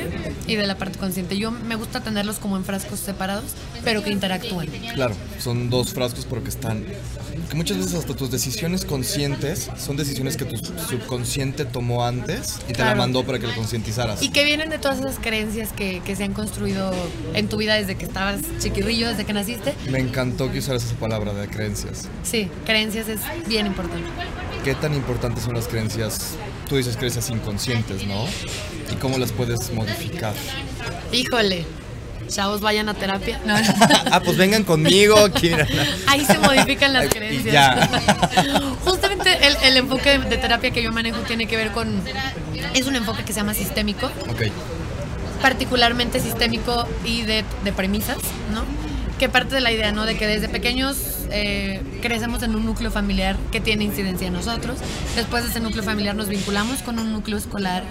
y 0.47 0.57
de 0.57 0.67
la 0.67 0.77
parte 0.77 0.99
consciente. 0.99 1.39
Yo 1.39 1.51
me 1.51 1.77
gusta 1.77 2.01
tenerlos 2.01 2.39
como 2.39 2.57
en 2.57 2.65
frascos 2.65 3.01
separados, 3.01 3.53
pero 3.85 4.03
que 4.03 4.11
interactúen. 4.11 4.69
Claro, 4.95 5.15
son 5.39 5.71
dos 5.71 5.93
frascos 5.93 6.27
pero 6.29 6.43
que 6.43 6.51
están... 6.51 6.85
Que 7.49 7.57
muchas 7.57 7.79
veces 7.79 7.95
hasta 7.95 8.15
tus 8.15 8.31
decisiones 8.31 8.85
conscientes 8.85 9.71
son 9.79 9.97
decisiones 9.97 10.37
que 10.37 10.45
tu 10.45 10.57
subconsciente 10.57 11.65
tomó 11.65 12.05
antes 12.05 12.59
y 12.69 12.73
te 12.73 12.83
la 12.83 12.95
mandó 12.95 13.25
para 13.25 13.39
que 13.39 13.47
lo 13.47 13.55
concientizaras. 13.55 14.23
Y 14.23 14.31
que 14.31 14.45
vienen 14.45 14.71
de 14.71 14.79
todas 14.79 14.99
esas 15.01 15.19
creencias 15.19 15.73
que, 15.73 16.01
que 16.05 16.17
se 16.17 16.25
han 16.25 16.33
construido 16.33 16.93
en 17.35 17.49
tu 17.49 17.57
vida 17.57 17.75
desde 17.75 17.97
que 17.97 18.05
estabas 18.05 18.41
chiquirrillo, 18.59 19.09
desde 19.09 19.25
que 19.25 19.33
naciste. 19.33 19.75
Me 19.91 19.99
encantó 19.99 20.51
que 20.51 20.59
usaras 20.59 20.85
esa 20.85 20.95
palabra 20.95 21.33
de 21.35 21.49
creencias. 21.49 22.09
Sí, 22.23 22.49
creencias 22.65 23.09
es 23.09 23.21
bien 23.47 23.67
importante. 23.67 24.07
¿Qué 24.65 24.75
tan 24.75 24.95
importantes 24.95 25.43
son 25.45 25.55
las 25.55 25.67
creencias? 25.67 26.37
Tú 26.73 26.79
dices 26.79 26.97
creencias 26.97 27.29
inconscientes, 27.29 28.07
¿no? 28.07 28.25
¿Y 28.91 28.95
cómo 28.95 29.19
las 29.19 29.31
puedes 29.31 29.71
modificar? 29.75 30.33
Híjole, 31.13 31.67
chavos, 32.29 32.63
vayan 32.63 32.89
a 32.89 32.95
terapia. 32.95 33.39
No, 33.45 33.57
ah, 34.11 34.23
pues 34.25 34.39
vengan 34.39 34.65
conmigo. 34.65 35.17
Ahí 36.07 36.25
se 36.25 36.39
modifican 36.39 36.95
las 36.95 37.11
creencias. 37.11 37.53
ya. 37.53 37.91
Justamente 38.87 39.37
el, 39.47 39.55
el 39.65 39.77
enfoque 39.77 40.19
de 40.19 40.39
terapia 40.39 40.71
que 40.71 40.83
yo 40.83 40.91
manejo 40.93 41.19
tiene 41.21 41.47
que 41.47 41.59
ver 41.59 41.73
con... 41.73 42.01
Es 42.73 42.87
un 42.87 42.97
enfoque 42.97 43.23
que 43.23 43.35
se 43.35 43.41
llama 43.41 43.53
sistémico. 43.53 44.07
Ok, 44.31 44.45
particularmente 45.43 46.21
sistémico 46.21 46.89
y 47.05 47.21
de, 47.21 47.45
de 47.65 47.73
premisas, 47.75 48.17
¿no? 48.51 48.65
Que 49.23 49.29
parte 49.29 49.55
de 49.55 49.61
la 49.61 49.71
idea, 49.71 49.93
¿no? 49.93 50.05
De 50.05 50.19
que 50.19 50.27
desde 50.27 50.49
pequeños 50.49 50.97
eh, 51.31 51.81
crecemos 52.03 52.43
en 52.43 52.57
un 52.57 52.65
núcleo 52.67 52.91
familiar 52.91 53.37
que 53.53 53.61
tiene 53.61 53.85
incidencia 53.85 54.27
en 54.27 54.33
nosotros. 54.33 54.79
Después 55.15 55.45
de 55.45 55.51
ese 55.51 55.61
núcleo 55.61 55.85
familiar 55.85 56.17
nos 56.17 56.27
vinculamos 56.27 56.83
con 56.83 56.99
un 56.99 57.13
núcleo 57.13 57.39
escolar 57.39 57.85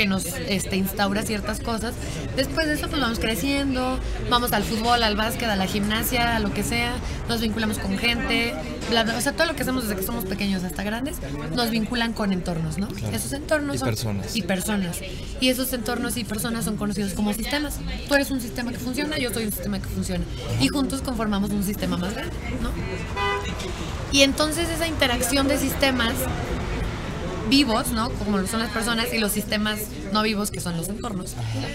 que 0.00 0.06
nos 0.06 0.24
este, 0.24 0.76
instaura 0.76 1.20
ciertas 1.24 1.60
cosas. 1.60 1.92
Después 2.34 2.66
de 2.66 2.72
eso, 2.72 2.88
pues 2.88 3.02
vamos 3.02 3.18
creciendo, 3.18 3.98
vamos 4.30 4.50
al 4.54 4.64
fútbol, 4.64 5.02
al 5.02 5.14
básquet, 5.14 5.46
a 5.50 5.56
la 5.56 5.66
gimnasia, 5.66 6.36
a 6.36 6.40
lo 6.40 6.54
que 6.54 6.62
sea, 6.62 6.94
nos 7.28 7.42
vinculamos 7.42 7.78
con 7.78 7.98
gente, 7.98 8.54
bla, 8.88 9.02
bla. 9.04 9.18
O 9.18 9.20
sea, 9.20 9.32
todo 9.32 9.46
lo 9.46 9.54
que 9.54 9.60
hacemos 9.60 9.82
desde 9.82 9.96
que 9.96 10.02
somos 10.06 10.24
pequeños 10.24 10.64
hasta 10.64 10.82
grandes 10.84 11.16
nos 11.54 11.68
vinculan 11.68 12.14
con 12.14 12.32
entornos, 12.32 12.78
¿no? 12.78 12.88
Esos 13.12 13.34
entornos 13.34 13.76
Y 13.76 13.78
son- 13.78 13.88
personas. 13.88 14.34
y 14.36 14.40
personas. 14.40 14.96
Y 15.38 15.50
esos 15.50 15.70
entornos 15.74 16.16
y 16.16 16.24
personas 16.24 16.64
son 16.64 16.78
conocidos 16.78 17.12
como 17.12 17.34
sistemas. 17.34 17.74
Tú 18.08 18.14
eres 18.14 18.30
un 18.30 18.40
sistema 18.40 18.72
que 18.72 18.78
funciona, 18.78 19.18
yo 19.18 19.30
soy 19.34 19.44
un 19.44 19.52
sistema 19.52 19.80
que 19.80 19.86
funciona. 19.88 20.24
Y 20.62 20.68
juntos 20.68 21.02
conformamos 21.02 21.50
un 21.50 21.62
sistema 21.62 21.98
más 21.98 22.14
grande, 22.14 22.32
¿no? 22.62 22.70
Y 24.12 24.22
entonces 24.22 24.66
esa 24.70 24.88
interacción 24.88 25.46
de 25.46 25.58
sistemas 25.58 26.14
vivos, 27.50 27.88
¿no? 27.92 28.10
Como 28.10 28.38
lo 28.38 28.46
son 28.46 28.60
las 28.60 28.70
personas 28.70 29.12
y 29.12 29.18
los 29.18 29.32
sistemas 29.32 29.80
no 30.12 30.22
vivos 30.22 30.50
que 30.50 30.60
son 30.60 30.76
los 30.76 30.88
entornos. 30.88 31.34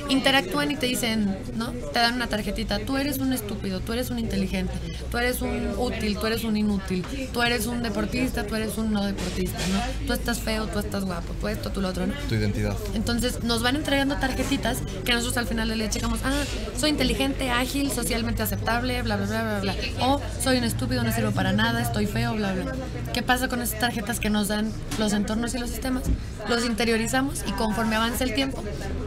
Interactúan 0.09 0.71
y 0.71 0.75
te 0.75 0.87
dicen, 0.87 1.37
¿no? 1.55 1.71
Te 1.71 1.99
dan 1.99 2.15
una 2.15 2.27
tarjetita, 2.27 2.79
tú 2.79 2.97
eres 2.97 3.19
un 3.19 3.33
estúpido, 3.33 3.79
tú 3.81 3.93
eres 3.93 4.09
un 4.09 4.19
inteligente, 4.19 4.73
tú 5.11 5.17
eres 5.17 5.41
un 5.41 5.73
útil, 5.77 6.17
tú 6.17 6.27
eres 6.27 6.43
un 6.43 6.57
inútil, 6.57 7.05
tú 7.33 7.41
eres 7.41 7.67
un 7.67 7.83
deportista, 7.83 8.47
tú 8.47 8.55
eres 8.55 8.77
un 8.77 8.91
no 8.91 9.05
deportista, 9.05 9.59
¿no? 9.67 10.07
Tú 10.07 10.13
estás 10.13 10.39
feo, 10.39 10.67
tú 10.67 10.79
estás 10.79 11.05
guapo, 11.05 11.33
tú 11.39 11.47
esto, 11.47 11.69
tú 11.71 11.81
lo 11.81 11.89
otro, 11.89 12.07
¿no? 12.07 12.13
tu 12.27 12.35
identidad. 12.35 12.75
Entonces 12.93 13.43
nos 13.43 13.61
van 13.61 13.75
entregando 13.75 14.15
tarjetitas 14.15 14.79
que 15.03 15.13
nosotros 15.13 15.37
al 15.37 15.47
final 15.47 15.73
día 15.73 15.89
checamos, 15.89 16.19
ah, 16.23 16.43
soy 16.77 16.91
inteligente, 16.91 17.49
ágil, 17.49 17.91
socialmente 17.91 18.43
aceptable, 18.43 19.01
bla, 19.01 19.17
bla, 19.17 19.25
bla, 19.25 19.43
bla, 19.43 19.59
bla. 19.59 19.75
O 20.01 20.21
soy 20.41 20.57
un 20.57 20.63
estúpido, 20.63 21.03
no 21.03 21.11
sirvo 21.11 21.31
para 21.31 21.51
nada, 21.51 21.81
estoy 21.81 22.05
feo, 22.05 22.33
bla, 22.33 22.53
bla. 22.53 22.73
¿Qué 23.13 23.21
pasa 23.21 23.47
con 23.47 23.61
esas 23.61 23.79
tarjetas 23.79 24.19
que 24.19 24.29
nos 24.29 24.47
dan 24.47 24.71
los 24.97 25.13
entornos 25.13 25.53
y 25.55 25.59
los 25.59 25.64
sistemas? 25.69 26.03
Los 26.47 26.65
interiorizamos 26.65 27.43
y 27.47 27.51
conforme 27.53 27.95
avanza 27.95 28.23
el 28.23 28.33
tiempo, 28.33 28.63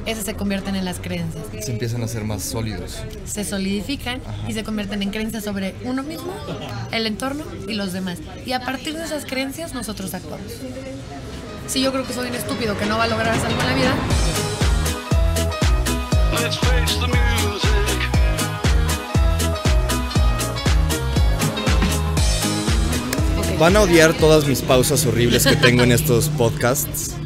esas 0.07 0.25
se 0.25 0.35
convierten 0.35 0.77
en 0.77 0.85
las 0.85 0.99
creencias. 0.99 1.45
Se 1.61 1.73
empiezan 1.73 2.03
a 2.03 2.09
ser 2.09 2.25
más 2.25 2.43
sólidos. 2.43 3.03
Se 3.25 3.45
solidifican 3.45 4.21
y 4.49 4.53
se 4.53 4.65
convierten 4.65 5.03
en 5.03 5.11
creencias 5.11 5.45
sobre 5.45 5.75
uno 5.85 6.03
mismo, 6.03 6.33
el 6.93 7.07
entorno 7.07 7.45
y 7.67 7.75
los 7.75 7.93
demás. 7.93 8.19
Y 8.45 8.53
a 8.53 8.61
partir 8.61 8.95
de 8.95 9.05
esas 9.05 9.25
creencias 9.25 9.75
nosotros 9.75 10.15
actuamos. 10.15 10.53
Si 11.67 11.83
yo 11.83 11.93
creo 11.93 12.07
que 12.07 12.13
soy 12.13 12.29
un 12.29 12.35
estúpido 12.35 12.77
que 12.79 12.87
no 12.87 12.99
va 12.99 13.05
a 13.05 13.09
lograr 13.09 13.35
algo 13.35 13.61
en 13.61 13.67
la 13.67 13.75
vida, 13.75 13.95
Let's 16.33 16.57
face 16.57 16.99
the 17.01 17.09
music. 17.09 18.18
Van 23.59 23.77
a 23.77 23.81
odiar 23.81 24.17
todas 24.17 24.47
mis 24.47 24.63
pausas 24.63 25.05
horribles 25.05 25.45
que 25.45 25.57
tengo 25.57 25.83
en 25.83 25.91
estos 25.91 26.29
podcasts, 26.29 27.17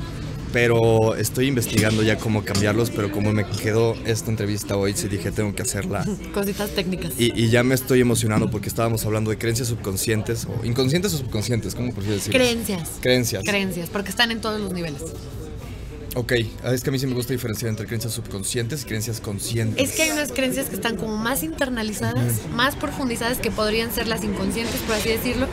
pero 0.51 1.15
estoy 1.15 1.47
investigando 1.47 2.03
ya 2.03 2.17
cómo 2.17 2.43
cambiarlos, 2.43 2.89
pero 2.89 3.13
como 3.13 3.35
me 3.35 3.47
quedó 3.47 3.95
esta 4.07 4.31
entrevista 4.31 4.79
hoy, 4.79 4.95
sí 4.95 5.09
dije 5.09 5.31
tengo 5.31 5.55
que 5.55 5.61
hacerla. 5.61 6.07
Cositas 6.35 6.71
técnicas. 6.71 7.13
Y, 7.19 7.39
y 7.39 7.51
ya 7.51 7.63
me 7.63 7.75
estoy 7.75 8.01
emocionando 8.01 8.51
porque 8.51 8.71
estábamos 8.71 9.05
hablando 9.05 9.31
de 9.31 9.37
creencias 9.37 9.69
subconscientes, 9.69 10.47
o 10.47 10.65
inconscientes 10.65 11.13
o 11.13 11.19
subconscientes, 11.19 11.75
¿cómo 11.75 11.93
prefieres 11.93 12.25
decir? 12.25 12.33
Creencias. 12.33 12.89
Creencias. 13.03 13.45
Creencias, 13.45 13.91
porque 13.91 14.09
están 14.09 14.31
en 14.31 14.41
todos 14.41 14.59
los 14.59 14.73
niveles. 14.73 15.03
Ok, 16.15 16.33
ah, 16.65 16.73
es 16.73 16.83
que 16.83 16.89
a 16.89 16.93
mí 16.93 16.99
sí 16.99 17.07
me 17.07 17.15
gusta 17.15 17.35
diferenciar 17.35 17.69
entre 17.69 17.87
creencias 17.87 18.15
subconscientes 18.15 18.83
y 18.83 18.85
creencias 18.87 19.21
conscientes. 19.21 19.91
Es 19.91 19.97
que 19.97 20.05
hay 20.05 20.11
unas 20.11 20.33
creencias 20.33 20.71
que 20.71 20.77
están 20.77 20.97
como 20.97 21.19
más 21.19 21.43
internalizadas, 21.43 22.41
más 22.55 22.75
profundizadas, 22.75 23.39
que 23.39 23.51
podrían 23.51 23.93
ser 23.93 24.09
las 24.09 24.25
inconscientes, 24.25 24.81
por 24.87 24.97
así 24.97 25.11
decirlo. 25.11 25.47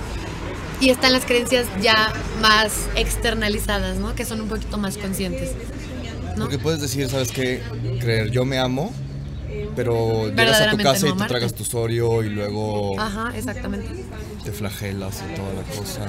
Y 0.81 0.89
están 0.89 1.11
las 1.11 1.25
creencias 1.25 1.67
ya 1.81 2.13
más 2.41 2.87
externalizadas, 2.95 3.97
¿no? 3.97 4.15
Que 4.15 4.25
son 4.25 4.41
un 4.41 4.47
poquito 4.47 4.77
más 4.77 4.97
conscientes. 4.97 5.51
¿no? 6.37 6.45
Porque 6.45 6.57
puedes 6.57 6.79
decir, 6.79 7.09
¿sabes 7.09 7.31
qué? 7.31 7.61
Creer, 7.99 8.31
yo 8.31 8.45
me 8.45 8.57
amo, 8.59 8.93
pero 9.75 10.29
llegas 10.29 10.61
a 10.61 10.71
tu 10.71 10.77
casa 10.77 11.07
y 11.07 11.13
te 11.13 11.25
tragas 11.25 11.53
tu 11.53 11.65
sorio 11.65 12.23
y 12.23 12.29
luego 12.29 12.97
Ajá, 12.99 13.33
exactamente. 13.35 13.89
te 14.45 14.51
flagelas 14.53 15.21
y 15.29 15.35
toda 15.35 15.53
la 15.53 15.63
cosa. 15.75 16.01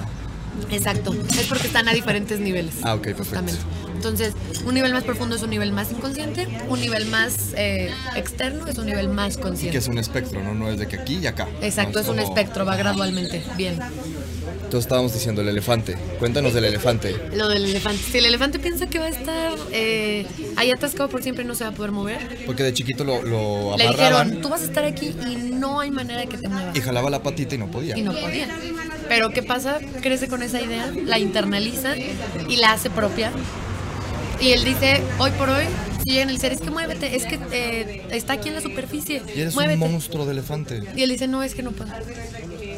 Exacto. 0.70 1.14
Es 1.38 1.46
porque 1.48 1.66
están 1.66 1.88
a 1.88 1.92
diferentes 1.92 2.38
niveles. 2.38 2.74
Ah, 2.82 2.94
ok, 2.94 3.02
perfecto. 3.12 3.52
Entonces, 3.94 4.34
un 4.64 4.74
nivel 4.74 4.92
más 4.94 5.04
profundo 5.04 5.36
es 5.36 5.42
un 5.42 5.50
nivel 5.50 5.72
más 5.72 5.90
inconsciente, 5.92 6.48
un 6.68 6.80
nivel 6.80 7.06
más 7.06 7.52
eh, 7.56 7.90
externo 8.16 8.66
es 8.66 8.78
un 8.78 8.86
nivel 8.86 9.08
más 9.08 9.36
Que 9.36 9.42
consciente. 9.42 9.76
es 9.78 9.88
un 9.88 9.98
espectro, 9.98 10.42
¿no? 10.42 10.54
No 10.54 10.70
es 10.70 10.78
de 10.78 10.86
que 10.88 10.96
aquí 10.96 11.18
y 11.18 11.26
acá. 11.26 11.46
Exacto, 11.60 11.98
No, 11.98 12.00
es 12.00 12.08
un 12.08 12.16
como- 12.16 12.28
espectro, 12.28 12.64
va 12.64 12.76
gradualmente. 12.76 13.42
Bien. 13.58 13.78
Entonces 14.70 14.86
estábamos 14.86 15.12
diciendo 15.12 15.42
el 15.42 15.48
elefante. 15.48 15.96
Cuéntanos 16.20 16.54
del 16.54 16.64
elefante. 16.64 17.16
Lo 17.34 17.48
del 17.48 17.64
elefante. 17.64 18.00
Si 18.12 18.18
el 18.18 18.26
elefante 18.26 18.60
piensa 18.60 18.86
que 18.86 19.00
va 19.00 19.06
a 19.06 19.08
estar 19.08 19.52
eh, 19.72 20.24
ahí 20.54 20.70
atascado 20.70 21.08
por 21.08 21.24
siempre 21.24 21.42
y 21.42 21.46
no 21.48 21.56
se 21.56 21.64
va 21.64 21.70
a 21.70 21.72
poder 21.72 21.90
mover, 21.90 22.44
Porque 22.46 22.62
de 22.62 22.72
chiquito 22.72 23.02
lo, 23.02 23.20
lo 23.20 23.76
le 23.76 23.82
amarraban 23.88 24.26
dijeron, 24.28 24.42
tú 24.42 24.48
vas 24.48 24.60
a 24.60 24.66
estar 24.66 24.84
aquí 24.84 25.12
y 25.28 25.50
no 25.54 25.80
hay 25.80 25.90
manera 25.90 26.20
de 26.20 26.28
que 26.28 26.38
te 26.38 26.46
muevas. 26.48 26.76
y 26.76 26.80
jalaba 26.82 27.10
la 27.10 27.20
patita 27.20 27.56
y 27.56 27.58
no 27.58 27.68
podía. 27.68 27.98
Y 27.98 28.02
no 28.02 28.12
podía. 28.12 28.46
Pero 29.08 29.30
¿qué 29.30 29.42
pasa? 29.42 29.80
Crece 30.02 30.28
con 30.28 30.40
esa 30.40 30.62
idea, 30.62 30.88
la 31.04 31.18
internaliza 31.18 31.96
y 31.96 32.54
la 32.54 32.70
hace 32.74 32.90
propia. 32.90 33.32
Y 34.40 34.52
él 34.52 34.62
dice, 34.62 35.02
hoy 35.18 35.32
por 35.32 35.50
hoy, 35.50 35.64
si 36.04 36.10
llega 36.10 36.22
en 36.22 36.30
el 36.30 36.38
ser, 36.38 36.52
es 36.52 36.60
que 36.60 36.70
muévete, 36.70 37.16
es 37.16 37.26
que 37.26 37.40
eh, 37.50 38.02
está 38.12 38.34
aquí 38.34 38.50
en 38.50 38.54
la 38.54 38.60
superficie, 38.60 39.20
Y 39.34 39.40
eres 39.40 39.52
muévete. 39.54 39.82
un 39.84 39.90
monstruo 39.94 40.26
de 40.26 40.30
elefante. 40.32 40.80
Y 40.94 41.02
él 41.02 41.10
dice, 41.10 41.26
no, 41.26 41.42
es 41.42 41.56
que 41.56 41.64
no 41.64 41.72
puedo. 41.72 41.90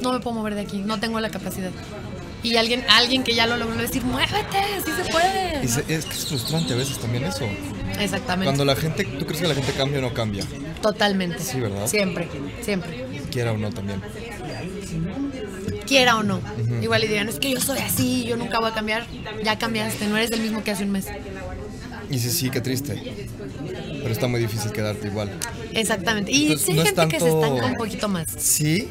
No 0.03 0.13
me 0.13 0.21
puedo 0.21 0.37
mover 0.37 0.55
de 0.55 0.63
aquí, 0.63 0.79
no 0.79 0.99
tengo 1.01 1.21
la 1.21 1.31
capacidad. 1.31 1.71
Y 2.43 2.57
alguien, 2.57 2.85
alguien 2.91 3.23
que 3.23 3.35
ya 3.35 3.47
lo 3.47 3.57
logró 3.57 3.77
decir, 3.77 4.03
muévete, 4.03 4.59
sí 4.85 4.91
se 5.05 5.11
puede. 5.13 5.65
Y 5.65 5.69
se- 5.69 5.85
es 5.95 6.05
que 6.05 6.13
es 6.15 6.27
frustrante 6.27 6.73
a 6.73 6.77
veces 6.77 6.99
también 6.99 7.25
eso. 7.25 7.47
Exactamente. 8.01 8.47
Cuando 8.47 8.65
la 8.65 8.75
gente, 8.75 9.05
¿tú 9.05 9.25
crees 9.27 9.43
que 9.43 9.49
la 9.49 9.55
gente 9.55 9.73
cambia 9.73 9.99
o 10.01 10.03
no 10.03 10.13
cambia? 10.13 10.45
Totalmente. 10.81 11.39
Sí, 11.39 11.61
¿verdad? 11.61 11.87
Siempre, 11.87 12.29
siempre. 12.63 13.07
Quiera 13.31 13.53
o 13.53 13.57
no 13.59 13.71
también. 13.71 14.01
Quiera 15.87 16.17
o 16.17 16.23
no. 16.23 16.41
Igual 16.81 17.05
y 17.05 17.09
digan, 17.09 17.29
es 17.29 17.39
que 17.39 17.51
yo 17.51 17.61
soy 17.61 17.79
así, 17.79 18.25
yo 18.25 18.37
nunca 18.37 18.59
voy 18.59 18.71
a 18.71 18.75
cambiar. 18.75 19.07
Ya 19.45 19.59
cambiaste, 19.59 20.07
no 20.09 20.17
eres 20.17 20.31
el 20.33 20.41
mismo 20.41 20.65
que 20.65 20.73
hace 20.73 20.85
un 20.85 20.91
mes. 20.91 21.07
Y 22.11 22.19
sí, 22.19 22.31
sí, 22.31 22.51
qué 22.51 22.61
triste. 22.61 23.01
Pero 24.03 24.09
está 24.13 24.27
muy 24.27 24.41
difícil 24.41 24.73
quedarte 24.73 25.07
igual. 25.07 25.31
Exactamente. 25.73 26.33
Y 26.33 26.43
Entonces, 26.43 26.67
sí 26.67 26.73
hay 26.73 26.77
no 26.79 26.83
es 26.83 26.89
gente 26.91 27.09
que 27.09 27.21
se 27.21 27.29
estanca 27.29 27.67
un 27.67 27.75
poquito 27.75 28.09
más. 28.09 28.27
Sí. 28.37 28.89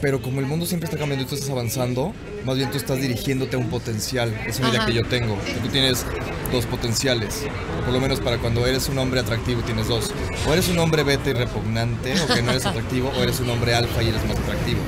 Pero 0.00 0.22
como 0.22 0.40
el 0.40 0.46
mundo 0.46 0.64
siempre 0.64 0.86
está 0.86 0.96
cambiando 0.96 1.24
y 1.24 1.28
tú 1.28 1.34
estás 1.34 1.50
avanzando, 1.50 2.14
más 2.44 2.56
bien 2.56 2.70
tú 2.70 2.78
estás 2.78 3.00
dirigiéndote 3.00 3.56
a 3.56 3.58
un 3.58 3.68
potencial. 3.68 4.34
Es 4.46 4.58
una 4.58 4.70
idea 4.70 4.86
que 4.86 4.94
yo 4.94 5.02
tengo. 5.04 5.38
Que 5.44 5.54
tú 5.54 5.68
tienes 5.68 6.06
dos 6.50 6.64
potenciales. 6.66 7.42
Por 7.84 7.92
lo 7.92 8.00
menos 8.00 8.20
para 8.20 8.38
cuando 8.38 8.66
eres 8.66 8.88
un 8.88 8.98
hombre 8.98 9.20
atractivo 9.20 9.60
tienes 9.62 9.88
dos. 9.88 10.10
O 10.48 10.52
eres 10.52 10.68
un 10.68 10.78
hombre 10.78 11.02
beta 11.02 11.30
y 11.30 11.34
repugnante, 11.34 12.14
o 12.20 12.26
que 12.34 12.42
no 12.42 12.50
eres 12.50 12.64
atractivo, 12.64 13.12
o 13.16 13.22
eres 13.22 13.40
un 13.40 13.50
hombre 13.50 13.74
alfa 13.74 14.02
y 14.02 14.08
eres 14.08 14.24
más 14.26 14.38
atractivo. 14.38 14.80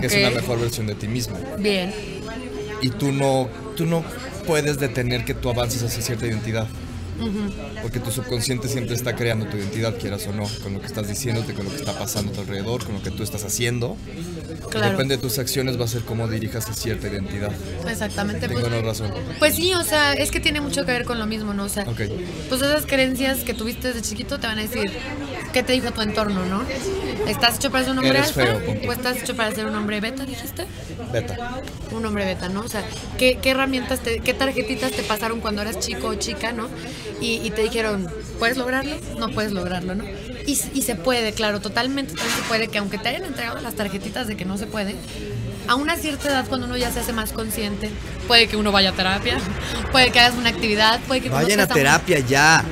Que 0.00 0.06
es 0.06 0.14
una 0.14 0.30
mejor 0.40 0.60
versión 0.60 0.86
de 0.86 0.94
ti 0.94 1.08
mismo. 1.08 1.36
Bien. 1.58 1.92
Y 2.80 2.90
tú 2.90 3.12
no, 3.12 3.48
tú 3.76 3.86
no 3.86 4.04
puedes 4.46 4.78
detener 4.78 5.24
que 5.24 5.34
tú 5.34 5.50
avances 5.50 5.82
hacia 5.82 6.02
cierta 6.02 6.26
identidad. 6.26 6.66
Porque 7.82 7.98
tu 8.00 8.10
subconsciente 8.10 8.68
siempre 8.68 8.94
está 8.94 9.14
creando 9.16 9.46
tu 9.46 9.56
identidad, 9.56 9.96
quieras 9.98 10.26
o 10.26 10.32
no, 10.32 10.44
con 10.62 10.74
lo 10.74 10.80
que 10.80 10.86
estás 10.86 11.08
diciéndote, 11.08 11.52
con 11.54 11.64
lo 11.64 11.70
que 11.70 11.76
está 11.76 11.98
pasando 11.98 12.32
a 12.32 12.34
tu 12.34 12.40
alrededor, 12.42 12.84
con 12.84 12.94
lo 12.94 13.02
que 13.02 13.10
tú 13.10 13.22
estás 13.22 13.44
haciendo. 13.44 13.96
Claro. 14.70 14.90
Depende 14.92 15.16
de 15.16 15.22
tus 15.22 15.38
acciones, 15.38 15.78
va 15.80 15.84
a 15.84 15.88
ser 15.88 16.02
cómo 16.02 16.28
dirijas 16.28 16.68
a 16.68 16.74
cierta 16.74 17.08
identidad. 17.08 17.50
Exactamente. 17.88 18.46
Tengo 18.48 18.60
Pues, 18.60 18.72
no 18.72 18.82
razón. 18.82 19.10
pues 19.38 19.54
sí, 19.54 19.74
o 19.74 19.82
sea, 19.84 20.12
es 20.14 20.30
que 20.30 20.40
tiene 20.40 20.60
mucho 20.60 20.84
que 20.86 20.92
ver 20.92 21.04
con 21.04 21.18
lo 21.18 21.26
mismo, 21.26 21.54
¿no? 21.54 21.64
O 21.64 21.68
sea, 21.68 21.84
Ok. 21.84 22.00
pues 22.48 22.62
esas 22.62 22.86
creencias 22.86 23.38
que 23.40 23.54
tuviste 23.54 23.88
desde 23.88 24.02
chiquito 24.02 24.38
te 24.38 24.46
van 24.46 24.58
a 24.58 24.62
decir 24.62 24.90
qué 25.52 25.62
te 25.62 25.72
dijo 25.72 25.90
tu 25.90 26.00
entorno, 26.00 26.44
¿no? 26.46 26.62
¿Estás 27.26 27.56
hecho 27.56 27.70
para 27.70 27.84
ser 27.84 27.92
un 27.92 27.98
hombre 27.98 28.18
Eres 28.18 28.28
alfa 28.36 28.42
feo, 28.42 28.88
o 28.88 28.92
estás 28.92 29.18
hecho 29.18 29.36
para 29.36 29.52
ser 29.54 29.66
un 29.66 29.74
hombre 29.74 30.00
beta, 30.00 30.24
dijiste? 30.24 30.64
Beta. 31.12 31.60
Un 31.92 32.04
hombre 32.06 32.24
beta, 32.24 32.48
¿no? 32.48 32.60
O 32.60 32.68
sea, 32.68 32.82
¿qué, 33.18 33.38
qué 33.40 33.50
herramientas, 33.50 34.00
te, 34.00 34.20
qué 34.20 34.34
tarjetitas 34.34 34.92
te 34.92 35.02
pasaron 35.02 35.40
cuando 35.40 35.62
eras 35.62 35.78
chico 35.78 36.08
o 36.08 36.14
chica, 36.14 36.52
¿no? 36.52 36.68
Y, 37.20 37.40
y 37.44 37.50
te 37.50 37.62
dijeron, 37.62 38.08
¿puedes 38.38 38.56
lograrlo? 38.56 38.96
No 39.18 39.28
puedes 39.30 39.52
lograrlo, 39.52 39.94
¿no? 39.94 40.04
Y, 40.46 40.58
y 40.74 40.82
se 40.82 40.94
puede, 40.96 41.32
claro, 41.32 41.60
totalmente 41.60 42.14
también 42.14 42.36
se 42.36 42.42
puede, 42.44 42.68
que 42.68 42.78
aunque 42.78 42.98
te 42.98 43.08
hayan 43.10 43.24
entregado 43.24 43.60
las 43.60 43.74
tarjetitas 43.74 44.26
de 44.26 44.36
que 44.36 44.44
no 44.44 44.56
se 44.56 44.66
puede, 44.66 44.94
a 45.68 45.74
una 45.74 45.96
cierta 45.96 46.28
edad, 46.28 46.46
cuando 46.48 46.66
uno 46.66 46.76
ya 46.76 46.90
se 46.90 47.00
hace 47.00 47.12
más 47.12 47.32
consciente, 47.32 47.90
puede 48.26 48.48
que 48.48 48.56
uno 48.56 48.72
vaya 48.72 48.90
a 48.90 48.92
terapia, 48.92 49.38
puede 49.92 50.10
que 50.10 50.18
hagas 50.20 50.34
una 50.36 50.48
actividad, 50.48 50.98
puede 51.06 51.20
que 51.20 51.28
Vayan 51.28 51.60
a 51.60 51.64
un- 51.64 51.68
terapia 51.68 52.18
ya. 52.20 52.64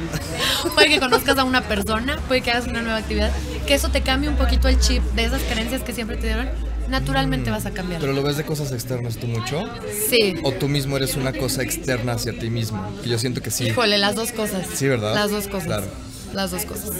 Puede 0.74 0.88
que 0.88 1.00
conozcas 1.00 1.38
a 1.38 1.44
una 1.44 1.62
persona, 1.62 2.18
puede 2.28 2.40
que 2.40 2.50
hagas 2.50 2.66
una 2.66 2.82
nueva 2.82 2.98
actividad, 2.98 3.30
que 3.66 3.74
eso 3.74 3.90
te 3.90 4.02
cambie 4.02 4.28
un 4.28 4.36
poquito 4.36 4.68
el 4.68 4.78
chip 4.78 5.02
de 5.14 5.24
esas 5.24 5.42
creencias 5.42 5.82
que 5.82 5.92
siempre 5.92 6.16
te 6.16 6.26
dieron, 6.26 6.48
naturalmente 6.88 7.50
vas 7.50 7.66
a 7.66 7.70
cambiar. 7.70 8.00
Pero 8.00 8.12
lo 8.12 8.22
ves 8.22 8.36
de 8.36 8.44
cosas 8.44 8.72
externas 8.72 9.16
tú 9.16 9.26
mucho. 9.26 9.64
Sí. 10.08 10.34
O 10.42 10.52
tú 10.52 10.68
mismo 10.68 10.96
eres 10.96 11.16
una 11.16 11.32
cosa 11.32 11.62
externa 11.62 12.12
hacia 12.12 12.38
ti 12.38 12.50
mismo. 12.50 12.82
Que 13.02 13.10
yo 13.10 13.18
siento 13.18 13.42
que 13.42 13.50
sí. 13.50 13.66
Híjole, 13.66 13.98
las 13.98 14.14
dos 14.14 14.32
cosas. 14.32 14.66
Sí, 14.74 14.86
¿verdad? 14.88 15.14
Las 15.14 15.30
dos 15.30 15.48
cosas. 15.48 15.66
Claro. 15.66 15.86
Las 16.34 16.50
dos 16.50 16.64
cosas. 16.64 16.90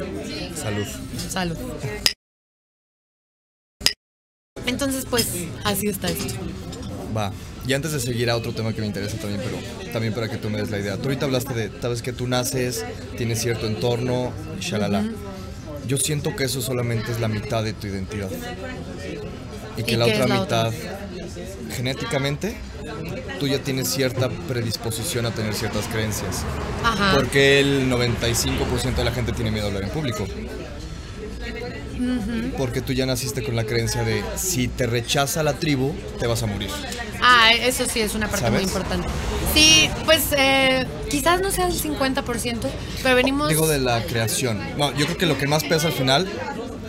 Salud. 0.55 0.87
Salud. 1.29 1.57
Entonces, 4.67 5.07
pues, 5.09 5.47
así 5.65 5.89
está 5.89 6.09
esto. 6.09 6.35
Va. 7.17 7.33
Y 7.69 7.75
antes 7.75 7.93
de 7.93 8.01
seguir 8.01 8.31
a 8.31 8.37
otro 8.37 8.55
tema 8.55 8.73
que 8.73 8.81
me 8.81 8.87
interesa 8.87 9.19
también, 9.19 9.43
pero 9.45 9.93
también 9.93 10.15
para 10.15 10.31
que 10.31 10.39
tú 10.39 10.49
me 10.49 10.57
des 10.59 10.71
la 10.71 10.79
idea. 10.79 10.97
Tú 10.97 11.03
ahorita 11.05 11.27
hablaste 11.27 11.53
de, 11.53 11.71
sabes 11.83 12.01
que 12.01 12.15
tú 12.15 12.27
naces, 12.27 12.83
tienes 13.19 13.43
cierto 13.43 13.67
entorno, 13.67 14.33
y 14.59 14.63
shalala. 14.63 15.05
Yo 15.87 15.99
siento 15.99 16.35
que 16.35 16.45
eso 16.45 16.63
solamente 16.63 17.13
es 17.13 17.21
la 17.21 17.29
mitad 17.29 17.63
de 17.63 17.75
tu 17.75 17.87
identidad. 17.87 18.31
Y 19.77 19.83
que 19.83 19.93
¿Y 19.93 19.97
la 19.97 20.07
otra 20.07 20.27
la 20.27 20.41
mitad, 20.41 20.69
otra? 20.69 20.99
genéticamente, 21.77 22.57
tú 23.39 23.47
ya 23.47 23.59
tienes 23.59 23.89
cierta 23.89 24.31
predisposición 24.31 25.27
a 25.27 25.31
tener 25.31 25.53
ciertas 25.53 25.89
creencias. 25.89 26.45
Ajá. 26.83 27.13
Porque 27.17 27.61
el 27.61 27.91
95% 27.91 28.95
de 28.97 29.05
la 29.05 29.13
gente 29.13 29.33
tiene 29.33 29.51
miedo 29.51 29.67
a 29.67 29.69
hablar 29.69 29.83
en 29.83 29.91
público. 29.91 30.27
Porque 32.57 32.81
tú 32.81 32.93
ya 32.93 33.07
naciste 33.07 33.43
con 33.43 33.57
la 33.57 33.65
creencia 33.65 34.03
de 34.05 34.23
si 34.37 34.69
te 34.69 34.87
rechaza 34.87 35.43
la 35.43 35.55
tribu, 35.55 35.95
te 36.19 36.27
vas 36.27 36.43
a 36.43 36.47
morir. 36.47 36.71
Ah, 37.21 37.53
eso 37.53 37.85
sí 37.87 38.01
es 38.01 38.15
una 38.15 38.29
parte 38.29 38.51
muy 38.51 38.63
importante. 38.63 39.09
Sí, 39.55 39.91
pues 40.05 40.33
eh, 40.37 40.87
quizás 41.11 41.41
no 41.41 41.51
sea 41.51 41.67
el 41.67 41.75
50%, 41.75 42.59
pero 43.03 43.15
venimos... 43.15 43.49
Digo 43.49 43.67
de 43.67 43.81
la 43.81 44.03
creación. 44.05 44.61
No, 44.77 44.97
yo 44.97 45.07
creo 45.07 45.19
que 45.19 45.27
lo 45.27 45.39
que 45.39 45.47
más 45.47 45.65
pesa 45.65 45.89
al 45.89 45.93
final 45.93 46.29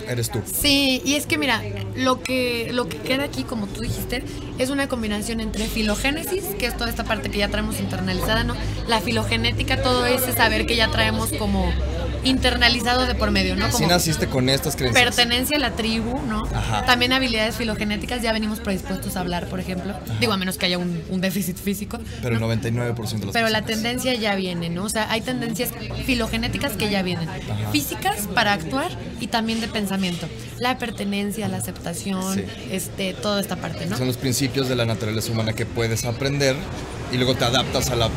eres 0.07 0.29
tú. 0.29 0.41
Sí, 0.45 1.01
y 1.05 1.15
es 1.15 1.25
que 1.25 1.37
mira, 1.37 1.61
lo 1.95 2.21
que, 2.21 2.69
lo 2.73 2.89
que 2.89 2.97
queda 2.97 3.23
aquí, 3.23 3.43
como 3.43 3.67
tú 3.67 3.81
dijiste, 3.81 4.23
es 4.57 4.69
una 4.69 4.87
combinación 4.87 5.39
entre 5.39 5.65
filogénesis, 5.67 6.43
que 6.57 6.65
es 6.65 6.75
toda 6.75 6.89
esta 6.89 7.03
parte 7.03 7.29
que 7.29 7.37
ya 7.37 7.47
traemos 7.49 7.79
internalizada, 7.79 8.43
¿no? 8.43 8.55
La 8.87 9.01
filogenética, 9.01 9.81
todo 9.81 10.05
ese 10.05 10.33
saber 10.33 10.65
que 10.65 10.75
ya 10.75 10.89
traemos 10.89 11.31
como 11.33 11.71
internalizado 12.23 13.05
de 13.05 13.15
por 13.15 13.31
medio, 13.31 13.55
¿no? 13.55 13.65
Así 13.65 13.73
Como 13.73 13.87
naciste 13.89 14.27
con 14.27 14.49
estas 14.49 14.75
creencias. 14.75 15.03
pertenencia 15.05 15.57
a 15.57 15.59
la 15.59 15.71
tribu, 15.71 16.21
¿no? 16.27 16.43
Ajá. 16.53 16.85
También 16.85 17.13
habilidades 17.13 17.55
filogenéticas, 17.55 18.21
ya 18.21 18.31
venimos 18.33 18.59
predispuestos 18.59 19.15
a 19.15 19.21
hablar, 19.21 19.47
por 19.47 19.59
ejemplo. 19.59 19.93
Digo, 20.19 20.33
a 20.33 20.37
menos 20.37 20.57
que 20.57 20.65
haya 20.65 20.77
un, 20.77 21.01
un 21.09 21.21
déficit 21.21 21.57
físico. 21.57 21.99
Pero 22.21 22.35
el 22.35 22.41
¿no? 22.41 22.49
99% 22.53 23.19
de 23.19 23.25
las 23.27 23.33
Pero 23.33 23.49
la 23.49 23.61
tendencia 23.63 24.13
ya 24.15 24.35
viene, 24.35 24.69
¿no? 24.69 24.83
O 24.83 24.89
sea, 24.89 25.11
hay 25.11 25.21
tendencias 25.21 25.71
filogenéticas 26.05 26.73
que 26.73 26.89
ya 26.89 27.01
vienen. 27.01 27.27
Físicas 27.71 28.27
para 28.33 28.53
actuar 28.53 28.91
y 29.19 29.27
también 29.27 29.61
de 29.61 29.67
pensamiento. 29.67 30.27
La 30.59 30.77
pertenencia, 30.77 31.47
la 31.47 31.57
aceptación, 31.57 32.35
Sí. 32.35 32.43
este, 32.71 33.13
toda 33.13 33.39
esta 33.39 33.55
parte, 33.55 33.85
¿no? 33.85 33.97
Son 33.97 34.07
los 34.07 34.17
principios 34.17 34.67
de 34.69 34.75
la 34.75 34.85
naturaleza 34.85 35.31
humana 35.31 35.53
que 35.53 35.65
puedes 35.65 36.05
aprender 36.05 36.55
y 37.11 37.17
luego 37.17 37.35
te 37.35 37.45
adaptas 37.45 37.89
a 37.89 37.95
la, 37.95 38.09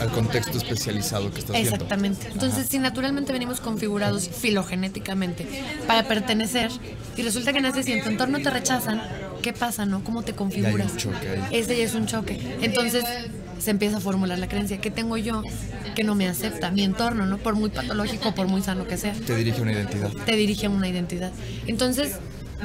al 0.00 0.10
contexto 0.10 0.58
especializado 0.58 1.30
que 1.32 1.40
estás 1.40 1.52
viendo. 1.52 1.74
Exactamente. 1.74 2.28
Entonces, 2.32 2.66
si 2.68 2.78
naturalmente 2.78 3.32
venimos 3.32 3.60
configurados 3.60 4.28
filogenéticamente 4.28 5.46
para 5.86 6.06
pertenecer 6.06 6.70
y 7.16 7.22
resulta 7.22 7.52
que 7.52 7.60
naces 7.60 7.88
y 7.88 7.92
en 7.92 8.02
tu 8.02 8.10
entorno 8.10 8.38
te 8.40 8.50
rechazan, 8.50 9.02
¿qué 9.42 9.52
pasa, 9.52 9.86
no? 9.86 10.04
¿Cómo 10.04 10.22
te 10.22 10.34
configuras? 10.34 10.92
un 10.92 10.98
choque 10.98 11.28
ahí. 11.28 11.42
Ese 11.60 11.76
ya 11.76 11.84
es 11.84 11.94
un 11.94 12.06
choque. 12.06 12.56
Entonces, 12.60 13.04
se 13.58 13.70
empieza 13.70 13.96
a 13.96 14.00
formular 14.00 14.38
la 14.38 14.48
creencia 14.48 14.80
que 14.80 14.90
tengo 14.90 15.16
yo 15.16 15.42
que 15.94 16.04
no 16.04 16.14
me 16.14 16.28
acepta 16.28 16.70
mi 16.70 16.84
entorno, 16.84 17.26
¿no? 17.26 17.38
Por 17.38 17.56
muy 17.56 17.70
patológico, 17.70 18.34
por 18.34 18.46
muy 18.46 18.62
sano 18.62 18.86
que 18.86 18.96
sea, 18.96 19.12
Te 19.14 19.34
dirige 19.34 19.60
una 19.60 19.72
identidad. 19.72 20.10
te 20.24 20.36
dirige 20.36 20.66
a 20.66 20.70
una 20.70 20.88
identidad. 20.88 21.32
Entonces, 21.66 22.12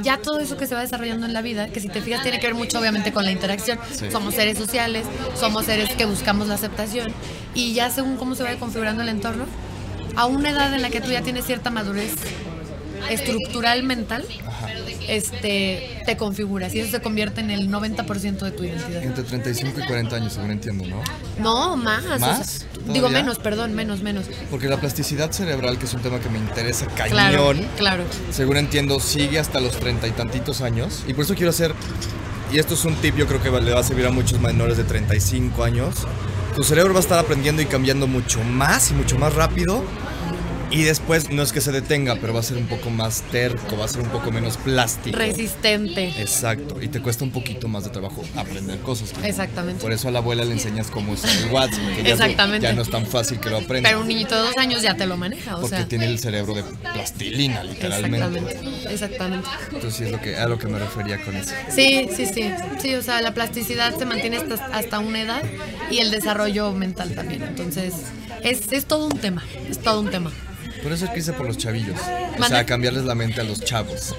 ya 0.02 0.18
todo 0.18 0.40
eso 0.40 0.56
que 0.56 0.66
se 0.66 0.74
va 0.74 0.80
desarrollando 0.80 1.26
en 1.26 1.32
la 1.32 1.42
vida, 1.42 1.68
que 1.68 1.80
si 1.80 1.88
te 1.88 2.00
fijas 2.00 2.22
tiene 2.22 2.40
que 2.40 2.46
ver 2.46 2.54
mucho 2.54 2.78
obviamente 2.78 3.12
con 3.12 3.24
la 3.24 3.30
interacción. 3.30 3.78
Sí. 3.92 4.10
Somos 4.10 4.34
seres 4.34 4.58
sociales, 4.58 5.06
somos 5.38 5.66
seres 5.66 5.90
que 5.90 6.04
buscamos 6.04 6.48
la 6.48 6.54
aceptación 6.54 7.12
y 7.54 7.74
ya 7.74 7.90
según 7.90 8.16
cómo 8.16 8.34
se 8.34 8.42
vaya 8.42 8.58
configurando 8.58 9.02
el 9.02 9.08
entorno, 9.08 9.46
a 10.16 10.26
una 10.26 10.50
edad 10.50 10.72
en 10.74 10.82
la 10.82 10.90
que 10.90 11.00
tú 11.00 11.10
ya 11.10 11.22
tienes 11.22 11.44
cierta 11.44 11.70
madurez 11.70 12.12
estructural 13.10 13.82
mental, 13.82 14.24
este 15.08 16.02
te 16.06 16.16
configuras 16.16 16.74
y 16.74 16.80
eso 16.80 16.90
se 16.90 17.00
convierte 17.00 17.40
en 17.40 17.50
el 17.50 17.70
90% 17.70 18.38
de 18.38 18.50
tu 18.50 18.64
identidad. 18.64 19.02
Entre 19.02 19.24
35 19.24 19.80
y 19.80 19.86
40 19.86 20.16
años, 20.16 20.32
según 20.32 20.50
entiendo, 20.50 20.84
¿no? 20.86 21.02
No, 21.38 21.76
más. 21.76 22.04
o 22.04 22.18
¿Más? 22.18 22.46
sea, 22.46 22.68
Digo 22.86 23.08
menos, 23.08 23.38
perdón, 23.38 23.74
menos, 23.74 24.02
menos. 24.02 24.26
Porque 24.50 24.68
la 24.68 24.76
plasticidad 24.78 25.30
cerebral, 25.32 25.78
que 25.78 25.86
es 25.86 25.94
un 25.94 26.02
tema 26.02 26.20
que 26.20 26.28
me 26.28 26.38
interesa 26.38 26.86
cañón, 26.86 27.10
Claro, 27.10 27.52
claro. 27.76 28.04
según 28.30 28.56
entiendo, 28.58 29.00
sigue 29.00 29.38
hasta 29.38 29.60
los 29.60 29.76
treinta 29.78 30.06
y 30.06 30.10
tantitos 30.10 30.60
años. 30.60 31.02
Y 31.06 31.14
por 31.14 31.24
eso 31.24 31.34
quiero 31.34 31.50
hacer, 31.50 31.74
y 32.52 32.58
esto 32.58 32.74
es 32.74 32.84
un 32.84 32.94
tip, 32.96 33.16
yo 33.16 33.26
creo 33.26 33.42
que 33.42 33.50
le 33.50 33.72
va 33.72 33.80
a 33.80 33.84
servir 33.84 34.06
a 34.06 34.10
muchos 34.10 34.40
menores 34.40 34.76
de 34.76 34.84
35 34.84 35.64
años. 35.64 35.94
Tu 36.54 36.62
cerebro 36.62 36.92
va 36.92 37.00
a 37.00 37.02
estar 37.02 37.18
aprendiendo 37.18 37.62
y 37.62 37.66
cambiando 37.66 38.06
mucho 38.06 38.42
más 38.44 38.90
y 38.90 38.94
mucho 38.94 39.18
más 39.18 39.34
rápido. 39.34 39.82
Y 40.74 40.82
después 40.82 41.30
no 41.30 41.42
es 41.42 41.52
que 41.52 41.60
se 41.60 41.70
detenga, 41.70 42.16
pero 42.16 42.34
va 42.34 42.40
a 42.40 42.42
ser 42.42 42.56
un 42.56 42.66
poco 42.66 42.90
más 42.90 43.22
terco, 43.30 43.76
va 43.76 43.84
a 43.84 43.88
ser 43.88 44.00
un 44.00 44.08
poco 44.08 44.32
menos 44.32 44.56
plástico. 44.56 45.16
Resistente. 45.16 46.08
Exacto, 46.20 46.82
y 46.82 46.88
te 46.88 47.00
cuesta 47.00 47.22
un 47.22 47.30
poquito 47.30 47.68
más 47.68 47.84
de 47.84 47.90
trabajo 47.90 48.24
aprender 48.34 48.80
cosas. 48.80 49.12
Exactamente. 49.22 49.80
Por 49.80 49.92
eso 49.92 50.08
a 50.08 50.10
la 50.10 50.18
abuela 50.18 50.44
le 50.44 50.50
enseñas 50.50 50.90
cómo 50.90 51.12
usar 51.12 51.30
el 51.30 51.52
WhatsApp, 51.52 51.78
ya, 52.02 52.10
Exactamente. 52.14 52.66
ya 52.66 52.72
no 52.72 52.82
es 52.82 52.90
tan 52.90 53.06
fácil 53.06 53.38
que 53.38 53.50
lo 53.50 53.58
aprenda. 53.58 53.88
Pero 53.88 54.00
un 54.00 54.08
niñito 54.08 54.34
de 54.34 54.48
dos 54.48 54.56
años 54.56 54.82
ya 54.82 54.96
te 54.96 55.06
lo 55.06 55.16
maneja, 55.16 55.58
o 55.58 55.60
porque 55.60 55.76
sea. 55.76 55.86
tiene 55.86 56.06
el 56.06 56.18
cerebro 56.18 56.54
de 56.54 56.64
plastilina, 56.64 57.62
literalmente. 57.62 58.18
Exactamente, 58.18 58.92
exactamente. 58.92 59.48
Entonces 59.66 59.94
sí 59.94 60.04
es 60.04 60.10
lo 60.10 60.20
que, 60.20 60.36
a 60.36 60.48
lo 60.48 60.58
que 60.58 60.66
me 60.66 60.80
refería 60.80 61.22
con 61.22 61.36
eso. 61.36 61.52
Sí, 61.70 62.08
sí, 62.16 62.26
sí. 62.26 62.50
Sí, 62.82 62.94
o 62.96 63.02
sea, 63.02 63.20
la 63.20 63.32
plasticidad 63.32 63.96
se 63.96 64.06
mantiene 64.06 64.38
hasta, 64.38 64.66
hasta 64.76 64.98
una 64.98 65.20
edad 65.20 65.42
y 65.88 65.98
el 65.98 66.10
desarrollo 66.10 66.72
mental 66.72 67.14
también. 67.14 67.44
Entonces, 67.44 67.94
es, 68.42 68.72
es 68.72 68.86
todo 68.86 69.06
un 69.06 69.18
tema. 69.18 69.44
Es 69.70 69.78
todo 69.78 70.00
un 70.00 70.10
tema. 70.10 70.32
Por 70.84 70.92
eso 70.92 71.12
quise 71.12 71.32
por 71.32 71.46
los 71.46 71.58
chavillos. 71.58 71.98
O 72.38 72.44
sea, 72.44 72.64
cambiarles 72.64 73.04
la 73.04 73.14
mente 73.16 73.40
a 73.40 73.44
los 73.44 73.60
chavos. 73.60 74.14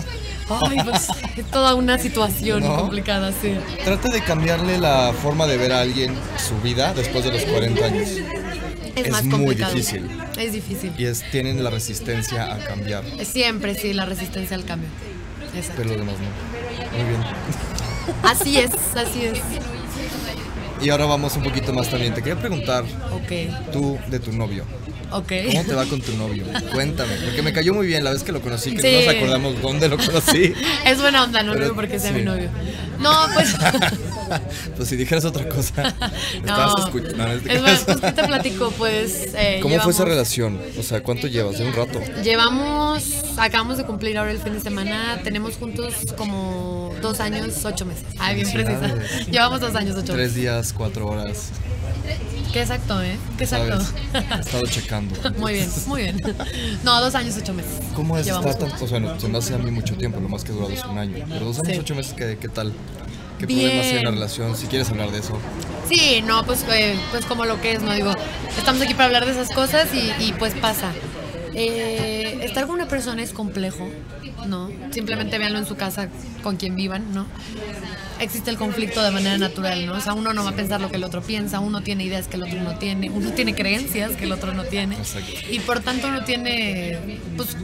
Ay, 0.49 0.77
pues 0.83 1.07
es 1.37 1.45
toda 1.51 1.75
una 1.75 1.97
situación 1.97 2.61
¿No? 2.63 2.75
complicada, 2.75 3.31
sí. 3.31 3.55
Trata 3.83 4.09
de 4.09 4.21
cambiarle 4.21 4.77
la 4.79 5.13
forma 5.23 5.47
de 5.47 5.57
ver 5.57 5.71
a 5.71 5.81
alguien 5.81 6.13
su 6.37 6.59
vida 6.61 6.93
después 6.93 7.23
de 7.23 7.31
los 7.31 7.43
40 7.43 7.85
años. 7.85 8.09
Es, 8.09 9.05
Es 9.05 9.11
más 9.11 9.23
muy 9.23 9.31
complicado. 9.31 9.73
difícil. 9.75 10.09
Es 10.37 10.53
difícil. 10.53 10.91
Y 10.97 11.05
es, 11.05 11.23
tienen 11.31 11.63
la 11.63 11.69
resistencia 11.69 12.51
a 12.53 12.57
cambiar. 12.59 13.03
Siempre 13.23 13.75
sí, 13.75 13.93
la 13.93 14.05
resistencia 14.05 14.57
al 14.57 14.65
cambio. 14.65 14.89
Exacto. 15.55 15.73
Pero 15.83 15.89
los 15.89 15.99
demás 15.99 16.15
no. 16.19 16.97
Muy 16.97 17.09
bien. 17.09 17.23
Así 18.23 18.57
es, 18.57 18.71
así 18.95 19.25
es. 19.25 19.39
Y 20.81 20.89
ahora 20.89 21.05
vamos 21.05 21.35
un 21.37 21.43
poquito 21.43 21.73
más 21.73 21.89
también. 21.89 22.13
Te 22.13 22.21
quería 22.21 22.39
preguntar, 22.39 22.83
Ok, 23.11 23.71
tú 23.71 23.97
de 24.07 24.19
tu 24.19 24.31
novio. 24.33 24.65
Ok. 25.17 25.31
¿Cómo 25.51 25.63
te 25.63 25.73
va 25.73 25.85
con 25.85 26.01
tu 26.01 26.11
novio? 26.17 26.43
Cuéntame, 26.73 27.15
porque 27.23 27.41
me 27.41 27.53
cayó 27.53 27.73
muy 27.73 27.87
bien 27.87 28.03
la 28.03 28.11
vez 28.11 28.23
que 28.23 28.31
lo 28.31 28.41
conocí, 28.41 28.75
que 28.75 28.81
Sí. 28.81 28.91
no 28.91 29.05
nos 29.05 29.15
acordamos 29.15 29.61
dónde 29.61 29.87
lo 29.89 29.97
conocí. 29.97 30.53
Es 30.85 30.99
buena 30.99 31.23
onda, 31.23 31.41
no 31.43 31.53
lo 31.53 31.59
Pero- 31.59 31.75
porque 31.75 31.99
sea 31.99 32.09
sí. 32.11 32.17
mi 32.17 32.23
novio. 32.23 32.49
No, 32.99 33.11
pues. 33.33 33.53
pues 34.77 34.89
si 34.89 34.95
dijeras 34.95 35.25
otra 35.25 35.47
cosa, 35.47 35.93
estabas 36.33 36.73
no. 36.77 36.85
escuchando. 36.85 37.27
No 37.27 37.39
te 37.39 37.55
es 37.55 37.61
más, 37.61 37.79
pues, 37.85 37.97
¿qué 38.01 38.11
te 38.11 38.23
platico? 38.23 38.71
Pues. 38.77 39.29
eh, 39.35 39.59
¿Cómo 39.61 39.79
fue 39.79 39.91
esa 39.91 40.05
relación? 40.05 40.59
O 40.79 40.83
sea, 40.83 41.01
¿cuánto 41.01 41.27
llevas? 41.27 41.59
¿De 41.59 41.65
un 41.65 41.73
rato? 41.73 41.99
Llevamos, 42.23 43.03
acabamos 43.37 43.77
de 43.77 43.83
cumplir 43.85 44.17
ahora 44.17 44.31
el 44.31 44.39
fin 44.39 44.53
de 44.53 44.61
semana, 44.61 45.19
tenemos 45.23 45.55
juntos 45.55 45.93
como 46.17 46.93
dos 47.01 47.19
años, 47.19 47.63
ocho 47.63 47.85
meses. 47.85 48.03
Ay, 48.19 48.35
bien 48.35 48.51
precisa. 48.51 48.93
Llevamos 49.31 49.61
dos 49.61 49.75
años, 49.75 49.95
ocho 49.95 50.13
Tres 50.13 50.17
meses. 50.29 50.35
días, 50.35 50.73
cuatro 50.73 51.07
horas. 51.07 51.49
Qué 52.53 52.61
exacto, 52.61 53.01
¿eh? 53.01 53.17
Qué 53.37 53.43
exacto. 53.43 53.79
He 54.13 54.39
estado 54.39 54.63
checando. 54.65 55.15
Muy 55.37 55.53
bien, 55.53 55.69
muy 55.87 56.03
bien. 56.03 56.21
No, 56.83 57.01
dos 57.01 57.13
años, 57.15 57.35
ocho 57.37 57.53
meses. 57.53 57.71
¿Cómo 57.95 58.17
es 58.17 58.25
Llevamos 58.25 58.51
estar 58.51 58.69
tan.? 58.69 58.81
O 58.83 58.87
sea, 58.87 58.99
no, 58.99 59.19
se 59.19 59.27
me 59.27 59.37
hace 59.37 59.55
a 59.55 59.57
mí 59.57 59.71
mucho 59.71 59.95
tiempo, 59.95 60.19
lo 60.21 60.29
más 60.29 60.43
que 60.43 60.51
he 60.51 60.55
durado 60.55 60.71
es 60.71 60.83
un 60.85 60.97
año. 60.97 61.25
Pero 61.27 61.45
dos 61.45 61.59
años, 61.59 61.73
Sí. 61.73 61.79
ocho 61.79 61.95
meses, 61.95 62.13
¿qué, 62.13 62.37
qué 62.39 62.47
tal? 62.47 62.71
¿Qué 63.39 63.45
Bien. 63.45 63.59
problemas 63.61 63.85
hay 63.87 63.97
en 63.97 64.05
la 64.05 64.11
relación? 64.11 64.55
Si 64.55 64.67
quieres 64.67 64.89
hablar 64.89 65.11
de 65.11 65.19
eso. 65.19 65.37
Sí, 65.89 66.23
no, 66.25 66.45
pues, 66.45 66.63
eh, 66.71 66.95
pues 67.11 67.25
como 67.25 67.43
lo 67.45 67.59
que 67.59 67.73
es, 67.73 67.81
¿no? 67.81 67.93
Digo, 67.93 68.13
estamos 68.57 68.81
aquí 68.81 68.93
para 68.93 69.05
hablar 69.05 69.25
de 69.25 69.31
esas 69.31 69.49
cosas 69.53 69.89
y, 69.93 70.11
y, 70.23 70.33
pues 70.39 70.53
pasa. 70.55 70.91
Eh, 71.57 72.39
estar 72.41 72.65
con 72.65 72.75
una 72.75 72.87
persona 72.87 73.23
es 73.23 73.31
complejo, 73.31 73.87
¿no? 74.45 74.69
Simplemente 74.91 75.37
véanlo 75.37 75.57
en 75.57 75.65
su 75.65 75.75
casa 75.77 76.09
con 76.43 76.57
quien 76.57 76.75
vivan, 76.75 77.13
¿no? 77.13 77.25
Existe 78.19 78.49
el 78.51 78.57
conflicto 78.57 79.01
de 79.01 79.11
manera 79.11 79.37
natural, 79.37 79.85
¿no? 79.85 79.93
O 79.93 79.99
sea, 80.01 80.13
uno 80.13 80.33
no 80.33 80.43
va 80.43 80.49
a 80.49 80.55
pensar 80.55 80.81
lo 80.81 80.89
que 80.89 80.97
el 80.97 81.03
otro 81.05 81.21
piensa, 81.21 81.61
uno 81.61 81.81
tiene 81.81 82.03
ideas 82.03 82.27
que 82.27 82.35
el 82.35 82.43
otro 82.43 82.61
no 82.61 82.77
tiene, 82.77 83.09
uno 83.09 83.31
tiene 83.31 83.55
creencias 83.55 84.11
que 84.11 84.25
el 84.25 84.33
otro 84.33 84.53
no 84.53 84.63
tiene. 84.63 84.97
Y 85.49 85.59
por 85.59 85.79
tanto 85.79 86.09
uno 86.09 86.25
tiene, 86.25 87.19
pues, 87.37 87.55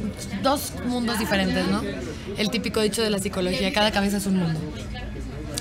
dos 0.41 0.73
mundos 0.85 1.19
diferentes, 1.19 1.67
¿no? 1.67 1.81
El 2.37 2.49
típico 2.49 2.79
dicho 2.81 3.01
de 3.01 3.09
la 3.09 3.19
psicología, 3.19 3.73
cada 3.73 3.91
cabeza 3.91 4.17
es 4.17 4.25
un 4.25 4.37
mundo. 4.37 4.59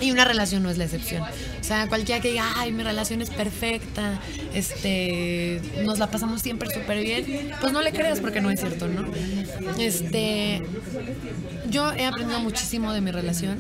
Y 0.00 0.10
una 0.12 0.24
relación 0.24 0.62
no 0.62 0.70
es 0.70 0.78
la 0.78 0.84
excepción. 0.84 1.22
O 1.22 1.64
sea, 1.64 1.86
cualquiera 1.88 2.20
que 2.22 2.30
diga, 2.30 2.44
ay, 2.56 2.72
mi 2.72 2.82
relación 2.82 3.20
es 3.22 3.30
perfecta, 3.30 4.18
este, 4.54 5.60
nos 5.84 5.98
la 5.98 6.06
pasamos 6.10 6.40
siempre 6.42 6.70
súper 6.72 7.00
bien, 7.02 7.50
pues 7.60 7.72
no 7.72 7.82
le 7.82 7.92
creas 7.92 8.20
porque 8.20 8.40
no 8.40 8.50
es 8.50 8.60
cierto, 8.60 8.88
¿no? 8.88 9.06
Este, 9.78 10.62
yo 11.68 11.92
he 11.92 12.06
aprendido 12.06 12.40
muchísimo 12.40 12.92
de 12.92 13.00
mi 13.00 13.10
relación. 13.10 13.58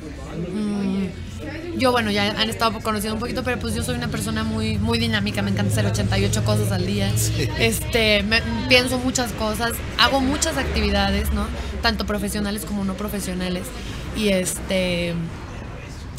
Mm, 0.54 1.78
yo, 1.78 1.92
bueno, 1.92 2.10
ya 2.10 2.30
han 2.40 2.50
estado 2.50 2.80
conociendo 2.80 3.14
un 3.14 3.20
poquito, 3.20 3.42
pero 3.44 3.58
pues 3.58 3.74
yo 3.74 3.82
soy 3.82 3.94
una 3.96 4.08
persona 4.08 4.42
muy, 4.44 4.78
muy 4.78 4.98
dinámica, 4.98 5.42
me 5.42 5.50
encanta 5.50 5.72
hacer 5.72 5.86
88 5.86 6.44
cosas 6.44 6.72
al 6.72 6.86
día. 6.86 7.10
Este, 7.58 8.22
me- 8.22 8.42
pienso 8.68 8.98
muchas 8.98 9.32
cosas, 9.32 9.72
hago 9.98 10.20
muchas 10.20 10.56
actividades, 10.56 11.32
¿no? 11.32 11.46
Tanto 11.82 12.06
profesionales 12.06 12.64
como 12.64 12.84
no 12.84 12.94
profesionales. 12.94 13.64
Y 14.16 14.28
este, 14.30 15.14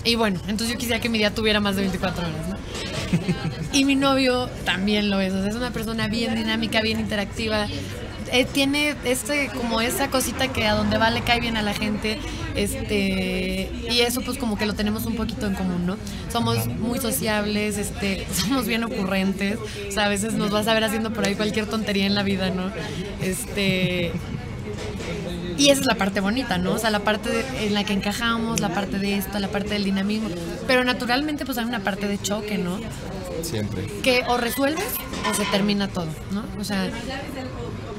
y 0.04 0.16
bueno, 0.16 0.40
entonces 0.48 0.70
yo 0.70 0.78
quisiera 0.78 1.00
que 1.00 1.10
mi 1.10 1.18
día 1.18 1.34
tuviera 1.34 1.60
más 1.60 1.76
de 1.76 1.82
24 1.82 2.26
horas, 2.26 2.48
¿no? 2.50 2.58
Y 3.74 3.86
mi 3.86 3.96
novio 3.96 4.50
también 4.66 5.10
lo 5.10 5.22
es, 5.22 5.34
o 5.34 5.42
sea, 5.42 5.50
es 5.50 5.56
una 5.56 5.72
persona 5.72 6.08
bien 6.08 6.36
dinámica, 6.36 6.82
bien 6.82 7.00
interactiva. 7.00 7.68
Eh, 8.34 8.46
tiene 8.46 8.96
este 9.04 9.50
como 9.50 9.82
esa 9.82 10.10
cosita 10.10 10.48
que 10.48 10.66
a 10.66 10.74
donde 10.74 10.98
va 10.98 11.10
le 11.10 11.20
cae 11.22 11.42
bien 11.42 11.58
a 11.58 11.62
la 11.62 11.74
gente 11.74 12.18
este 12.56 13.70
y 13.90 14.00
eso 14.00 14.22
pues 14.22 14.38
como 14.38 14.58
que 14.58 14.66
lo 14.66 14.74
tenemos 14.74 15.06
un 15.06 15.16
poquito 15.16 15.48
en 15.48 15.54
común 15.54 15.86
no 15.86 15.98
somos 16.32 16.66
muy 16.68 17.00
sociables 17.00 17.78
este 17.78 18.26
somos 18.34 18.68
bien 18.68 18.86
ocurrentes 18.86 19.58
o 19.58 19.92
sea 19.92 20.06
a 20.06 20.08
veces 20.10 20.32
nos 20.32 20.50
vas 20.50 20.68
a 20.70 20.74
ver 20.74 20.86
haciendo 20.86 21.12
por 21.12 21.26
ahí 21.26 21.36
cualquier 21.36 21.66
tontería 21.66 22.06
en 22.06 22.16
la 22.16 22.24
vida 22.24 22.52
no 22.52 22.72
este 23.22 24.14
y 25.58 25.70
esa 25.70 25.82
es 25.82 25.86
la 25.88 25.96
parte 25.96 26.20
bonita, 26.22 26.58
¿no? 26.58 26.74
O 26.74 26.78
sea, 26.80 26.90
la 26.90 27.00
parte 27.00 27.30
de- 27.30 27.68
en 27.68 27.74
la 27.74 27.84
que 27.84 27.94
encajamos, 27.94 28.60
la 28.62 28.70
parte 28.70 28.98
de 29.00 29.18
esto, 29.18 29.38
la 29.40 29.48
parte 29.50 29.70
del 29.70 29.84
dinamismo. 29.84 30.30
Pero 30.68 30.84
naturalmente, 30.84 31.46
pues 31.46 31.58
hay 31.58 31.66
una 31.66 31.82
parte 31.82 32.08
de 32.08 32.20
choque, 32.22 32.58
¿no? 32.58 32.80
Siempre. 33.44 33.86
Que 34.04 34.24
o 34.28 34.38
resuelves 34.38 34.86
o 35.30 35.34
se 35.34 35.44
termina 35.46 35.88
todo, 35.88 36.08
¿no? 36.32 36.44
O 36.60 36.64
sea, 36.64 36.90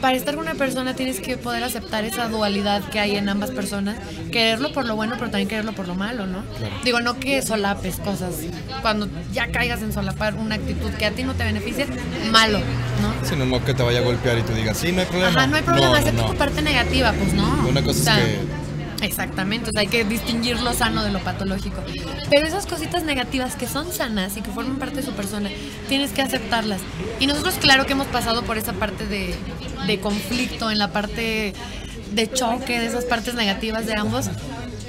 para 0.02 0.16
estar 0.16 0.34
con 0.34 0.44
una 0.44 0.54
persona 0.56 0.94
tienes 0.94 1.20
que 1.20 1.36
poder 1.36 1.62
aceptar 1.62 2.04
esa 2.04 2.28
dualidad 2.28 2.82
que 2.90 2.98
hay 2.98 3.16
en 3.16 3.28
ambas 3.28 3.52
personas, 3.52 3.96
quererlo 4.32 4.72
por 4.72 4.84
lo 4.84 4.96
bueno, 4.96 5.14
pero 5.16 5.30
también 5.30 5.48
quererlo 5.48 5.72
por 5.72 5.86
lo 5.86 5.94
malo, 5.94 6.26
¿no? 6.26 6.42
Digo, 6.84 7.00
no 7.00 7.18
que 7.20 7.40
solapes 7.40 7.96
cosas. 7.96 8.34
Cuando 8.82 9.08
ya 9.32 9.52
caigas 9.52 9.80
en 9.80 9.92
solapar 9.92 10.34
una 10.34 10.56
actitud 10.56 10.90
que 10.90 11.06
a 11.06 11.12
ti 11.12 11.22
no 11.22 11.34
te 11.34 11.44
beneficia, 11.44 11.86
malo, 12.32 12.58
¿no? 12.58 13.26
Sino 13.26 13.46
no 13.46 13.64
que 13.64 13.74
te 13.74 13.82
vaya 13.84 14.00
a 14.00 14.02
golpear 14.02 14.38
y 14.38 14.42
tú 14.42 14.52
digas, 14.52 14.76
sí, 14.76 14.90
no 14.90 15.00
hay 15.00 15.06
problema. 15.06 15.30
Ajá, 15.30 15.46
no 15.46 15.56
hay 15.56 15.62
problema, 15.62 15.88
No, 15.90 15.94
acepta 15.94 16.22
no. 16.22 16.30
tu 16.30 16.36
parte 16.36 16.62
negativa, 16.62 17.12
pues 17.12 17.32
no. 17.32 17.68
Una 17.68 17.82
cosa 17.82 18.00
O 18.00 18.02
sea, 18.02 18.18
es 18.18 18.24
que 18.24 18.62
Exactamente, 19.02 19.70
o 19.70 19.72
sea, 19.72 19.80
hay 19.80 19.88
que 19.88 20.04
distinguir 20.04 20.60
lo 20.60 20.72
sano 20.74 21.02
de 21.02 21.10
lo 21.10 21.18
patológico. 21.18 21.82
Pero 22.30 22.46
esas 22.46 22.66
cositas 22.66 23.02
negativas 23.02 23.56
que 23.56 23.66
son 23.66 23.92
sanas 23.92 24.36
y 24.36 24.42
que 24.42 24.50
forman 24.52 24.78
parte 24.78 24.96
de 24.96 25.02
su 25.02 25.12
persona, 25.12 25.50
tienes 25.88 26.12
que 26.12 26.22
aceptarlas. 26.22 26.80
Y 27.18 27.26
nosotros, 27.26 27.54
claro 27.60 27.84
que 27.84 27.92
hemos 27.94 28.06
pasado 28.06 28.44
por 28.44 28.58
esa 28.58 28.72
parte 28.74 29.06
de, 29.06 29.34
de 29.86 30.00
conflicto, 30.00 30.70
en 30.70 30.78
la 30.78 30.92
parte 30.92 31.52
de 32.12 32.30
choque, 32.30 32.78
de 32.78 32.86
esas 32.86 33.04
partes 33.04 33.34
negativas 33.34 33.86
de 33.86 33.94
ambos, 33.94 34.26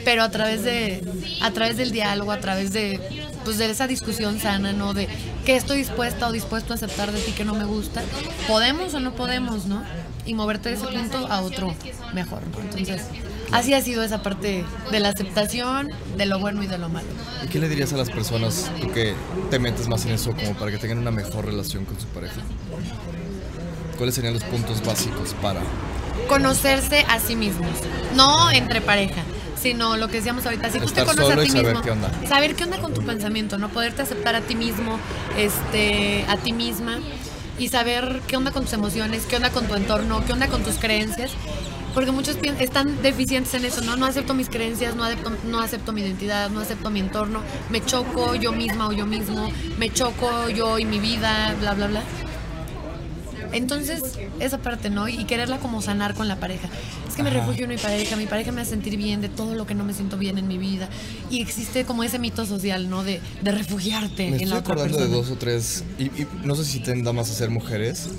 pero 0.04 0.24
a 0.24 0.30
través 0.30 0.64
de 0.64 1.02
a 1.42 1.52
través 1.52 1.78
del 1.78 1.92
diálogo, 1.92 2.32
a 2.32 2.40
través 2.40 2.74
de 2.74 3.00
pues 3.44 3.58
de 3.58 3.70
esa 3.70 3.88
discusión 3.88 4.40
sana, 4.40 4.74
¿no? 4.74 4.94
De 4.94 5.08
qué 5.46 5.56
estoy 5.56 5.78
dispuesta 5.78 6.28
o 6.28 6.32
dispuesto 6.32 6.74
a 6.74 6.76
aceptar 6.76 7.12
de 7.12 7.22
ti 7.22 7.32
que 7.32 7.46
no 7.46 7.54
me 7.54 7.66
gusta, 7.66 8.02
podemos 8.48 8.94
o 8.94 9.00
no 9.00 9.14
podemos, 9.14 9.66
¿no? 9.66 9.84
Y 10.26 10.34
moverte 10.34 10.70
de 10.70 10.76
ese 10.76 10.88
punto 10.88 11.28
a 11.28 11.42
otro 11.42 11.76
mejor. 12.14 12.42
Entonces, 12.62 13.02
así 13.52 13.74
ha 13.74 13.82
sido 13.82 14.04
esa 14.04 14.24
parte 14.24 14.64
de 14.92 15.00
la 15.00 15.10
aceptación, 15.10 15.90
de 16.18 16.26
lo 16.26 16.40
bueno 16.40 16.64
y 16.64 16.68
de 16.68 16.78
lo 16.78 16.88
malo. 16.88 17.08
¿Y 17.44 17.48
qué 17.48 17.60
le 17.60 17.68
dirías 17.68 17.92
a 17.94 17.98
las 17.98 18.10
personas 18.10 18.72
tú 18.80 18.92
que 18.92 19.14
te 19.50 19.60
metes 19.60 19.88
más 19.88 20.06
en 20.06 20.14
eso 20.14 20.32
como 20.34 20.54
para 20.54 20.72
que 20.72 20.78
tengan 20.78 21.00
una 21.00 21.12
mejor 21.12 21.46
relación 21.46 21.84
con 21.86 22.00
su 22.00 22.08
pareja? 22.08 22.42
¿Cuáles 23.98 24.16
serían 24.16 24.34
los 24.34 24.44
puntos 24.44 24.84
básicos 24.86 25.34
para? 25.42 25.62
Conocerse 26.28 27.06
a 27.10 27.20
sí 27.20 27.36
mismos, 27.36 27.72
no 28.16 28.50
entre 28.52 28.82
pareja, 28.82 29.22
sino 29.62 29.98
lo 29.98 30.08
que 30.08 30.18
decíamos 30.18 30.46
ahorita, 30.46 30.70
si 30.72 30.80
tú 30.80 30.86
Estar 30.86 31.06
te 31.06 31.16
conoces 31.16 31.38
a 31.38 31.42
ti 31.42 31.50
saber 31.50 31.66
mismo, 31.66 31.82
qué 31.82 31.92
onda. 31.92 32.12
saber 32.28 32.56
qué 32.56 32.64
onda 32.64 32.80
con 32.80 32.94
tu 32.94 33.02
pensamiento, 33.02 33.58
no 33.58 33.70
poderte 33.70 34.02
aceptar 34.02 34.36
a 34.36 34.42
ti 34.42 34.56
mismo, 34.56 35.00
este, 35.38 36.26
a 36.28 36.38
ti 36.38 36.54
misma 36.54 37.00
y 37.60 37.68
saber 37.70 38.22
qué 38.28 38.38
onda 38.38 38.52
con 38.52 38.64
tus 38.64 38.74
emociones, 38.74 39.26
qué 39.28 39.36
onda 39.36 39.50
con 39.52 39.68
tu 39.68 39.76
entorno, 39.76 40.24
qué 40.26 40.34
onda 40.34 40.48
con 40.48 40.64
tus 40.64 40.76
creencias. 40.76 41.32
Porque 41.94 42.10
muchos 42.12 42.38
están 42.60 43.04
deficientes 43.04 43.54
en 43.54 43.66
eso, 43.66 43.82
¿no? 43.82 43.96
No 43.96 44.08
acepto 44.08 44.34
mis 44.34 44.50
creencias, 44.50 44.96
no 44.96 45.04
acepto, 45.04 45.32
no 45.46 45.60
acepto 45.60 45.92
mi 45.92 46.02
identidad, 46.02 46.50
no 46.50 46.62
acepto 46.62 46.90
mi 46.90 47.00
entorno, 47.00 47.42
me 47.70 47.86
choco 47.86 48.34
yo 48.34 48.52
misma 48.52 48.88
o 48.88 48.94
yo 48.94 49.06
mismo, 49.06 49.52
me 49.78 49.94
choco 49.94 50.50
yo 50.50 50.80
y 50.80 50.86
mi 50.86 50.98
vida, 51.00 51.54
bla, 51.60 51.76
bla, 51.76 51.86
bla. 51.86 52.02
Entonces, 53.54 54.02
esa 54.40 54.58
parte, 54.58 54.90
¿no? 54.90 55.08
Y 55.08 55.26
quererla 55.26 55.60
como 55.60 55.82
sanar 55.82 56.14
con 56.16 56.28
la 56.28 56.38
pareja. 56.38 56.68
Es 57.08 57.16
que 57.16 57.24
me 57.24 57.30
Ajá. 57.30 57.40
refugio 57.40 57.64
en 57.66 57.70
mi 57.70 57.78
pareja, 57.78 58.16
mi 58.16 58.26
pareja 58.26 58.52
me 58.52 58.62
hace 58.62 58.72
sentir 58.72 58.98
bien 58.98 59.22
de 59.22 59.30
todo 59.30 59.56
lo 59.56 59.66
que 59.66 59.76
no 59.76 59.84
me 59.84 59.94
siento 59.94 60.18
bien 60.18 60.38
en 60.38 60.48
mi 60.48 60.58
vida. 60.58 60.90
Y 61.30 61.42
existe 61.42 61.86
como 61.86 62.04
ese 62.04 62.20
mito 62.20 62.46
social, 62.46 62.90
¿no? 62.90 63.04
De, 63.04 63.22
de 63.42 63.52
refugiarte 63.52 64.24
Me 64.24 64.28
en 64.30 64.34
estoy 64.36 64.48
la 64.50 64.58
otra 64.60 64.74
acordando 64.74 64.98
persona. 64.98 65.16
de 65.16 65.22
dos 65.22 65.32
o 65.32 65.36
tres, 65.38 65.84
y, 66.00 66.04
y 66.06 66.28
no 66.44 66.56
sé 66.56 66.66
si 66.66 66.80
tendan 66.80 67.16
más 67.16 67.30
a 67.30 67.34
ser 67.34 67.50
mujeres, 67.50 68.10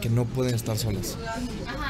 que 0.00 0.08
no 0.08 0.24
pueden 0.24 0.54
estar 0.54 0.76
solas. 0.78 1.16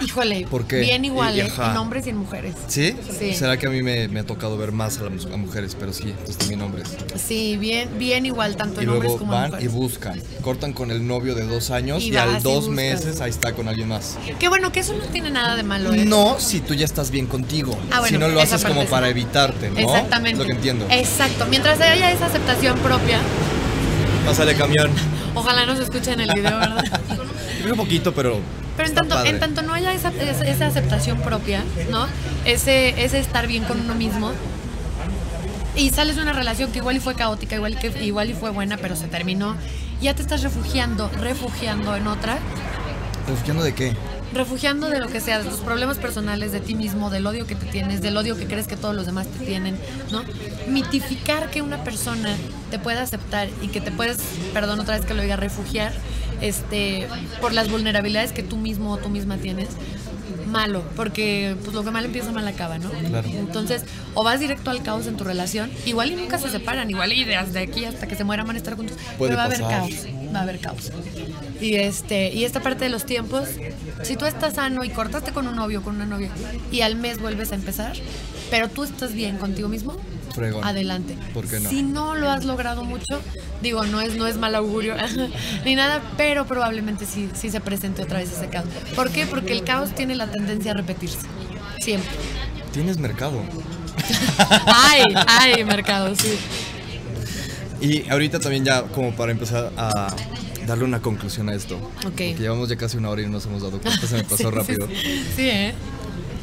Híjole, 0.02 0.46
¿Por 0.50 0.66
qué? 0.66 0.80
bien 0.80 1.04
igual, 1.04 1.36
Y- 1.36 1.40
¿eh? 1.40 1.50
en 1.56 1.76
hombres 1.76 2.06
y 2.06 2.10
en 2.10 2.16
mujeres. 2.16 2.54
¿Sí? 2.68 2.94
Sí. 3.18 3.34
¿Será 3.34 3.56
que 3.58 3.66
a 3.66 3.70
mí 3.70 3.82
me, 3.82 4.08
me 4.08 4.20
ha 4.20 4.24
tocado 4.24 4.56
ver 4.56 4.72
más 4.72 4.98
a, 4.98 5.04
las- 5.10 5.26
a 5.26 5.36
mujeres? 5.36 5.76
Pero 5.78 5.92
sí, 5.92 6.14
pues 6.24 6.36
también 6.38 6.62
hombres. 6.62 6.88
Sí, 7.16 7.56
bien, 7.56 7.88
bien 7.98 8.26
igual, 8.26 8.56
tanto 8.56 8.80
Y 8.80 8.84
en 8.84 8.90
hombres 8.90 9.10
luego 9.12 9.18
como 9.18 9.34
en 9.34 9.40
van 9.40 9.50
y 9.50 9.52
mujeres. 9.68 9.72
buscan. 9.72 10.22
Cortan 10.42 10.72
con 10.72 10.90
el 10.90 11.06
novio 11.06 11.34
de 11.34 11.46
dos 11.46 11.70
años 11.70 12.02
Y 12.02 12.12
y, 12.12 12.16
al 12.16 12.38
y 12.38 12.42
dos 12.42 12.68
meses 12.68 13.20
ahí 13.20 13.30
está 13.30 13.52
con 13.52 13.68
alguien 13.68 13.88
más. 13.88 14.16
Qué 14.38 14.48
bueno, 14.48 14.72
que 14.72 14.80
eso 14.80 14.94
no 14.94 15.04
tiene 15.06 15.30
nada 15.30 15.54
de 15.56 15.62
malo, 15.62 15.92
¿eh? 15.92 16.04
No 16.04 16.38
si 16.40 16.60
tú 16.60 16.74
ya 16.74 16.84
estás 16.86 17.10
bien 17.10 17.26
contigo. 17.26 17.76
Ah, 17.90 18.00
bueno, 18.00 18.06
si 18.16 18.18
no 18.18 18.28
lo 18.28 18.40
haces 18.40 18.64
como 18.64 18.84
para 18.86 19.08
evitarte, 19.08 19.70
¿no? 19.70 19.78
Exactamente. 19.78 20.32
Es 20.32 20.38
lo 20.38 20.44
que 20.46 20.52
entiendo. 20.52 20.86
Exacto. 20.90 21.46
Mientras 21.48 21.80
haya 21.80 22.10
esa 22.12 22.26
aceptación 22.26 22.78
propia, 22.78 23.18
Pásale 24.26 24.54
camión. 24.54 24.90
ojalá 25.34 25.64
no 25.66 25.76
se 25.76 25.82
escuche 25.82 26.12
en 26.12 26.20
el 26.20 26.28
video, 26.34 26.58
¿verdad? 26.58 26.84
Un 27.64 27.76
poquito, 27.76 28.14
pero. 28.14 28.38
Pero 28.76 28.88
en 28.88 28.94
tanto, 28.94 29.14
padre. 29.14 29.30
en 29.30 29.40
tanto 29.40 29.62
no 29.62 29.74
haya 29.74 29.92
esa, 29.92 30.08
esa, 30.08 30.44
esa 30.44 30.66
aceptación 30.66 31.20
propia, 31.20 31.64
¿no? 31.90 32.06
Ese, 32.44 33.02
ese 33.04 33.18
estar 33.18 33.46
bien 33.46 33.64
con 33.64 33.80
uno 33.80 33.94
mismo. 33.94 34.32
Y 35.76 35.90
sales 35.90 36.16
de 36.16 36.22
una 36.22 36.32
relación 36.32 36.72
que 36.72 36.78
igual 36.78 36.96
y 36.96 37.00
fue 37.00 37.14
caótica, 37.14 37.56
igual, 37.56 37.78
que, 37.78 37.92
igual 38.04 38.30
y 38.30 38.34
fue 38.34 38.50
buena, 38.50 38.76
pero 38.76 38.96
se 38.96 39.06
terminó. 39.06 39.56
Ya 40.00 40.14
te 40.14 40.22
estás 40.22 40.42
refugiando, 40.42 41.10
refugiando 41.20 41.94
en 41.94 42.06
otra, 42.06 42.38
¿Refugiando 43.28 43.62
de 43.62 43.74
qué? 43.74 43.96
refugiando 44.32 44.88
de 44.88 45.00
lo 45.00 45.08
que 45.08 45.20
sea, 45.20 45.38
de 45.38 45.48
tus 45.48 45.60
problemas 45.60 45.98
personales, 45.98 46.52
de 46.52 46.60
ti 46.60 46.74
mismo, 46.74 47.10
del 47.10 47.26
odio 47.26 47.46
que 47.46 47.54
te 47.54 47.66
tienes, 47.66 48.00
del 48.00 48.16
odio 48.16 48.36
que 48.36 48.46
crees 48.46 48.66
que 48.66 48.76
todos 48.76 48.94
los 48.94 49.06
demás 49.06 49.26
te 49.26 49.44
tienen, 49.44 49.76
¿no? 50.10 50.22
Mitificar 50.68 51.50
que 51.50 51.62
una 51.62 51.82
persona 51.82 52.36
te 52.70 52.78
pueda 52.78 53.02
aceptar 53.02 53.48
y 53.60 53.68
que 53.68 53.80
te 53.80 53.90
puedes, 53.90 54.18
perdón 54.52 54.80
otra 54.80 54.96
vez 54.96 55.04
que 55.04 55.14
lo 55.14 55.22
diga, 55.22 55.36
refugiar, 55.36 55.92
este, 56.40 57.06
por 57.40 57.52
las 57.52 57.70
vulnerabilidades 57.70 58.32
que 58.32 58.42
tú 58.42 58.56
mismo 58.56 58.92
o 58.92 58.96
tú 58.98 59.08
misma 59.08 59.36
tienes, 59.36 59.68
malo, 60.50 60.82
porque 60.96 61.56
pues 61.62 61.74
lo 61.74 61.84
que 61.84 61.90
mal 61.90 62.04
empieza 62.04 62.32
mal 62.32 62.46
acaba, 62.46 62.78
¿no? 62.78 62.90
Claro. 62.90 63.28
Entonces, 63.28 63.84
o 64.14 64.24
vas 64.24 64.40
directo 64.40 64.70
al 64.70 64.82
caos 64.82 65.06
en 65.06 65.16
tu 65.16 65.24
relación, 65.24 65.70
igual 65.86 66.10
y 66.10 66.16
nunca 66.16 66.38
se 66.38 66.50
separan, 66.50 66.90
igual 66.90 67.12
y 67.12 67.24
desde 67.24 67.60
aquí 67.60 67.84
hasta 67.84 68.06
que 68.06 68.16
se 68.16 68.24
mueran 68.24 68.46
van 68.46 68.56
a 68.56 68.58
estar 68.58 68.76
juntos, 68.76 68.96
Puede 69.16 69.30
pero 69.30 69.36
va 69.36 69.42
a 69.42 69.46
haber 69.46 69.60
caos, 69.60 70.06
va 70.34 70.38
a 70.40 70.42
haber 70.42 70.58
caos. 70.58 70.92
Y 71.60 71.74
este, 71.74 72.32
y 72.32 72.44
esta 72.44 72.60
parte 72.60 72.84
de 72.84 72.90
los 72.90 73.06
tiempos, 73.06 73.48
si 74.02 74.16
tú 74.16 74.26
estás 74.26 74.54
sano 74.54 74.84
y 74.84 74.90
cortaste 74.90 75.32
con 75.32 75.46
un 75.46 75.56
novio, 75.56 75.82
con 75.82 75.96
una 75.96 76.06
novia, 76.06 76.30
y 76.70 76.80
al 76.82 76.96
mes 76.96 77.20
vuelves 77.20 77.52
a 77.52 77.54
empezar, 77.54 77.92
pero 78.50 78.68
tú 78.68 78.82
estás 78.82 79.14
bien 79.14 79.38
contigo 79.38 79.68
mismo, 79.68 79.96
Fregón. 80.34 80.64
adelante. 80.64 81.16
¿Por 81.34 81.46
qué 81.46 81.60
no? 81.60 81.68
Si 81.68 81.82
no 81.82 82.14
lo 82.14 82.30
has 82.30 82.44
logrado 82.44 82.84
mucho, 82.84 83.20
digo, 83.62 83.84
no 83.84 84.00
es, 84.00 84.16
no 84.16 84.26
es 84.26 84.36
mal 84.36 84.54
augurio 84.54 84.94
ni 85.64 85.74
nada, 85.74 86.02
pero 86.16 86.46
probablemente 86.46 87.06
sí, 87.06 87.28
sí 87.34 87.50
se 87.50 87.60
presente 87.60 88.02
otra 88.02 88.18
vez 88.18 88.32
ese 88.32 88.48
caos. 88.48 88.66
¿Por 88.94 89.10
qué? 89.10 89.26
Porque 89.26 89.52
el 89.52 89.64
caos 89.64 89.94
tiene 89.94 90.14
la 90.14 90.30
tendencia 90.30 90.72
a 90.72 90.74
repetirse. 90.74 91.18
Siempre. 91.80 92.10
Tienes 92.72 92.98
mercado. 92.98 93.42
Ay, 94.66 95.02
ay, 95.26 95.64
mercado, 95.64 96.14
sí. 96.14 96.38
Y 97.80 98.08
ahorita 98.08 98.40
también 98.40 98.64
ya 98.64 98.82
como 98.82 99.12
para 99.12 99.32
empezar 99.32 99.72
a 99.76 100.14
darle 100.66 100.84
una 100.84 101.00
conclusión 101.00 101.48
a 101.48 101.54
esto. 101.54 101.76
Ok. 101.76 102.02
Porque 102.04 102.36
llevamos 102.38 102.68
ya 102.68 102.76
casi 102.76 102.96
una 102.96 103.10
hora 103.10 103.22
y 103.22 103.24
no 103.26 103.32
nos 103.32 103.46
hemos 103.46 103.62
dado 103.62 103.80
cuenta, 103.80 104.06
se 104.06 104.16
me 104.16 104.22
pasó 104.24 104.36
Sí, 104.36 104.44
sí, 104.44 104.50
rápido. 104.50 104.86
Sí, 104.86 105.24
sí, 105.36 105.48
¿eh? 105.50 105.74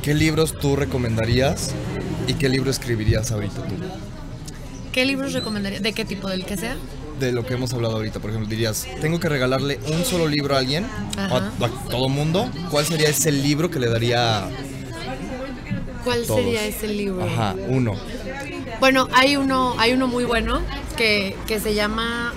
¿Qué 0.01 0.13
libros 0.13 0.57
tú 0.59 0.75
recomendarías 0.75 1.73
y 2.28 2.34
qué 2.34 2.49
libro 2.49 2.69
escribirías 2.69 3.32
ahorita 3.32 3.63
tú? 3.63 3.75
¿Qué 4.91 5.05
libros 5.05 5.34
recomendaría? 5.34 5.80
¿De 5.80 5.93
qué 5.93 6.05
tipo? 6.05 6.28
¿Del 6.28 6.45
que 6.45 6.57
sea? 6.57 6.75
De 7.19 7.32
lo 7.32 7.45
que 7.45 7.53
hemos 7.53 7.73
hablado 7.73 7.95
ahorita, 7.95 8.19
por 8.19 8.30
ejemplo, 8.30 8.49
dirías, 8.49 8.88
tengo 9.01 9.19
que 9.19 9.30
regalarle 9.30 9.80
un 9.88 10.03
solo 10.05 10.28
libro 10.28 10.55
a 10.55 10.59
alguien, 10.59 10.86
a, 11.17 11.51
todo 11.89 12.09
mundo. 12.09 12.49
¿Cuál 12.69 12.86
sería 12.86 13.09
ese 13.09 13.32
libro 13.32 13.71
que 13.71 13.80
le 13.80 13.89
daría 13.89 14.49
¿Cuál 16.03 16.25
todos? 16.25 16.41
sería 16.41 16.65
ese 16.65 16.88
libro? 16.88 17.23
Ajá, 17.23 17.55
uno. 17.67 17.95
Bueno, 18.80 19.07
hay 19.13 19.36
uno, 19.36 19.75
hay 19.78 19.93
uno 19.93 20.07
muy 20.07 20.25
bueno 20.25 20.61
que, 20.95 21.36
que 21.47 21.59
se 21.59 21.73
llama 21.73 22.34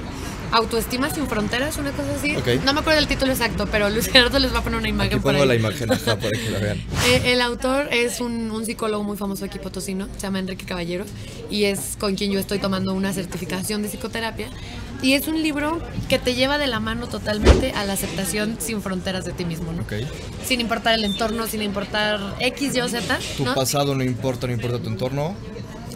Autoestima 0.53 1.11
sin 1.11 1.27
fronteras, 1.29 1.77
una 1.79 1.93
cosa 1.93 2.09
así. 2.17 2.37
Ok. 2.37 2.63
No 2.65 2.73
me 2.73 2.81
acuerdo 2.81 2.99
del 3.01 3.09
título 3.09 3.33
exacto, 3.33 3.67
pero 3.71 3.89
Luis 3.89 4.09
Gerardo 4.09 4.39
les 4.39 4.53
va 4.53 4.59
a 4.59 4.63
poner 4.63 4.79
una 4.81 4.89
imagen 4.89 5.13
Aquí 5.15 5.23
por 5.23 5.33
pongo 5.33 5.43
ahí. 5.43 5.49
la 5.49 5.55
imagen 5.55 5.93
ajá, 5.93 6.17
para 6.17 6.31
que 6.31 6.51
la 6.51 6.59
vean. 6.59 6.79
Eh, 7.07 7.33
el 7.33 7.41
autor 7.41 7.89
es 7.93 8.21
un, 8.21 8.51
un 8.51 8.67
psicólogo 8.67 9.03
muy 9.03 9.17
famoso 9.17 9.45
aquí 9.45 9.59
potosino, 9.59 10.07
se 10.17 10.21
llama 10.23 10.39
Enrique 10.41 10.67
Caballero, 10.67 11.05
y 11.51 11.65
es 11.65 11.97
con 11.99 12.15
quien 12.15 12.31
yo 12.31 12.39
estoy 12.39 12.59
tomando 12.59 12.93
una 12.93 13.13
certificación 13.13 13.83
de 13.83 13.89
psicoterapia. 13.89 14.49
Y 15.03 15.15
es 15.15 15.29
un 15.29 15.43
libro 15.43 15.81
que 16.11 16.19
te 16.19 16.35
lleva 16.35 16.59
de 16.59 16.67
la 16.67 16.79
mano 16.79 17.07
totalmente 17.07 17.73
a 17.73 17.85
la 17.87 17.95
aceptación 17.95 18.59
sin 18.61 18.83
fronteras 18.83 19.25
de 19.25 19.33
ti 19.33 19.47
mismo, 19.47 19.73
¿no? 19.73 19.83
Ok. 19.83 19.95
Sin 20.45 20.61
importar 20.61 20.95
el 20.95 21.05
entorno, 21.05 21.47
sin 21.47 21.63
importar 21.63 22.21
X, 22.39 22.77
Y 22.77 22.81
o 22.83 22.89
Z, 22.89 23.19
Tu 23.39 23.45
¿no? 23.45 23.55
pasado 23.55 23.95
no 23.95 24.05
importa, 24.05 24.47
no 24.47 24.53
importa 24.53 24.79
tu 24.79 24.89
entorno. 24.91 25.35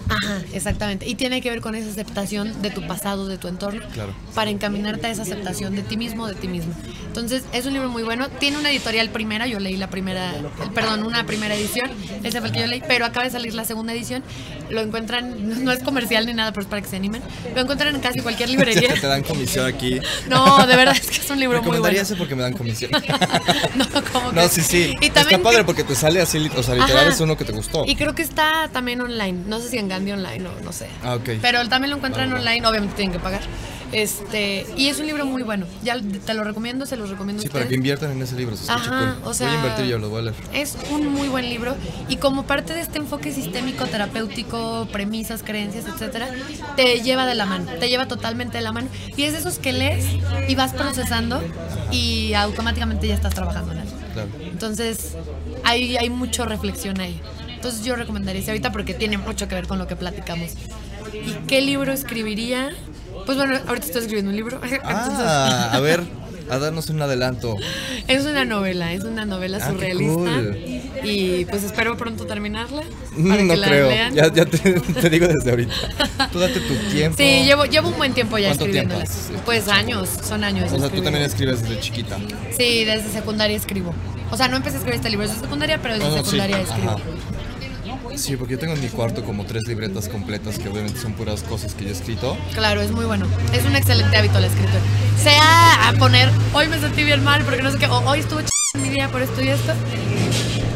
Ajá, 0.08 0.42
exactamente. 0.52 1.08
Y 1.08 1.14
tiene 1.14 1.40
que 1.40 1.50
ver 1.50 1.60
con 1.60 1.74
esa 1.74 1.90
aceptación 1.90 2.60
de 2.62 2.70
tu 2.70 2.86
pasado, 2.86 3.26
de 3.26 3.38
tu 3.38 3.48
entorno, 3.48 3.82
Claro. 3.92 4.14
para 4.34 4.50
encaminarte 4.50 5.06
a 5.06 5.10
esa 5.10 5.22
aceptación 5.22 5.74
de 5.74 5.82
ti 5.82 5.96
mismo, 5.96 6.26
de 6.26 6.34
ti 6.34 6.46
mismo. 6.48 6.72
Entonces, 7.06 7.44
es 7.52 7.64
un 7.66 7.72
libro 7.72 7.88
muy 7.88 8.02
bueno. 8.02 8.28
Tiene 8.28 8.58
una 8.58 8.70
editorial 8.70 9.08
primera, 9.10 9.46
yo 9.46 9.60
leí 9.60 9.76
la 9.76 9.88
primera, 9.88 10.32
perdón, 10.74 11.04
una 11.04 11.24
primera 11.26 11.54
edición, 11.54 11.90
ese 12.22 12.40
fue 12.40 12.48
el 12.48 12.54
que 12.54 12.60
yo 12.60 12.66
leí, 12.66 12.82
pero 12.86 13.04
acaba 13.06 13.24
de 13.24 13.30
salir 13.30 13.54
la 13.54 13.64
segunda 13.64 13.92
edición. 13.92 14.22
Lo 14.70 14.80
encuentran, 14.80 15.34
no- 15.64 15.72
es 15.72 15.82
comercial 15.82 16.26
ni 16.26 16.34
nada, 16.34 16.52
pero 16.52 16.62
es 16.62 16.68
para 16.68 16.82
que 16.82 16.88
se 16.88 16.96
animen. 16.96 17.22
Lo 17.54 17.60
encuentran 17.62 17.94
en 17.94 18.00
casi 18.00 18.20
cualquier 18.20 18.48
librería. 18.50 18.94
te 19.00 19.06
dan 19.06 19.22
comisión 19.22 19.66
aquí. 19.66 20.00
No, 20.28 20.66
de 20.66 20.76
verdad 20.76 20.96
es 21.00 21.06
que 21.10 21.20
es 21.20 21.30
un 21.30 21.40
libro 21.40 21.62
muy 21.62 21.78
bueno. 21.78 21.98
ese 21.98 22.16
porque 22.16 22.34
me 22.34 22.42
dan 22.42 22.52
comisión. 22.54 22.90
no, 23.76 23.86
como 24.12 24.32
No, 24.32 24.42
que- 24.42 24.48
sí, 24.48 24.60
sí. 24.60 24.94
Y 25.00 25.06
Está 25.06 25.20
también 25.20 25.42
padre 25.42 25.58
que- 25.58 25.64
porque 25.64 25.84
te 25.84 25.94
sale 25.94 26.20
así, 26.20 26.38
o 26.56 26.62
sea, 26.62 26.74
literal 26.74 27.04
Ajá. 27.06 27.08
es 27.14 27.20
uno 27.20 27.36
que 27.36 27.44
te 27.44 27.52
gustó. 27.52 27.84
Y 27.86 27.96
creo 27.96 28.14
que 28.14 28.22
está 28.22 28.68
también 28.72 29.00
online. 29.00 29.44
No 29.46 29.60
sé 29.60 29.68
si 29.68 29.78
en 29.78 29.88
Gandhi 29.94 30.12
online 30.12 30.46
o 30.48 30.64
no 30.64 30.72
sé. 30.72 30.88
Ah, 31.02 31.14
ok. 31.14 31.30
Pero 31.40 31.66
también 31.68 31.90
lo 31.90 31.96
encuentran 31.96 32.32
online, 32.32 32.66
obviamente 32.66 32.96
tienen 32.96 33.12
que 33.12 33.18
pagar. 33.20 33.42
Este, 33.92 34.66
y 34.76 34.88
es 34.88 34.98
un 34.98 35.06
libro 35.06 35.24
muy 35.24 35.42
bueno. 35.44 35.66
Ya 35.84 35.96
te 36.00 36.34
lo 36.34 36.42
recomiendo, 36.42 36.84
se 36.84 36.96
los 36.96 37.10
recomiendo 37.10 37.40
a 37.40 37.42
Sí, 37.44 37.48
para 37.48 37.60
ustedes. 37.60 37.68
que 37.68 37.74
inviertan 37.76 38.10
en 38.10 38.22
ese 38.22 38.34
libro, 38.34 38.56
se 38.56 38.72
Ajá, 38.72 39.14
cool. 39.20 39.30
o 39.30 39.34
sea, 39.34 39.46
voy 39.46 39.56
a 39.56 39.60
invertir 39.60 39.86
yo, 39.86 39.98
lo 39.98 40.08
voy 40.08 40.18
a 40.18 40.22
leer. 40.22 40.34
Es 40.52 40.76
un 40.90 41.12
muy 41.12 41.28
buen 41.28 41.48
libro 41.48 41.76
y 42.08 42.16
como 42.16 42.42
parte 42.44 42.74
de 42.74 42.80
este 42.80 42.98
enfoque 42.98 43.32
sistémico, 43.32 43.84
terapéutico, 43.86 44.88
premisas, 44.90 45.44
creencias, 45.44 45.84
etcétera, 45.86 46.28
te 46.74 47.02
lleva 47.02 47.24
de 47.24 47.36
la 47.36 47.46
mano, 47.46 47.70
te 47.78 47.88
lleva 47.88 48.08
totalmente 48.08 48.58
de 48.58 48.64
la 48.64 48.72
mano 48.72 48.88
y 49.16 49.22
es 49.22 49.32
de 49.32 49.38
esos 49.38 49.58
que 49.60 49.72
lees 49.72 50.04
y 50.48 50.54
vas 50.56 50.72
procesando 50.72 51.40
y 51.92 52.34
automáticamente 52.34 53.06
ya 53.06 53.14
estás 53.14 53.34
trabajando 53.34 53.72
en 53.72 53.78
él. 53.78 53.88
Claro. 54.12 54.28
Entonces, 54.42 55.16
hay, 55.62 55.96
hay 55.96 56.10
mucha 56.10 56.44
reflexión 56.46 57.00
ahí. 57.00 57.20
Entonces, 57.64 57.86
yo 57.86 57.96
recomendaría 57.96 58.42
ese 58.42 58.50
ahorita 58.50 58.72
porque 58.72 58.92
tiene 58.92 59.16
mucho 59.16 59.48
que 59.48 59.54
ver 59.54 59.66
con 59.66 59.78
lo 59.78 59.86
que 59.86 59.96
platicamos. 59.96 60.50
¿Y 61.14 61.32
qué 61.46 61.62
libro 61.62 61.92
escribiría? 61.92 62.70
Pues 63.24 63.38
bueno, 63.38 63.58
ahorita 63.66 63.86
estoy 63.86 64.02
escribiendo 64.02 64.30
un 64.32 64.36
libro. 64.36 64.60
Ah, 64.84 65.70
a 65.72 65.80
ver, 65.80 66.02
a 66.50 66.58
darnos 66.58 66.90
un 66.90 67.00
adelanto. 67.00 67.56
Es 68.06 68.26
una 68.26 68.44
novela, 68.44 68.92
es 68.92 69.02
una 69.04 69.24
novela 69.24 69.60
Ah, 69.62 69.70
surrealista. 69.70 70.12
cool. 70.14 70.58
Y 71.04 71.46
pues 71.46 71.64
espero 71.64 71.96
pronto 71.96 72.26
terminarla. 72.26 72.82
para 72.82 73.42
No 73.42 73.54
que 73.54 73.56
la 73.56 73.66
creo. 73.66 73.88
lean. 73.88 74.14
Ya, 74.14 74.30
ya 74.30 74.44
te, 74.44 74.58
te 74.58 75.08
digo 75.08 75.26
desde 75.26 75.48
ahorita. 75.48 76.28
Tú 76.30 76.38
date 76.40 76.60
tu 76.60 76.74
tiempo. 76.92 77.16
Sí, 77.16 77.44
llevo, 77.46 77.64
llevo 77.64 77.88
un 77.88 77.96
buen 77.96 78.12
tiempo 78.12 78.36
ya 78.36 78.48
¿Cuánto 78.48 78.66
tiempo 78.66 78.94
escribiéndola. 79.00 79.38
has- 79.40 79.44
Pues 79.46 79.68
años, 79.68 80.06
son 80.22 80.44
años. 80.44 80.70
O 80.70 80.78
sea, 80.78 80.90
tú 80.90 81.00
también 81.00 81.24
escribes 81.24 81.62
desde 81.62 81.80
chiquita. 81.80 82.18
Sí, 82.58 82.84
desde 82.84 83.08
secundaria 83.10 83.56
escribo. 83.56 83.94
O 84.30 84.36
sea, 84.36 84.48
no 84.48 84.56
empecé 84.56 84.76
a 84.76 84.78
escribir 84.80 84.96
este 84.96 85.08
libro 85.08 85.26
desde 85.26 85.40
secundaria, 85.40 85.78
pero 85.80 85.94
desde 85.94 86.06
No, 86.08 86.10
no, 86.16 86.18
sí. 86.18 86.24
secundaria 86.24 86.60
escribo. 86.60 86.90
Ajá. 86.90 87.00
Sí, 88.16 88.36
porque 88.36 88.52
yo 88.54 88.58
tengo 88.58 88.74
en 88.74 88.80
mi 88.80 88.88
cuarto 88.88 89.24
como 89.24 89.44
tres 89.44 89.62
libretas 89.66 90.08
completas 90.08 90.58
que 90.58 90.68
obviamente 90.68 91.00
son 91.00 91.12
puras 91.14 91.42
cosas 91.42 91.74
que 91.74 91.84
yo 91.84 91.90
he 91.90 91.92
escrito. 91.92 92.36
Claro, 92.54 92.80
es 92.80 92.90
muy 92.90 93.04
bueno. 93.04 93.26
Es 93.52 93.64
un 93.64 93.74
excelente 93.76 94.16
hábito 94.16 94.38
la 94.40 94.46
escritura. 94.46 94.80
Sea 95.22 95.88
a 95.88 95.92
poner, 95.94 96.28
hoy 96.52 96.68
me 96.68 96.78
sentí 96.78 97.02
bien 97.04 97.22
mal 97.24 97.42
porque 97.44 97.62
no 97.62 97.70
sé 97.70 97.78
qué, 97.78 97.86
o 97.86 97.98
hoy 98.08 98.20
estuvo 98.20 98.40
ch 98.40 98.48
en 98.74 98.82
mi 98.82 98.88
día 98.90 99.08
por 99.08 99.22
esto 99.22 99.42
y 99.42 99.48
esto. 99.48 99.72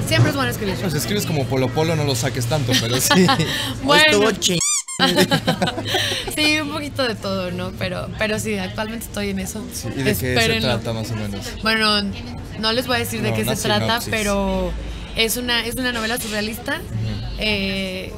Siempre 0.07 0.31
es 0.31 0.37
bueno 0.37 0.51
escribir. 0.51 0.77
Pues 0.81 0.95
escribes 0.95 1.27
como 1.27 1.45
Polo 1.47 1.69
Polo, 1.69 1.95
no 1.97 2.05
lo 2.05 2.15
saques 2.15 2.47
tanto, 2.47 2.73
pero 2.81 3.01
sí. 3.01 3.27
Bueno. 3.83 4.05
Estuvo 4.07 4.31
chi- 4.33 4.59
sí, 6.35 6.61
un 6.61 6.71
poquito 6.71 7.05
de 7.07 7.15
todo, 7.15 7.51
¿no? 7.53 7.71
Pero, 7.79 8.09
pero 8.19 8.39
sí, 8.41 8.57
actualmente 8.59 9.07
estoy 9.07 9.31
en 9.31 9.39
eso. 9.39 9.65
Sí, 9.73 9.89
¿Y 9.97 10.03
de 10.03 10.17
qué 10.17 10.37
se 10.37 10.61
trata 10.61 10.93
más 10.93 11.11
o 11.13 11.15
menos? 11.15 11.47
Bueno, 11.63 12.03
no 12.59 12.73
les 12.73 12.87
voy 12.87 12.97
a 12.97 12.99
decir 13.01 13.23
de 13.23 13.33
qué 13.33 13.45
se 13.45 13.55
trata, 13.57 14.01
pero 14.11 14.73
es 15.17 15.37
una, 15.37 15.65
es 15.67 15.77
una 15.77 15.93
novela 15.93 16.19
surrealista 16.19 16.81
eh, 17.39 18.13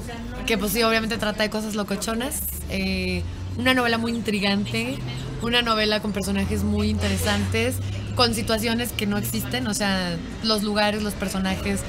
que 0.47 0.59
pues 0.59 0.73
sí, 0.73 0.83
obviamente 0.83 1.19
trata 1.19 1.43
de 1.43 1.51
cosas 1.51 1.75
locochonas. 1.75 2.41
eh, 2.71 3.23
una 3.59 3.75
novela 3.75 3.99
muy 3.99 4.13
intrigante, 4.13 4.97
una 5.43 5.61
novela 5.61 6.01
con 6.01 6.13
personajes 6.13 6.63
muy 6.63 6.89
interesantes, 6.89 7.77
con 8.15 8.33
situaciones 8.35 8.93
que 8.93 9.07
no 9.07 9.19
existen, 9.19 9.67
o 9.67 9.75
sea, 9.75 10.17
los 10.45 10.63
lugares, 10.63 11.03
los 11.03 11.15
personajes 11.15 11.81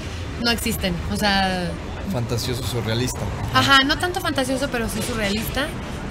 no 0.43 0.51
existen, 0.51 0.93
o 1.13 1.17
sea, 1.17 1.71
Fantasioso 2.11 2.63
surrealista. 2.63 3.19
Ajá, 3.53 3.79
no 3.85 3.97
tanto 3.97 4.19
fantasioso, 4.19 4.67
pero 4.69 4.89
sí 4.89 4.99
surrealista. 5.01 5.67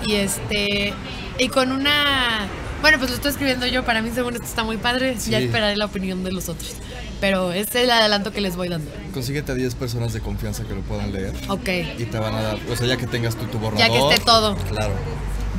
Y 0.06 0.14
este. 0.14 0.94
Y 1.38 1.48
con 1.48 1.72
una. 1.72 2.46
Bueno, 2.80 2.98
pues 2.98 3.10
lo 3.10 3.16
estoy 3.16 3.30
escribiendo 3.32 3.66
yo. 3.66 3.84
Para 3.84 4.02
mí, 4.02 4.10
según 4.14 4.34
esto, 4.34 4.46
está 4.46 4.64
muy 4.64 4.76
padre. 4.76 5.16
Sí. 5.18 5.30
Ya 5.30 5.38
esperaré 5.38 5.76
la 5.76 5.86
opinión 5.86 6.24
de 6.24 6.32
los 6.32 6.48
otros. 6.48 6.74
Pero 7.20 7.52
es 7.52 7.74
el 7.74 7.90
adelanto 7.90 8.32
que 8.32 8.40
les 8.40 8.56
voy 8.56 8.68
dando. 8.68 8.90
Consíguete 9.12 9.52
a 9.52 9.54
10 9.54 9.74
personas 9.74 10.12
de 10.14 10.20
confianza 10.20 10.64
que 10.64 10.74
lo 10.74 10.80
puedan 10.80 11.12
leer. 11.12 11.34
Ok. 11.48 11.68
Y 11.98 12.04
te 12.04 12.18
van 12.18 12.34
a 12.34 12.42
dar, 12.42 12.58
o 12.70 12.76
sea, 12.76 12.86
ya 12.86 12.96
que 12.96 13.06
tengas 13.06 13.36
tú 13.36 13.44
tu 13.46 13.58
borrador. 13.58 13.86
Ya 13.86 13.92
que 13.92 13.98
esté 13.98 14.24
todo. 14.24 14.56
Claro. 14.56 14.94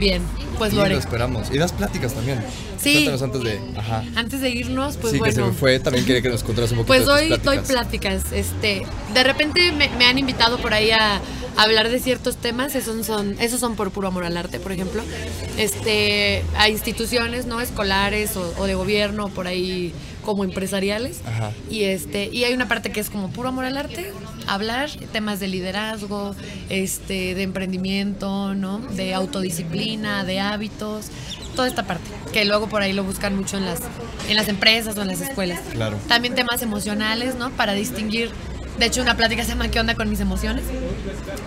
Bien, 0.01 0.23
pues 0.57 0.73
Y 0.73 0.75
lo 0.75 0.85
esperamos. 0.87 1.51
Y 1.51 1.59
das 1.59 1.71
pláticas 1.73 2.13
también. 2.15 2.43
Sí. 2.81 2.93
Cuéntanos 2.93 3.21
antes 3.21 3.41
de. 3.43 3.59
Ajá. 3.77 4.03
Antes 4.15 4.41
de 4.41 4.49
irnos, 4.49 4.97
pues 4.97 5.13
sí, 5.13 5.19
que 5.21 5.31
se 5.31 5.39
bueno. 5.41 5.53
me 5.53 5.59
fue. 5.59 5.79
También 5.79 6.03
quería 6.05 6.23
que 6.23 6.29
nos 6.29 6.43
contaras 6.43 6.71
un 6.71 6.77
poquito 6.77 6.87
Pues 6.87 7.01
de 7.01 7.05
doy, 7.05 7.29
tus 7.29 7.43
doy 7.43 7.57
pláticas. 7.59 8.23
pláticas. 8.23 8.31
Este, 8.33 8.83
de 9.13 9.23
repente 9.23 9.71
me, 9.73 9.89
me 9.99 10.05
han 10.05 10.17
invitado 10.17 10.57
por 10.57 10.73
ahí 10.73 10.89
a, 10.89 11.17
a 11.17 11.21
hablar 11.61 11.89
de 11.89 11.99
ciertos 11.99 12.37
temas. 12.37 12.73
Esos 12.73 13.05
son, 13.05 13.35
esos 13.39 13.59
son 13.59 13.75
por 13.75 13.91
puro 13.91 14.07
amor 14.07 14.25
al 14.25 14.35
arte, 14.37 14.59
por 14.59 14.71
ejemplo. 14.71 15.03
Este, 15.57 16.43
a 16.57 16.67
instituciones 16.69 17.45
no 17.45 17.61
escolares 17.61 18.35
o, 18.35 18.53
o 18.57 18.65
de 18.65 18.73
gobierno, 18.73 19.29
por 19.29 19.45
ahí 19.45 19.93
como 20.25 20.43
empresariales. 20.43 21.19
Ajá. 21.25 21.51
Y 21.69 21.83
este, 21.83 22.25
y 22.31 22.43
hay 22.45 22.53
una 22.55 22.67
parte 22.67 22.91
que 22.91 22.99
es 22.99 23.11
como 23.11 23.29
puro 23.29 23.49
amor 23.49 23.65
al 23.65 23.77
arte, 23.77 24.11
hablar 24.47 24.89
temas 25.11 25.39
de 25.39 25.47
liderazgo, 25.47 26.35
este, 26.69 27.35
de 27.35 27.43
emprendimiento, 27.43 28.53
¿no? 28.55 28.79
De 28.79 29.13
autodisciplina, 29.13 30.23
de 30.23 30.39
hábitos, 30.39 31.07
toda 31.55 31.67
esta 31.67 31.83
parte, 31.83 32.09
que 32.33 32.45
luego 32.45 32.67
por 32.67 32.81
ahí 32.81 32.93
lo 32.93 33.03
buscan 33.03 33.35
mucho 33.35 33.57
en 33.57 33.65
las, 33.65 33.79
en 34.29 34.35
las 34.35 34.47
empresas 34.47 34.97
o 34.97 35.01
en 35.01 35.07
las 35.07 35.21
escuelas. 35.21 35.59
Claro. 35.71 35.97
También 36.07 36.35
temas 36.35 36.61
emocionales, 36.61 37.35
¿no? 37.35 37.49
Para 37.51 37.73
distinguir 37.73 38.31
De 38.79 38.87
hecho, 38.87 39.01
una 39.01 39.15
plática 39.15 39.43
se 39.43 39.49
llama 39.49 39.67
¿Qué 39.69 39.79
onda 39.79 39.95
con 39.95 40.09
mis 40.09 40.21
emociones? 40.21 40.63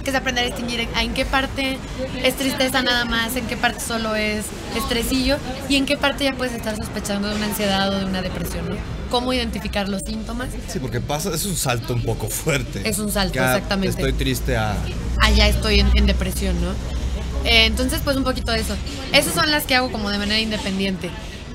Que 0.05 0.11
es 0.11 0.17
aprender 0.17 0.45
a 0.45 0.47
distinguir 0.47 0.87
en, 1.01 1.15
qué 1.15 1.25
parte 1.25 1.79
es 2.23 2.37
tristeza 2.37 2.83
nada 2.83 3.05
más, 3.07 3.35
en 3.35 3.47
qué 3.47 3.57
parte 3.57 3.81
solo 3.81 4.15
es 4.15 4.45
estresillo 4.77 5.39
y 5.69 5.77
en 5.77 5.87
qué 5.87 5.97
parte 5.97 6.25
ya 6.25 6.35
puedes 6.35 6.55
estar 6.55 6.77
sospechando 6.77 7.29
de 7.29 7.37
una 7.37 7.47
ansiedad 7.47 7.93
o 7.93 7.99
de 7.99 8.05
una 8.05 8.23
depresión, 8.23 8.69
¿no? 8.69 8.77
Cómo 9.15 9.33
identificar 9.33 9.89
los 9.89 10.03
síntomas. 10.03 10.49
Sí, 10.67 10.81
porque 10.81 11.01
pasa, 11.01 11.33
es 11.33 11.45
un 11.47 11.55
salto 11.55 11.95
un 11.95 12.03
poco 12.03 12.29
fuerte. 12.29 12.83
Es 12.89 12.99
un 12.99 13.13
salto, 13.13 13.39
ah, 13.41 13.55
exactamente. 13.55 13.91
Estoy 13.91 14.13
triste 14.13 14.57
a. 14.57 14.77
allá 15.21 15.47
estoy 15.47 15.79
en, 15.79 15.89
en 15.95 16.07
depresión, 16.07 16.61
¿no? 16.61 16.73
Eh, 17.45 17.67
entonces, 17.67 18.01
pues 18.03 18.17
un 18.17 18.25
poquito 18.25 18.51
de 18.51 18.59
eso. 18.59 18.75
Esas 19.13 19.35
son 19.35 19.53
las 19.53 19.67
que 19.67 19.77
hago 19.77 19.93
como 19.93 20.11
de 20.11 20.19
manera 20.19 20.41
independiente. 20.41 21.11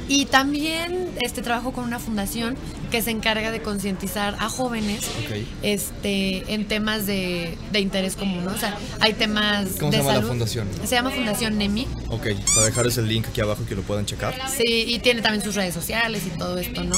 Y 0.08 0.26
también 0.26 1.10
este, 1.22 1.42
trabajo 1.42 1.72
con 1.72 1.84
una 1.84 2.00
fundación 2.00 2.56
que 2.90 3.02
se 3.02 3.12
encarga 3.12 3.52
de 3.52 3.62
concientizar 3.62 4.36
a 4.40 4.50
jóvenes 4.50 5.04
Ok. 5.24 5.46
este, 5.62 6.52
en 6.54 6.66
temas 6.66 7.06
de, 7.06 7.58
de 7.72 7.80
interés 7.80 8.16
común, 8.16 8.46
¿no? 8.46 8.52
O 8.52 8.58
sea, 8.58 8.76
hay 9.02 9.14
temas 9.14 9.68
¿Cómo 9.80 9.92
de 9.92 9.98
se 9.98 10.04
llama 10.04 10.18
la 10.18 10.26
fundación? 10.26 10.68
Se 10.86 10.96
llama 10.96 11.12
Fundación 11.12 11.58
NEMI. 11.60 11.88
Ok, 12.08 12.28
para 12.56 12.66
dejarles 12.66 12.98
el 12.98 13.08
link 13.08 13.28
aquí 13.28 13.42
abajo 13.42 13.64
que 13.68 13.76
lo 13.76 13.82
puedan 13.84 14.06
checar. 14.06 14.34
Sí, 14.50 14.86
y 14.88 14.98
tiene 15.00 15.22
también 15.22 15.44
sus 15.44 15.54
redes 15.56 15.74
sociales 15.76 16.24
y 16.26 16.38
todo 16.38 16.58
esto, 16.58 16.84
¿no? 16.84 16.96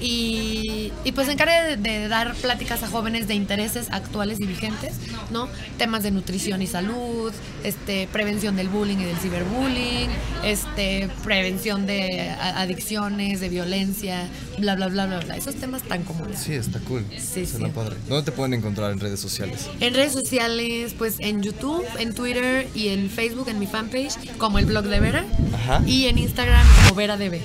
Y, 0.00 0.92
y 1.04 1.12
pues 1.12 1.26
se 1.26 1.32
encarga 1.32 1.62
de, 1.64 1.76
de 1.76 2.08
dar 2.08 2.34
pláticas 2.34 2.82
a 2.82 2.88
jóvenes 2.88 3.28
de 3.28 3.34
intereses 3.34 3.88
actuales 3.90 4.40
y 4.40 4.46
vigentes, 4.46 4.94
¿no? 5.30 5.48
Temas 5.78 6.02
de 6.02 6.10
nutrición 6.10 6.60
y 6.62 6.66
salud, 6.66 7.32
este, 7.64 8.08
prevención 8.12 8.56
del 8.56 8.68
bullying 8.68 8.98
y 8.98 9.04
del 9.04 9.16
ciberbullying, 9.16 10.08
este, 10.44 11.08
prevención 11.24 11.86
de 11.86 12.30
adicciones, 12.30 13.40
de 13.40 13.48
violencia, 13.48 14.28
bla, 14.58 14.74
bla, 14.76 14.88
bla, 14.88 15.06
bla, 15.06 15.20
bla. 15.20 15.36
Esos 15.36 15.54
temas 15.54 15.82
tan 15.82 16.02
comunes. 16.04 16.38
Sí, 16.38 16.52
está 16.52 16.78
cool. 16.80 17.04
Sí, 17.18 17.46
Suena 17.46 17.68
sí. 17.68 17.72
padre. 17.74 17.96
¿Dónde 18.08 18.24
te 18.24 18.32
pueden 18.32 18.54
encontrar 18.54 18.92
en 18.92 19.00
redes 19.00 19.20
sociales? 19.20 19.66
En 19.80 19.94
redes 19.94 20.12
sociales, 20.12 20.94
pues 20.96 21.16
en 21.20 21.42
YouTube, 21.42 21.84
en 21.98 22.14
Twitter 22.14 22.68
y 22.74 22.88
en 22.88 23.08
Facebook, 23.10 23.48
en 23.48 23.58
mi 23.58 23.66
fanpage, 23.66 24.36
como 24.38 24.58
el 24.58 24.66
blog 24.66 24.84
de 24.84 25.00
Vera. 25.00 25.24
Ajá. 25.54 25.82
Y 25.86 26.06
en 26.06 26.18
Instagram 26.18 26.64
como 26.84 26.94
Vera 26.96 27.16
DB. 27.16 27.40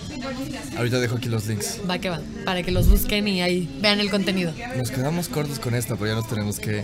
Ahorita 0.78 1.00
dejo 1.00 1.16
aquí 1.16 1.30
los 1.30 1.48
links. 1.48 1.80
Va 1.90 2.00
que 2.00 2.10
va, 2.10 2.20
para 2.46 2.64
que 2.64 2.72
los 2.72 2.88
busquen 2.88 3.28
y 3.28 3.42
ahí 3.42 3.70
vean 3.82 4.00
el 4.00 4.10
contenido. 4.10 4.52
Nos 4.78 4.92
quedamos 4.92 5.28
cortos 5.30 5.60
con 5.60 5.76
esta, 5.76 5.96
pero 5.96 6.08
ya 6.08 6.16
nos 6.16 6.28
tenemos 6.28 6.60
que. 6.60 6.84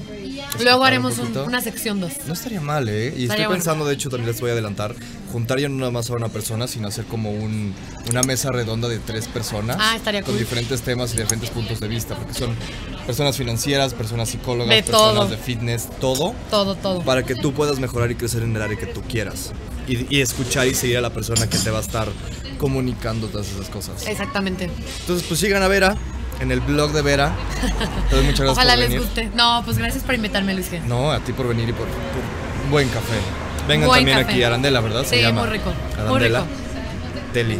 Luego 0.61 0.83
haremos 0.83 1.17
un 1.19 1.27
un- 1.35 1.37
una 1.47 1.61
sección 1.61 1.99
2. 1.99 2.11
No 2.27 2.33
estaría 2.33 2.61
mal, 2.61 2.87
¿eh? 2.89 3.05
Y 3.05 3.07
estoy 3.07 3.23
Estaría 3.23 3.47
bueno. 3.47 3.57
pensando, 3.63 3.85
de 3.85 3.93
hecho, 3.93 4.09
también 4.09 4.31
les 4.31 4.39
voy 4.41 4.49
a 4.49 4.53
adelantar, 4.53 4.95
juntar 5.31 5.59
ya 5.59 5.67
no 5.69 5.75
nada 5.75 5.91
más 5.91 6.09
a 6.09 6.13
una 6.13 6.29
persona, 6.29 6.67
sino 6.67 6.87
hacer 6.87 7.05
como 7.05 7.31
un, 7.31 7.73
una 8.09 8.21
mesa 8.23 8.51
redonda 8.51 8.87
de 8.87 8.99
tres 8.99 9.27
personas. 9.27 9.77
Ah, 9.79 9.95
estaría 9.95 10.21
Con 10.21 10.31
cool. 10.33 10.39
diferentes 10.39 10.81
temas 10.81 11.13
y 11.13 11.17
diferentes 11.17 11.49
puntos 11.49 11.79
de 11.79 11.87
vista, 11.87 12.15
porque 12.15 12.33
son 12.33 12.55
personas 13.05 13.35
financieras, 13.37 13.93
personas 13.93 14.29
psicólogas, 14.29 14.73
De 14.75 14.83
personas 14.83 15.13
todo. 15.15 15.27
de 15.27 15.37
fitness, 15.37 15.89
todo, 15.99 16.33
Todo, 16.49 16.75
todo. 16.75 17.01
para 17.01 17.23
que 17.23 17.35
tú 17.35 17.53
puedas 17.53 17.79
mejorar 17.79 18.09
y 18.11 18.15
crecer 18.15 18.43
en 18.43 18.55
el 18.55 18.61
área 18.61 18.77
que 18.77 18.85
tú 18.87 19.01
quieras. 19.01 19.51
Y, 19.87 20.17
y 20.17 20.21
escuchar 20.21 20.67
y 20.67 20.73
seguir 20.75 20.97
a 20.97 21.01
la 21.01 21.11
persona 21.11 21.47
que 21.49 21.57
te 21.57 21.69
va 21.71 21.77
a 21.77 21.81
estar 21.81 22.07
comunicando 22.57 23.27
todas 23.27 23.47
esas 23.49 23.69
cosas. 23.69 24.05
Exactamente. 24.07 24.69
Entonces, 25.01 25.25
pues 25.27 25.39
sigan 25.39 25.63
a 25.63 25.67
Vera 25.67 25.95
en 26.41 26.51
el 26.51 26.59
blog 26.59 26.91
de 26.91 27.01
Vera. 27.01 27.35
Doy 28.11 28.23
muchas 28.23 28.39
gracias 28.41 28.49
Ojalá 28.57 28.71
por 28.73 28.79
les 28.79 28.89
venir. 28.89 28.99
guste. 29.01 29.29
No, 29.35 29.61
pues 29.65 29.77
gracias 29.77 30.03
por 30.03 30.15
invitarme, 30.15 30.53
Luis 30.53 30.71
G. 30.71 30.81
No, 30.83 31.11
a 31.11 31.19
ti 31.19 31.31
por 31.33 31.47
venir 31.47 31.69
y 31.69 31.73
por, 31.73 31.85
por 31.87 32.65
un 32.65 32.71
buen 32.71 32.87
café. 32.89 33.15
Vengan 33.67 33.87
Buen 33.87 33.99
también 33.99 34.19
café. 34.19 34.31
aquí, 34.31 34.43
Arandela, 34.43 34.79
¿verdad? 34.81 35.03
Se 35.03 35.17
Sí, 35.17 35.21
llama. 35.21 35.41
muy 35.41 35.49
rico, 35.49 35.71
muy 35.95 36.01
Arandela. 36.05 36.39
rico. 36.41 36.51
Teli. 37.33 37.57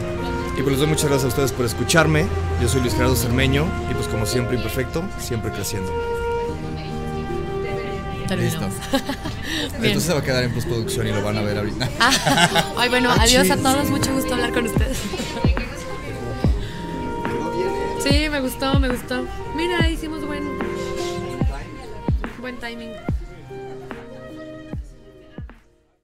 Y 0.57 0.61
pues 0.61 0.67
les 0.69 0.80
doy 0.80 0.88
muchas 0.88 1.05
gracias 1.05 1.25
a 1.25 1.28
ustedes 1.28 1.51
por 1.51 1.65
escucharme. 1.65 2.25
Yo 2.61 2.67
soy 2.67 2.82
Luis 2.82 2.93
Gerardo 2.93 3.15
Cermeño 3.15 3.65
y 3.91 3.93
pues 3.93 4.07
como 4.07 4.25
siempre 4.25 4.55
imperfecto, 4.57 5.03
siempre 5.19 5.51
creciendo. 5.51 5.91
Terminamos. 8.28 8.73
Bien. 8.91 9.86
Entonces 9.86 10.03
se 10.03 10.13
va 10.13 10.19
a 10.19 10.23
quedar 10.23 10.43
en 10.43 10.51
postproducción 10.53 11.07
y 11.07 11.11
lo 11.11 11.23
van 11.23 11.38
a 11.38 11.41
ver 11.41 11.57
ahorita. 11.57 11.89
Ah, 11.99 12.63
ay, 12.78 12.89
bueno, 12.89 13.09
Ah, 13.11 13.21
adiós 13.21 13.49
a 13.49 13.57
todos. 13.57 13.89
Mucho 13.89 14.13
gusto 14.13 14.34
hablar 14.34 14.53
con 14.53 14.65
ustedes. 14.65 14.97
Sí, 18.03 18.30
me 18.30 18.39
gustó, 18.41 18.80
me 18.80 18.89
gustó. 18.89 19.25
Mira, 19.55 19.89
hicimos 19.89 20.25
buen, 20.25 20.43
buen 22.39 22.57
timing. 22.57 22.91